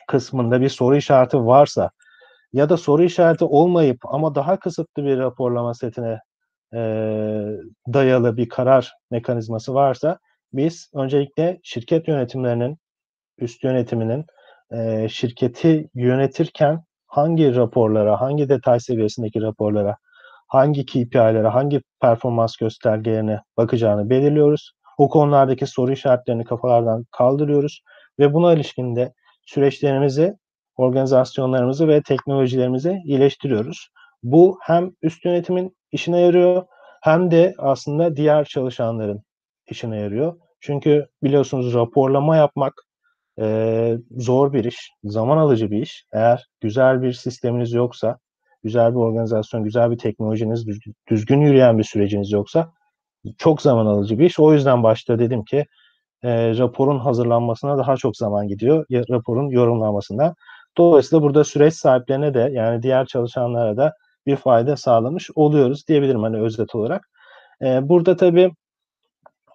kısmında 0.08 0.62
bir 0.62 0.70
soru 0.70 0.96
işareti 0.98 1.38
varsa 1.38 1.92
ya 2.54 2.70
da 2.70 2.78
soru 2.78 3.04
işareti 3.04 3.46
olmayıp 3.46 4.00
ama 4.06 4.36
daha 4.36 4.60
kısıtlı 4.60 5.06
bir 5.06 5.20
raporlama 5.20 5.74
setine 5.76 6.20
e, 6.76 6.80
dayalı 7.94 8.38
bir 8.38 8.50
karar 8.50 8.94
mekanizması 9.12 9.74
varsa 9.74 10.20
biz 10.54 10.92
öncelikle 10.96 11.60
şirket 11.64 12.08
yönetimlerinin, 12.08 12.78
üst 13.38 13.64
yönetiminin 13.64 14.26
e, 14.72 15.10
şirketi 15.10 15.90
yönetirken 15.96 16.84
hangi 17.08 17.56
raporlara, 17.56 18.22
hangi 18.22 18.50
detay 18.50 18.80
seviyesindeki 18.80 19.42
raporlara, 19.42 19.98
hangi 20.48 20.86
KPI'lere, 20.86 21.48
hangi 21.48 21.82
performans 22.02 22.58
göstergelerine 22.58 23.40
bakacağını 23.58 24.10
belirliyoruz. 24.10 24.72
O 24.98 25.10
konulardaki 25.10 25.68
soru 25.68 25.92
işaretlerini 25.92 26.44
kafalardan 26.44 27.06
kaldırıyoruz 27.12 27.82
ve 28.20 28.34
buna 28.34 28.54
ilişkin 28.54 28.96
de 28.96 29.14
süreçlerimizi, 29.46 30.34
organizasyonlarımızı 30.76 31.88
ve 31.88 32.02
teknolojilerimizi 32.02 33.02
iyileştiriyoruz. 33.06 33.90
Bu 34.24 34.58
hem 34.62 34.92
üst 35.02 35.26
yönetimin 35.26 35.78
işine 35.92 36.20
yarıyor 36.20 36.64
hem 37.02 37.32
de 37.32 37.56
aslında 37.58 38.16
diğer 38.16 38.46
çalışanların 38.46 39.24
işine 39.72 39.98
yarıyor. 39.98 40.36
Çünkü 40.60 41.08
biliyorsunuz 41.24 41.74
raporlama 41.74 42.36
yapmak 42.36 42.74
e, 43.42 43.98
zor 44.18 44.54
bir 44.54 44.64
iş, 44.64 44.92
zaman 45.04 45.38
alıcı 45.38 45.72
bir 45.72 45.82
iş. 45.82 46.06
Eğer 46.14 46.48
güzel 46.62 47.02
bir 47.02 47.14
sisteminiz 47.14 47.74
yoksa, 47.74 48.18
güzel 48.64 48.92
bir 48.92 49.00
organizasyon, 49.00 49.64
güzel 49.64 49.92
bir 49.92 49.98
teknolojiniz, 49.98 50.66
düzgün, 51.10 51.42
yürüyen 51.42 51.78
bir 51.78 51.84
süreciniz 51.84 52.32
yoksa 52.32 52.72
çok 53.38 53.62
zaman 53.62 53.86
alıcı 53.86 54.20
bir 54.20 54.26
iş. 54.26 54.40
O 54.40 54.54
yüzden 54.54 54.84
başta 54.84 55.20
dedim 55.20 55.44
ki 55.44 55.66
e, 56.24 56.58
raporun 56.58 57.00
hazırlanmasına 57.00 57.78
daha 57.78 57.98
çok 57.98 58.18
zaman 58.18 58.48
gidiyor. 58.48 58.86
Ya, 58.90 59.04
raporun 59.10 59.50
yorumlanmasına. 59.50 60.36
Dolayısıyla 60.78 61.24
burada 61.24 61.44
süreç 61.44 61.74
sahiplerine 61.74 62.34
de 62.34 62.50
yani 62.54 62.84
diğer 62.84 63.06
çalışanlara 63.06 63.78
da 63.78 63.94
bir 64.26 64.36
fayda 64.36 64.78
sağlamış 64.78 65.30
oluyoruz 65.36 65.88
diyebilirim 65.88 66.24
hani 66.24 66.42
özet 66.42 66.76
olarak. 66.76 67.10
E, 67.62 67.90
burada 67.90 68.16
tabii 68.16 68.52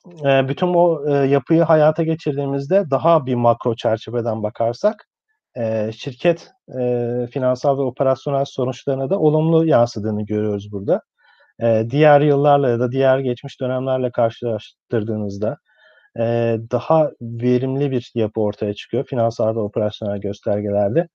e, 0.07 0.49
bütün 0.49 0.75
o 0.75 1.09
e, 1.09 1.13
yapıyı 1.13 1.63
hayata 1.63 2.03
geçirdiğimizde 2.03 2.91
daha 2.91 3.27
bir 3.27 3.35
makro 3.35 3.77
çerçeveden 3.77 4.43
bakarsak 4.43 5.09
e, 5.57 5.93
şirket 5.93 6.51
e, 6.81 7.27
finansal 7.33 7.79
ve 7.79 7.83
operasyonel 7.83 8.45
sonuçlarına 8.45 9.11
da 9.11 9.19
olumlu 9.21 9.67
yansıdığını 9.67 10.27
görüyoruz 10.27 10.73
burada. 10.73 11.03
Diğer 11.91 12.21
yıllarla 12.21 12.69
ya 12.69 12.81
da 12.81 12.93
diğer 12.93 13.19
geçmiş 13.19 13.61
dönemlerle 13.61 14.11
karşılaştırdığınızda 14.11 15.59
daha 16.73 17.11
verimli 17.21 17.91
bir 17.91 18.13
yapı 18.15 18.41
ortaya 18.41 18.75
çıkıyor 18.75 19.05
finansal 19.05 19.57
ve 19.57 19.61
operasyonel 19.61 20.21
göstergelerde. 20.21 21.09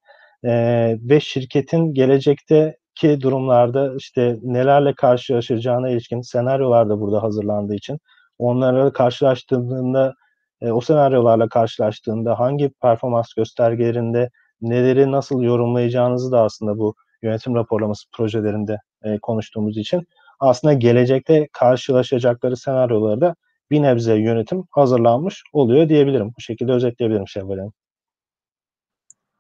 Ve 1.10 1.20
şirketin 1.20 1.94
gelecekteki 1.94 3.22
durumlarda 3.22 3.96
işte 3.98 4.38
nelerle 4.44 4.94
karşılaşacağına 4.96 5.90
ilişkin 5.90 6.22
senaryolar 6.22 6.90
da 6.90 7.00
burada 7.00 7.24
hazırlandığı 7.24 7.76
için 7.76 8.00
onlarla 8.40 8.94
karşılaştığında 8.94 10.16
e, 10.62 10.72
o 10.72 10.82
senaryolarla 10.82 11.50
karşılaştığında 11.50 12.40
hangi 12.40 12.70
performans 12.70 13.34
göstergelerinde 13.34 14.30
neleri 14.62 15.12
nasıl 15.12 15.42
yorumlayacağınızı 15.42 16.32
da 16.32 16.42
aslında 16.42 16.78
bu 16.78 16.96
yönetim 17.22 17.56
raporlaması 17.56 18.10
projelerinde 18.12 18.80
e, 19.04 19.20
konuştuğumuz 19.20 19.78
için 19.78 20.08
aslında 20.40 20.74
gelecekte 20.74 21.48
karşılaşacakları 21.54 22.58
senaryoları 22.58 23.22
da 23.22 23.36
bir 23.72 23.82
nebze 23.82 24.16
yönetim 24.16 24.64
hazırlanmış 24.72 25.44
oluyor 25.54 25.90
diyebilirim. 25.90 26.34
Bu 26.38 26.42
şekilde 26.42 26.72
özetleyebilirim 26.72 27.28
Şevval 27.28 27.58
Hanım. 27.58 27.74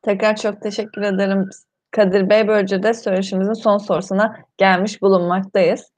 Tekrar 0.01 0.35
çok 0.35 0.61
teşekkür 0.61 1.01
ederim 1.01 1.49
Kadir 1.91 2.29
Bey. 2.29 2.47
Böylece 2.47 2.83
de 2.83 2.93
söyleşimizin 2.93 3.53
son 3.53 3.77
sorusuna 3.77 4.35
gelmiş 4.57 5.01
bulunmaktayız. 5.01 5.91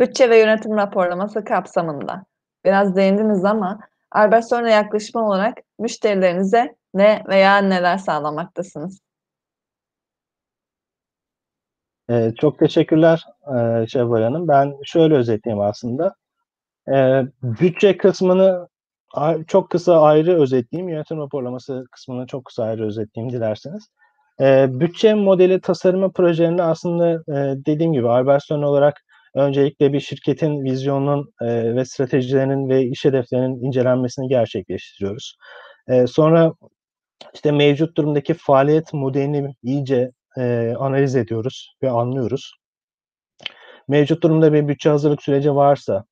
Bütçe 0.00 0.30
ve 0.30 0.38
yönetim 0.38 0.76
raporlaması 0.76 1.44
kapsamında 1.44 2.24
biraz 2.64 2.96
değindiniz 2.96 3.44
ama 3.44 3.78
Albertson'a 4.12 4.70
yaklaşım 4.70 5.22
olarak 5.22 5.58
müşterilerinize 5.78 6.76
ne 6.94 7.24
veya 7.28 7.56
neler 7.56 7.98
sağlamaktasınız? 7.98 9.00
Ee, 12.10 12.32
çok 12.40 12.58
teşekkürler 12.58 13.24
e, 13.46 13.86
Şevval 13.86 14.22
Hanım. 14.22 14.48
Ben 14.48 14.74
şöyle 14.84 15.14
özetleyeyim 15.14 15.64
aslında. 15.64 16.14
E, 16.88 17.22
bütçe 17.42 17.96
kısmını 17.96 18.68
çok 19.46 19.70
kısa 19.70 20.00
ayrı 20.00 20.40
özetleyeyim. 20.42 20.88
Yönetim 20.88 21.18
raporlaması 21.18 21.84
kısmını 21.92 22.26
çok 22.26 22.44
kısa 22.44 22.64
ayrı 22.64 22.86
özetleyeyim 22.86 23.32
dilerseniz. 23.32 23.88
E, 24.40 24.66
bütçe 24.80 25.14
modeli 25.14 25.60
tasarımı 25.60 26.12
projelerinde 26.12 26.62
aslında 26.62 27.12
e, 27.12 27.56
dediğim 27.66 27.92
gibi 27.92 28.08
Albertson 28.08 28.62
olarak 28.62 29.04
öncelikle 29.34 29.92
bir 29.92 30.00
şirketin 30.00 30.64
vizyonunun 30.64 31.32
e, 31.42 31.76
ve 31.76 31.84
stratejilerinin 31.84 32.68
ve 32.68 32.84
iş 32.84 33.04
hedeflerinin 33.04 33.66
incelenmesini 33.66 34.28
gerçekleştiriyoruz. 34.28 35.36
E, 35.88 36.06
sonra 36.06 36.52
işte 37.34 37.52
mevcut 37.52 37.96
durumdaki 37.96 38.34
faaliyet 38.34 38.92
modelini 38.92 39.54
iyice 39.62 40.10
e, 40.38 40.74
analiz 40.78 41.16
ediyoruz 41.16 41.74
ve 41.82 41.90
anlıyoruz. 41.90 42.52
Mevcut 43.88 44.22
durumda 44.22 44.52
bir 44.52 44.68
bütçe 44.68 44.88
hazırlık 44.88 45.22
süreci 45.22 45.54
varsa 45.54 46.04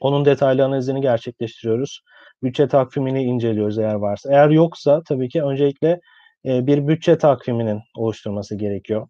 onun 0.00 0.24
detaylı 0.24 0.64
analizini 0.64 1.00
gerçekleştiriyoruz. 1.00 2.02
Bütçe 2.42 2.68
takvimini 2.68 3.22
inceliyoruz 3.22 3.78
eğer 3.78 3.94
varsa. 3.94 4.32
Eğer 4.32 4.50
yoksa 4.50 5.02
tabii 5.08 5.28
ki 5.28 5.42
öncelikle 5.42 6.00
e, 6.44 6.66
bir 6.66 6.88
bütçe 6.88 7.18
takviminin 7.18 7.80
oluşturması 7.96 8.56
gerekiyor. 8.56 9.08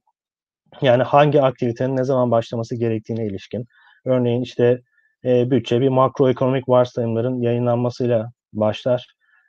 Yani 0.82 1.02
hangi 1.02 1.42
aktivitenin 1.42 1.96
ne 1.96 2.04
zaman 2.04 2.30
başlaması 2.30 2.76
gerektiğine 2.76 3.26
ilişkin. 3.26 3.66
Örneğin 4.04 4.42
işte 4.42 4.80
e, 5.24 5.50
bütçe 5.50 5.80
bir 5.80 5.88
makroekonomik 5.88 6.68
varsayımların 6.68 7.40
yayınlanmasıyla 7.40 8.30
başlar. 8.52 9.06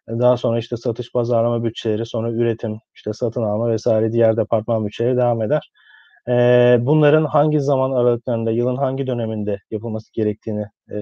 E, 0.08 0.20
daha 0.20 0.38
sonra 0.38 0.60
işte 0.60 0.78
satış 0.78 1.12
pazarlama 1.12 1.64
bütçeleri, 1.64 2.06
sonra 2.06 2.32
üretim, 2.32 2.80
işte 2.96 3.14
satın 3.14 3.44
alma 3.44 3.72
vesaire 3.72 4.12
diğer 4.12 4.38
departman 4.38 4.86
bütçeleri 4.86 5.18
devam 5.18 5.42
eder. 5.42 5.72
E, 6.28 6.32
bunların 6.82 7.26
hangi 7.26 7.62
zaman 7.62 7.92
aralıklarında, 7.92 8.52
yılın 8.52 8.76
hangi 8.76 9.08
döneminde 9.08 9.60
yapılması 9.72 10.14
gerektiğini 10.14 10.66
e, 10.92 10.98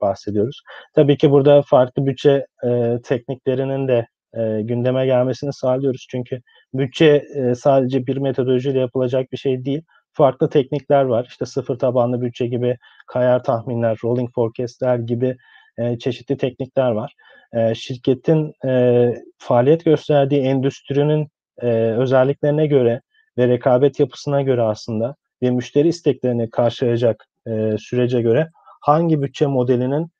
bahsediyoruz. 0.00 0.62
Tabii 0.94 1.16
ki 1.16 1.30
burada 1.30 1.62
farklı 1.62 2.06
bütçe 2.06 2.46
e, 2.64 2.98
tekniklerinin 3.04 3.88
de 3.88 4.06
e, 4.34 4.62
gündeme 4.62 5.06
gelmesini 5.06 5.52
sağlıyoruz. 5.52 6.06
Çünkü 6.10 6.40
bütçe 6.74 7.26
e, 7.34 7.54
sadece 7.54 8.06
bir 8.06 8.16
metodolojiyle 8.16 8.78
yapılacak 8.78 9.32
bir 9.32 9.36
şey 9.36 9.64
değil. 9.64 9.82
Farklı 10.12 10.50
teknikler 10.50 11.02
var. 11.04 11.26
İşte 11.28 11.46
sıfır 11.46 11.78
tabanlı 11.78 12.20
bütçe 12.20 12.46
gibi, 12.46 12.78
kayar 13.06 13.44
tahminler, 13.44 13.98
rolling 14.04 14.34
forecastler 14.34 14.98
gibi 14.98 15.36
e, 15.78 15.98
çeşitli 15.98 16.36
teknikler 16.36 16.90
var. 16.90 17.14
E, 17.52 17.74
şirketin 17.74 18.52
e, 18.66 19.14
faaliyet 19.38 19.84
gösterdiği 19.84 20.40
endüstrinin 20.40 21.28
e, 21.62 21.68
özelliklerine 21.98 22.66
göre 22.66 23.00
ve 23.38 23.48
rekabet 23.48 24.00
yapısına 24.00 24.42
göre 24.42 24.62
aslında 24.62 25.16
ve 25.42 25.50
müşteri 25.50 25.88
isteklerini 25.88 26.50
karşılayacak 26.50 27.24
e, 27.46 27.76
sürece 27.78 28.22
göre 28.22 28.50
hangi 28.80 29.22
bütçe 29.22 29.46
modelinin 29.46 30.10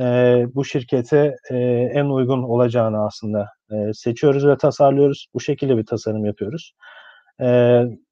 e, 0.00 0.02
bu 0.54 0.64
şirkete 0.64 1.36
e, 1.50 1.56
en 1.94 2.04
uygun 2.04 2.42
olacağını 2.42 3.04
aslında 3.06 3.48
e, 3.72 3.92
seçiyoruz 3.94 4.46
ve 4.46 4.56
tasarlıyoruz. 4.56 5.26
Bu 5.34 5.40
şekilde 5.40 5.76
bir 5.76 5.86
tasarım 5.86 6.24
yapıyoruz. 6.24 6.72
E, 7.40 7.46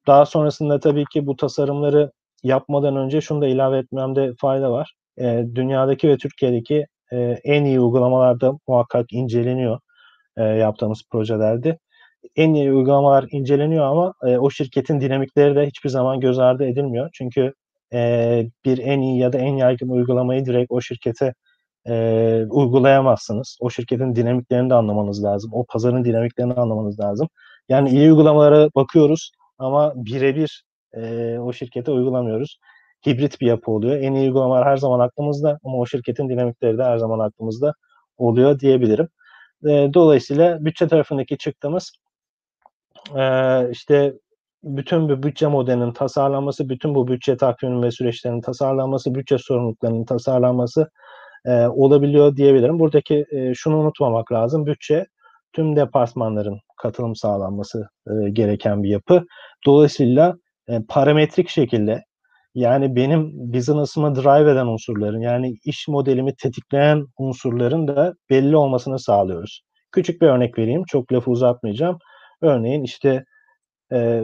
daha 0.07 0.25
sonrasında 0.25 0.79
tabii 0.79 1.05
ki 1.13 1.25
bu 1.27 1.35
tasarımları 1.35 2.11
yapmadan 2.43 2.95
önce 2.95 3.21
şunu 3.21 3.41
da 3.41 3.47
ilave 3.47 3.77
etmemde 3.77 4.33
fayda 4.41 4.71
var. 4.71 4.93
E, 5.19 5.45
dünyadaki 5.55 6.09
ve 6.09 6.17
Türkiye'deki 6.17 6.85
e, 7.11 7.17
en 7.43 7.63
iyi 7.65 7.79
uygulamalarda 7.79 8.53
muhakkak 8.67 9.13
inceleniyor 9.13 9.79
e, 10.37 10.43
yaptığımız 10.43 11.03
projelerde. 11.11 11.77
En 12.35 12.53
iyi 12.53 12.73
uygulamalar 12.73 13.25
inceleniyor 13.31 13.85
ama 13.85 14.13
e, 14.23 14.37
o 14.37 14.49
şirketin 14.49 15.01
dinamikleri 15.01 15.55
de 15.55 15.67
hiçbir 15.67 15.89
zaman 15.89 16.19
göz 16.19 16.39
ardı 16.39 16.65
edilmiyor. 16.65 17.09
Çünkü 17.13 17.53
e, 17.93 18.43
bir 18.65 18.77
en 18.77 19.01
iyi 19.01 19.19
ya 19.19 19.33
da 19.33 19.37
en 19.37 19.55
yaygın 19.55 19.89
uygulamayı 19.89 20.45
direkt 20.45 20.71
o 20.71 20.81
şirkete 20.81 21.33
e, 21.87 22.45
uygulayamazsınız. 22.49 23.57
O 23.59 23.69
şirketin 23.69 24.15
dinamiklerini 24.15 24.69
de 24.69 24.73
anlamanız 24.73 25.23
lazım. 25.23 25.51
O 25.53 25.65
pazarın 25.65 26.05
dinamiklerini 26.05 26.53
anlamanız 26.53 26.99
lazım. 26.99 27.27
Yani 27.69 27.89
iyi 27.89 28.11
uygulamalara 28.11 28.69
bakıyoruz 28.75 29.31
ama 29.57 29.93
birebir 29.95 30.63
e, 30.93 31.37
o 31.39 31.53
şirkete 31.53 31.91
uygulamıyoruz. 31.91 32.59
Hibrit 33.07 33.41
bir 33.41 33.47
yapı 33.47 33.71
oluyor. 33.71 33.97
En 33.97 34.13
iyi 34.13 34.27
uygulamalar 34.27 34.65
her 34.65 34.77
zaman 34.77 34.99
aklımızda 34.99 35.59
ama 35.63 35.77
o 35.77 35.85
şirketin 35.85 36.29
dinamikleri 36.29 36.77
de 36.77 36.83
her 36.83 36.97
zaman 36.97 37.19
aklımızda 37.19 37.73
oluyor 38.17 38.59
diyebilirim. 38.59 39.07
E, 39.65 39.89
dolayısıyla 39.93 40.65
bütçe 40.65 40.87
tarafındaki 40.87 41.37
çıktığımız 41.37 41.91
e, 43.15 43.23
işte 43.71 44.13
bütün 44.63 45.09
bu 45.09 45.23
bütçe 45.23 45.47
modelinin 45.47 45.91
tasarlanması, 45.93 46.69
bütün 46.69 46.95
bu 46.95 47.07
bütçe 47.07 47.37
takviminin 47.37 47.83
ve 47.83 47.91
süreçlerinin 47.91 48.41
tasarlanması, 48.41 49.15
bütçe 49.15 49.37
sorumluluklarının 49.37 50.05
tasarlanması 50.05 50.91
e, 51.45 51.67
olabiliyor 51.67 52.35
diyebilirim. 52.35 52.79
Buradaki 52.79 53.25
e, 53.31 53.53
şunu 53.53 53.77
unutmamak 53.77 54.31
lazım. 54.31 54.65
Bütçe 54.65 55.05
tüm 55.53 55.75
departmanların 55.75 56.59
katılım 56.77 57.15
sağlanması 57.15 57.89
e, 58.07 58.29
gereken 58.29 58.83
bir 58.83 58.89
yapı. 58.89 59.25
Dolayısıyla 59.65 60.35
e, 60.67 60.79
parametrik 60.87 61.49
şekilde 61.49 62.03
yani 62.55 62.95
benim 62.95 63.31
business'ımı 63.53 64.15
drive 64.15 64.51
eden 64.51 64.67
unsurların 64.67 65.21
yani 65.21 65.57
iş 65.65 65.87
modelimi 65.87 66.35
tetikleyen 66.35 67.05
unsurların 67.17 67.87
da 67.87 68.13
belli 68.29 68.55
olmasını 68.55 68.99
sağlıyoruz. 68.99 69.61
Küçük 69.91 70.21
bir 70.21 70.27
örnek 70.27 70.57
vereyim. 70.57 70.83
Çok 70.87 71.13
lafı 71.13 71.31
uzatmayacağım. 71.31 71.99
Örneğin 72.41 72.83
işte 72.83 73.25
e, 73.93 74.23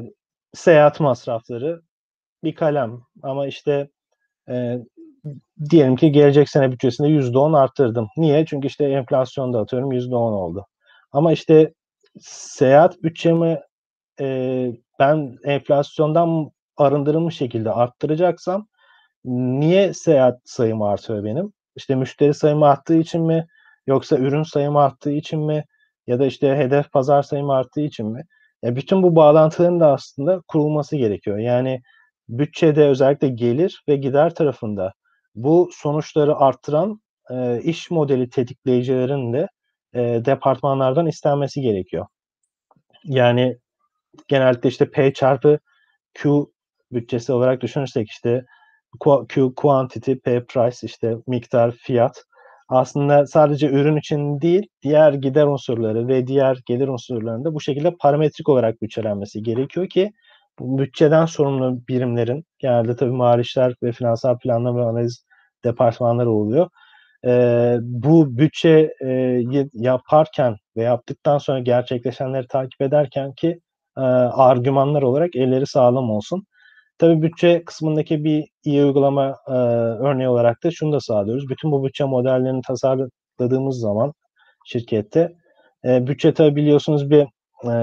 seyahat 0.53 0.99
masrafları 0.99 1.81
bir 2.43 2.55
kalem 2.55 3.01
ama 3.23 3.47
işte 3.47 3.89
e, 4.49 4.77
diyelim 5.69 5.95
ki 5.95 6.11
gelecek 6.11 6.49
sene 6.49 6.71
bütçesinde 6.71 7.07
%10 7.07 7.57
arttırdım. 7.57 8.07
Niye? 8.17 8.45
Çünkü 8.45 8.67
işte 8.67 8.85
enflasyonda 8.85 9.59
atıyorum 9.59 9.91
%10 9.91 10.15
oldu. 10.15 10.65
Ama 11.11 11.31
işte 11.31 11.73
seyahat 12.21 13.03
bütçemi 13.03 13.59
e, 14.19 14.67
ben 14.99 15.37
enflasyondan 15.43 16.51
arındırılmış 16.77 17.37
şekilde 17.37 17.71
arttıracaksam 17.71 18.67
niye 19.25 19.93
seyahat 19.93 20.39
sayım 20.45 20.81
artıyor 20.81 21.23
benim? 21.23 21.53
İşte 21.75 21.95
müşteri 21.95 22.33
sayımı 22.33 22.67
arttığı 22.67 22.97
için 22.97 23.21
mi? 23.21 23.47
Yoksa 23.87 24.17
ürün 24.17 24.43
sayımı 24.43 24.79
arttığı 24.79 25.11
için 25.11 25.39
mi? 25.39 25.65
Ya 26.07 26.19
da 26.19 26.25
işte 26.25 26.55
hedef 26.55 26.91
pazar 26.91 27.23
sayımı 27.23 27.53
arttığı 27.53 27.81
için 27.81 28.07
mi? 28.07 28.23
Ya 28.63 28.75
bütün 28.75 29.03
bu 29.03 29.15
bağlantıların 29.15 29.79
da 29.79 29.91
aslında 29.91 30.41
kurulması 30.47 30.95
gerekiyor. 30.95 31.37
Yani 31.37 31.81
bütçede 32.29 32.87
özellikle 32.87 33.27
gelir 33.27 33.83
ve 33.89 33.95
gider 33.95 34.35
tarafında 34.35 34.93
bu 35.37 35.69
sonuçları 35.73 36.35
arttıran 36.35 37.01
e, 37.31 37.61
iş 37.61 37.91
modeli 37.91 38.29
tetikleyicilerin 38.29 39.33
de 39.33 39.47
e, 39.93 40.01
departmanlardan 40.25 41.07
istenmesi 41.07 41.61
gerekiyor. 41.61 42.05
Yani 43.03 43.57
genellikle 44.27 44.69
işte 44.69 44.91
P 44.91 45.13
çarpı 45.13 45.59
Q 46.13 46.45
bütçesi 46.91 47.33
olarak 47.33 47.61
düşünürsek 47.61 48.09
işte 48.09 48.45
Q 49.29 49.53
quantity, 49.55 50.13
P 50.13 50.45
price 50.45 50.77
işte 50.87 51.15
miktar, 51.27 51.71
fiyat 51.71 52.23
aslında 52.69 53.27
sadece 53.27 53.69
ürün 53.69 53.97
için 53.97 54.41
değil 54.41 54.67
diğer 54.83 55.13
gider 55.13 55.45
unsurları 55.45 56.07
ve 56.07 56.27
diğer 56.27 56.59
gelir 56.65 56.87
unsurlarında 56.87 57.53
bu 57.53 57.61
şekilde 57.61 57.95
parametrik 57.99 58.49
olarak 58.49 58.81
bütçelenmesi 58.81 59.43
gerekiyor 59.43 59.89
ki 59.89 60.11
bütçeden 60.59 61.25
sorumlu 61.25 61.87
birimlerin 61.87 62.43
genelde 62.59 62.95
tabii 62.95 63.11
mali 63.11 63.41
işler 63.41 63.73
ve 63.83 63.91
finansal 63.91 64.37
planlama 64.37 64.79
ve 64.79 64.85
analiz 64.85 65.26
departmanları 65.65 66.31
oluyor. 66.31 66.69
Ee, 67.25 67.77
bu 67.81 68.37
bütçe 68.37 68.93
e, 69.05 69.43
yaparken 69.73 70.55
ve 70.77 70.83
yaptıktan 70.83 71.37
sonra 71.37 71.59
gerçekleşenleri 71.59 72.47
takip 72.47 72.81
ederken 72.81 73.33
ki 73.33 73.59
e, 73.97 74.01
argümanlar 74.01 75.01
olarak 75.01 75.35
elleri 75.35 75.67
sağlam 75.67 76.09
olsun. 76.09 76.45
Tabii 76.97 77.21
bütçe 77.21 77.63
kısmındaki 77.65 78.23
bir 78.23 78.45
iyi 78.63 78.83
uygulama 78.85 79.35
e, 79.47 79.51
örneği 80.07 80.29
olarak 80.29 80.63
da 80.63 80.71
şunu 80.71 80.93
da 80.93 80.99
sağlıyoruz. 80.99 81.49
Bütün 81.49 81.71
bu 81.71 81.85
bütçe 81.85 82.03
modellerini 82.03 82.61
tasarladığımız 82.67 83.79
zaman 83.79 84.13
şirkette 84.65 85.33
e, 85.85 86.07
bütçe 86.07 86.33
tabii 86.33 86.55
biliyorsunuz 86.55 87.09
bir 87.09 87.27
e, 87.71 87.73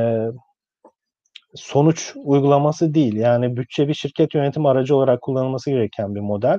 sonuç 1.54 2.12
uygulaması 2.24 2.94
değil. 2.94 3.16
Yani 3.16 3.56
bütçe 3.56 3.88
bir 3.88 3.94
şirket 3.94 4.34
yönetim 4.34 4.66
aracı 4.66 4.96
olarak 4.96 5.22
kullanılması 5.22 5.70
gereken 5.70 6.14
bir 6.14 6.20
model. 6.20 6.58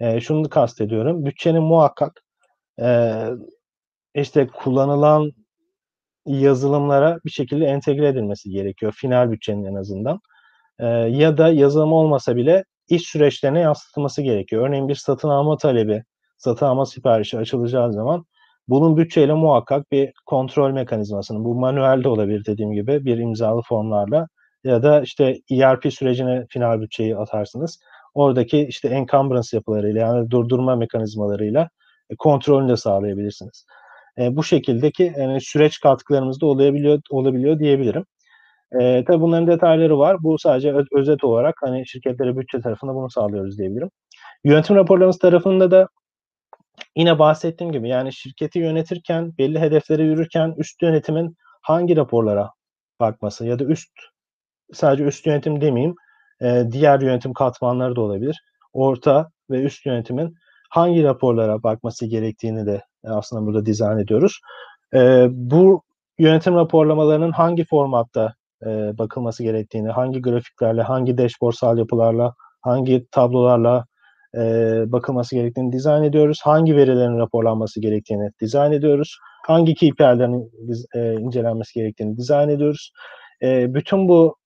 E, 0.00 0.20
şunu 0.20 0.48
kastediyorum. 0.48 1.24
Bütçenin 1.24 1.62
muhakkak 1.62 2.22
e, 2.80 3.24
işte 4.14 4.46
kullanılan 4.46 5.32
yazılımlara 6.26 7.18
bir 7.24 7.30
şekilde 7.30 7.64
entegre 7.66 8.08
edilmesi 8.08 8.50
gerekiyor. 8.50 8.92
Final 8.96 9.32
bütçenin 9.32 9.64
en 9.64 9.74
azından. 9.74 10.20
E, 10.78 10.86
ya 10.88 11.38
da 11.38 11.48
yazılım 11.48 11.92
olmasa 11.92 12.36
bile 12.36 12.64
iş 12.88 13.02
süreçlerine 13.08 13.60
yansıtılması 13.60 14.22
gerekiyor. 14.22 14.68
Örneğin 14.68 14.88
bir 14.88 14.94
satın 14.94 15.28
alma 15.28 15.56
talebi, 15.56 16.04
satın 16.38 16.66
alma 16.66 16.86
siparişi 16.86 17.38
açılacağı 17.38 17.92
zaman 17.92 18.24
bunun 18.68 18.96
bütçeyle 18.96 19.34
muhakkak 19.34 19.92
bir 19.92 20.12
kontrol 20.26 20.70
mekanizmasını, 20.70 21.44
bu 21.44 21.54
manuelde 21.54 22.08
olabilir 22.08 22.44
dediğim 22.46 22.72
gibi 22.72 23.04
bir 23.04 23.18
imzalı 23.18 23.62
formlarla 23.62 24.26
ya 24.64 24.82
da 24.82 25.02
işte 25.02 25.38
ERP 25.50 25.92
sürecine 25.92 26.46
final 26.50 26.80
bütçeyi 26.80 27.16
atarsınız. 27.16 27.80
Oradaki 28.14 28.66
işte 28.66 28.88
encumbrance 28.88 29.56
yapılarıyla 29.56 30.00
yani 30.00 30.30
durdurma 30.30 30.76
mekanizmalarıyla 30.76 31.68
e, 32.10 32.16
kontrolünü 32.16 32.68
de 32.68 32.76
sağlayabilirsiniz. 32.76 33.66
E, 34.18 34.36
bu 34.36 34.44
şekildeki 34.44 35.12
yani 35.18 35.40
süreç 35.40 35.80
katkılarımız 35.80 36.40
da 36.40 36.46
olabiliyor, 36.46 37.00
olabiliyor 37.10 37.58
diyebilirim. 37.58 38.04
E, 38.80 39.04
tabii 39.04 39.20
bunların 39.20 39.46
detayları 39.46 39.98
var. 39.98 40.22
Bu 40.22 40.38
sadece 40.38 40.72
öz, 40.72 40.86
özet 40.92 41.24
olarak 41.24 41.54
hani 41.60 41.86
şirketlere 41.86 42.36
bütçe 42.36 42.60
tarafında 42.60 42.94
bunu 42.94 43.10
sağlıyoruz 43.10 43.58
diyebilirim. 43.58 43.90
Yönetim 44.44 44.76
raporlarımız 44.76 45.18
tarafında 45.18 45.70
da 45.70 45.88
yine 46.96 47.18
bahsettiğim 47.18 47.72
gibi 47.72 47.88
yani 47.88 48.12
şirketi 48.12 48.58
yönetirken, 48.58 49.32
belli 49.38 49.58
hedeflere 49.60 50.02
yürürken 50.02 50.54
üst 50.58 50.82
yönetimin 50.82 51.36
hangi 51.62 51.96
raporlara 51.96 52.50
bakması 53.00 53.46
ya 53.46 53.58
da 53.58 53.64
üst 53.64 53.90
sadece 54.72 55.04
üst 55.04 55.26
yönetim 55.26 55.60
demeyeyim, 55.60 55.94
e, 56.42 56.64
diğer 56.72 57.00
yönetim 57.00 57.32
katmanları 57.32 57.96
da 57.96 58.00
olabilir. 58.00 58.42
Orta 58.72 59.30
ve 59.50 59.62
üst 59.62 59.86
yönetimin 59.86 60.34
hangi 60.70 61.04
raporlara 61.04 61.62
bakması 61.62 62.06
gerektiğini 62.06 62.66
de 62.66 62.82
aslında 63.04 63.46
burada 63.46 63.66
dizayn 63.66 63.98
ediyoruz. 63.98 64.40
E, 64.94 65.26
bu 65.30 65.82
yönetim 66.18 66.54
raporlamalarının 66.54 67.32
hangi 67.32 67.64
formatta 67.64 68.34
e, 68.66 68.98
bakılması 68.98 69.42
gerektiğini, 69.42 69.88
hangi 69.88 70.22
grafiklerle, 70.22 70.82
hangi 70.82 71.18
dashboardsal 71.18 71.78
yapılarla, 71.78 72.34
hangi 72.60 73.06
tablolarla 73.10 73.84
e, 74.34 74.40
bakılması 74.92 75.34
gerektiğini 75.34 75.72
dizayn 75.72 76.02
ediyoruz. 76.02 76.40
Hangi 76.44 76.76
verilerin 76.76 77.18
raporlanması 77.18 77.80
gerektiğini 77.80 78.30
dizayn 78.40 78.72
ediyoruz. 78.72 79.18
Hangi 79.46 79.74
KPI'lerin 79.74 80.50
e, 80.94 81.14
incelenmesi 81.14 81.74
gerektiğini 81.74 82.16
dizayn 82.16 82.48
ediyoruz. 82.48 82.92
E, 83.42 83.74
bütün 83.74 84.08
bu 84.08 84.36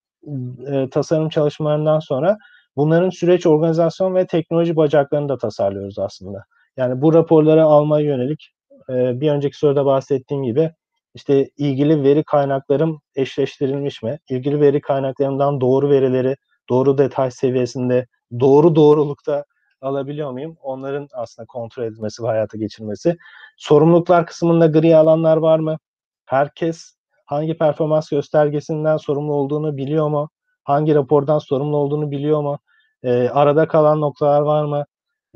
e, 0.72 0.90
tasarım 0.90 1.28
çalışmalarından 1.28 1.98
sonra 1.98 2.38
bunların 2.76 3.10
süreç, 3.10 3.46
organizasyon 3.46 4.14
ve 4.14 4.26
teknoloji 4.26 4.76
bacaklarını 4.76 5.28
da 5.28 5.38
tasarlıyoruz 5.38 5.98
aslında. 5.98 6.44
Yani 6.76 7.02
bu 7.02 7.14
raporları 7.14 7.64
almaya 7.64 8.06
yönelik 8.06 8.50
e, 8.90 9.20
bir 9.20 9.30
önceki 9.30 9.58
soruda 9.58 9.86
bahsettiğim 9.86 10.42
gibi 10.42 10.70
işte 11.14 11.50
ilgili 11.56 12.02
veri 12.02 12.24
kaynaklarım 12.24 13.00
eşleştirilmiş 13.16 14.02
mi? 14.02 14.18
İlgili 14.30 14.60
veri 14.60 14.80
kaynaklarımdan 14.80 15.60
doğru 15.60 15.90
verileri 15.90 16.36
doğru 16.68 16.98
detay 16.98 17.30
seviyesinde, 17.30 18.06
doğru 18.40 18.76
doğrulukta 18.76 19.44
alabiliyor 19.80 20.30
muyum? 20.32 20.56
Onların 20.62 21.08
aslında 21.12 21.46
kontrol 21.46 21.84
edilmesi 21.84 22.22
ve 22.22 22.26
hayata 22.26 22.58
geçirmesi. 22.58 23.16
Sorumluluklar 23.56 24.26
kısmında 24.26 24.66
gri 24.66 24.96
alanlar 24.96 25.36
var 25.36 25.58
mı? 25.58 25.78
Herkes 26.24 26.94
hangi 27.24 27.58
performans 27.58 28.08
göstergesinden 28.10 28.96
sorumlu 28.96 29.32
olduğunu 29.32 29.76
biliyor 29.76 30.08
mu? 30.08 30.30
Hangi 30.64 30.94
rapordan 30.94 31.38
sorumlu 31.38 31.76
olduğunu 31.76 32.10
biliyor 32.10 32.42
mu? 32.42 32.58
E, 33.02 33.28
arada 33.28 33.68
kalan 33.68 34.00
noktalar 34.00 34.40
var 34.40 34.64
mı? 34.64 34.84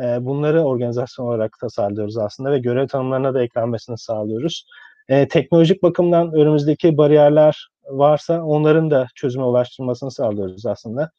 E, 0.00 0.24
bunları 0.24 0.62
organizasyon 0.62 1.26
olarak 1.26 1.58
tasarlıyoruz 1.60 2.18
aslında 2.18 2.52
ve 2.52 2.58
görev 2.58 2.86
tanımlarına 2.86 3.34
da 3.34 3.42
eklenmesini 3.42 3.98
sağlıyoruz. 3.98 4.64
E, 5.08 5.28
teknolojik 5.28 5.82
bakımdan 5.82 6.32
önümüzdeki 6.32 6.96
bariyerler 6.96 7.68
varsa 7.90 8.42
onların 8.42 8.90
da 8.90 9.06
çözüme 9.14 9.44
ulaştırılmasını 9.44 10.10
sağlıyoruz 10.10 10.66
aslında. 10.66 11.10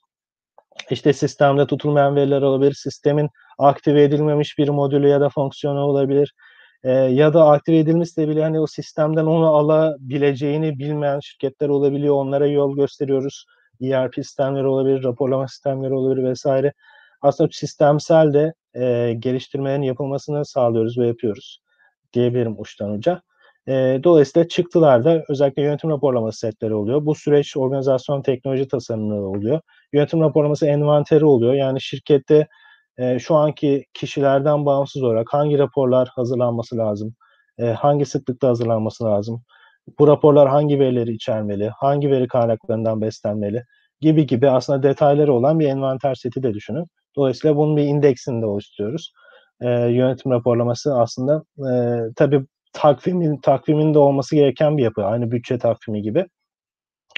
İşte 0.90 1.14
sistemde 1.14 1.68
tutulmayan 1.68 2.16
veriler 2.16 2.42
olabilir, 2.42 2.74
sistemin 2.74 3.30
aktive 3.58 4.04
edilmemiş 4.04 4.58
bir 4.58 4.70
modülü 4.70 5.08
ya 5.08 5.22
da 5.22 5.30
fonksiyonu 5.30 5.80
olabilir. 5.80 6.34
E, 6.84 6.92
ya 6.92 7.34
da 7.34 7.48
aktive 7.48 7.78
edilmişse 7.78 8.28
bile 8.28 8.44
hani 8.44 8.60
o 8.60 8.68
sistemden 8.68 9.26
onu 9.26 9.48
alabileceğini 9.48 10.80
bilmeyen 10.80 11.20
şirketler 11.20 11.70
olabiliyor. 11.70 12.16
Onlara 12.16 12.48
yol 12.48 12.76
gösteriyoruz. 12.76 13.46
ERP 13.82 14.16
sistemleri 14.16 14.68
olabilir, 14.68 15.04
raporlama 15.04 15.48
sistemleri 15.48 15.94
olabilir 15.94 16.24
vesaire. 16.24 16.74
Aslında 17.22 17.50
sistemsel 17.54 18.34
de 18.34 18.54
e, 18.76 19.14
geliştirmelerin 19.20 19.82
yapılmasını 19.82 20.46
sağlıyoruz 20.46 20.98
ve 20.98 21.08
yapıyoruz 21.08 21.62
diyebilirim 22.14 22.56
uçtan 22.60 22.92
uca. 22.92 23.22
E, 23.68 24.00
dolayısıyla 24.04 24.48
çıktılarda 24.48 25.24
özellikle 25.30 25.62
yönetim 25.62 25.90
raporlaması 25.90 26.40
setleri 26.40 26.74
oluyor. 26.74 27.06
Bu 27.06 27.16
süreç 27.16 27.58
organizasyon 27.58 28.22
teknoloji 28.22 28.68
tasarımları 28.68 29.22
oluyor. 29.22 29.62
Yönetim 29.94 30.22
raporlaması 30.22 30.66
envanteri 30.66 31.26
oluyor. 31.26 31.54
Yani 31.54 31.82
şirkette 31.82 32.48
e, 33.00 33.20
şu 33.20 33.36
anki 33.36 33.86
kişilerden 33.94 34.66
bağımsız 34.66 35.04
olarak 35.04 35.28
hangi 35.32 35.60
raporlar 35.60 36.10
hazırlanması 36.16 36.78
lazım, 36.78 37.16
e, 37.60 37.66
hangi 37.66 38.06
sıklıkta 38.06 38.48
hazırlanması 38.48 39.04
lazım, 39.04 39.44
bu 40.00 40.08
raporlar 40.08 40.50
hangi 40.50 40.80
verileri 40.80 41.12
içermeli, 41.14 41.70
hangi 41.70 42.12
veri 42.12 42.28
kaynaklarından 42.28 43.02
beslenmeli 43.02 43.64
gibi 44.02 44.28
gibi 44.28 44.50
aslında 44.50 44.84
detayları 44.84 45.34
olan 45.34 45.60
bir 45.60 45.68
envanter 45.68 46.16
seti 46.16 46.44
de 46.44 46.54
düşünün. 46.54 46.86
Dolayısıyla 47.16 47.56
bunun 47.58 47.78
bir 47.78 47.84
indeksini 47.84 48.42
de 48.42 48.46
oluşturuyoruz. 48.46 49.14
E, 49.62 49.70
yönetim 49.70 50.32
raporlaması 50.32 50.96
aslında 50.96 51.44
e, 51.60 51.74
tabii 52.16 52.46
takvimin 52.74 53.38
takviminde 53.38 54.00
olması 54.00 54.36
gereken 54.36 54.78
bir 54.78 54.84
yapı. 54.84 55.06
Aynı 55.06 55.32
bütçe 55.32 55.58
takvimi 55.58 56.02
gibi. 56.02 56.26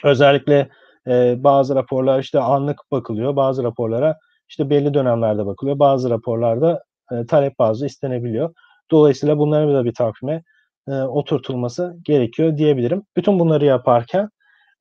Özellikle, 0.03 0.69
eee, 1.07 1.36
bazı 1.39 1.75
raporlar, 1.75 2.19
işte, 2.19 2.39
anlık 2.39 2.77
bakılıyor. 2.91 3.36
Bazı 3.36 3.63
raporlara, 3.63 4.17
işte, 4.51 4.71
belli 4.71 4.95
dönemlerde 4.95 5.47
bakılıyor. 5.47 5.79
Bazı 5.79 6.11
raporlarda, 6.11 6.83
eee, 7.13 7.27
talep 7.27 7.59
bazlı 7.59 7.87
istenebiliyor. 7.87 8.55
Dolayısıyla 8.91 9.39
bunların 9.39 9.75
da 9.75 9.85
bir 9.85 9.95
takvime, 9.95 10.43
eee, 10.89 10.95
oturtulması 11.03 11.95
gerekiyor 12.05 12.57
diyebilirim. 12.57 13.03
Bütün 13.17 13.39
bunları 13.39 13.65
yaparken, 13.65 14.29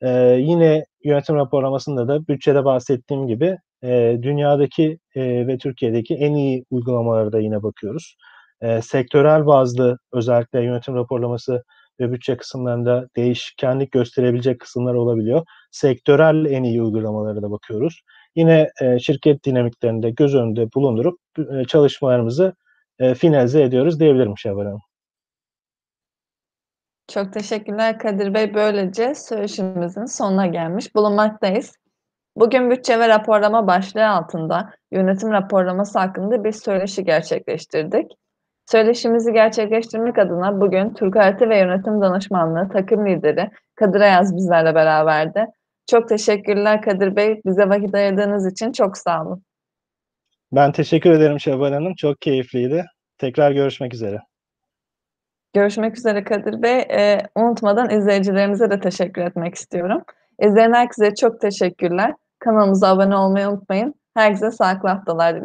eee, 0.02 0.38
yine 0.42 0.84
yönetim 1.04 1.36
raporlamasında 1.36 2.08
da 2.08 2.28
bütçede 2.28 2.66
bahsettiğim 2.66 3.28
gibi, 3.28 3.58
eee, 3.84 4.22
dünyadaki, 4.24 4.98
eee, 5.16 5.46
ve 5.48 5.58
Türkiye'deki 5.58 6.14
en 6.16 6.34
iyi 6.34 6.64
uygulamalara 6.70 7.32
da 7.32 7.40
yine 7.40 7.64
bakıyoruz. 7.64 8.16
Eee, 8.62 8.82
sektörel 8.82 9.46
bazlı 9.46 9.98
özellikle 10.14 10.62
yönetim 10.64 10.96
raporlaması 10.96 11.64
ve 12.00 12.12
bütçe 12.12 12.38
kısımlarında 12.38 13.06
değişkenlik 13.16 13.92
gösterebilecek 13.92 14.60
kısımlar 14.60 14.94
olabiliyor. 14.94 15.42
Sektörel 15.72 16.46
en 16.46 16.62
iyi 16.64 16.82
uygulamalara 16.82 17.42
da 17.42 17.50
bakıyoruz. 17.52 18.02
Yine, 18.36 18.68
eee, 18.82 18.98
şirket 18.98 19.44
dinamiklerini 19.44 20.02
de 20.02 20.10
göz 20.10 20.34
önünde 20.34 20.72
bulundurup, 20.74 21.18
eee, 21.38 21.64
çalışmalarımızı, 21.68 22.54
eee, 23.00 23.14
finalize 23.14 23.62
ediyoruz 23.62 24.00
diyebilirim 24.00 24.38
Şevval 24.38 24.64
Hanım. 24.64 24.80
Çok 27.08 27.32
teşekkürler 27.32 27.98
Kadir 27.98 28.34
Bey. 28.34 28.54
Böylece 28.54 29.14
söyleşimizin 29.14 30.04
sonuna 30.04 30.46
gelmiş 30.46 30.94
bulunmaktayız. 30.94 31.72
Bugün 32.36 32.70
bütçe 32.70 32.98
ve 33.00 33.08
raporlama 33.08 33.66
başlığı 33.66 34.08
altında 34.08 34.70
yönetim 34.92 35.32
raporlaması 35.32 35.98
hakkında 35.98 36.44
bir 36.44 36.52
söyleşi 36.52 37.04
gerçekleştirdik. 37.04 38.12
Söyleşimizi 38.66 39.32
gerçekleştirmek 39.32 40.18
adına 40.18 40.60
bugün 40.60 40.94
Türk 40.94 41.16
Harita 41.16 41.48
ve 41.48 41.58
Yönetim 41.58 42.00
Danışmanlığı 42.00 42.68
takım 42.72 43.06
lideri 43.06 43.50
Kadir 43.76 44.00
Ayaz 44.00 44.36
bizlerle 44.36 44.74
beraberdi. 44.74 45.46
Çok 45.86 46.08
teşekkürler 46.08 46.82
Kadir 46.82 47.16
Bey. 47.16 47.40
Bize 47.46 47.68
vakit 47.68 47.94
ayırdığınız 47.94 48.52
için 48.52 48.72
çok 48.72 48.98
sağ 48.98 49.22
olun. 49.22 49.42
Ben 50.52 50.72
teşekkür 50.72 51.10
ederim 51.10 51.40
Şevval 51.40 51.72
Hanım. 51.72 51.94
Çok 51.94 52.20
keyifliydi. 52.20 52.84
Tekrar 53.18 53.52
görüşmek 53.52 53.94
üzere. 53.94 54.18
Görüşmek 55.52 55.98
üzere 55.98 56.24
Kadir 56.24 56.62
Bey. 56.62 56.78
Eee, 56.78 57.18
unutmadan 57.36 57.90
izleyicilerimize 57.90 58.70
de 58.70 58.80
teşekkür 58.80 59.22
etmek 59.22 59.54
istiyorum. 59.54 60.02
İzleyen 60.42 60.72
herkese 60.72 61.14
çok 61.14 61.40
teşekkürler. 61.40 62.14
Kanalımıza 62.38 62.88
abone 62.88 63.16
olmayı 63.16 63.48
unutmayın. 63.48 63.94
Herkese 64.14 64.50
sağlıklı 64.50 64.88
haftalar 64.88 65.34
diliyorum. 65.34 65.38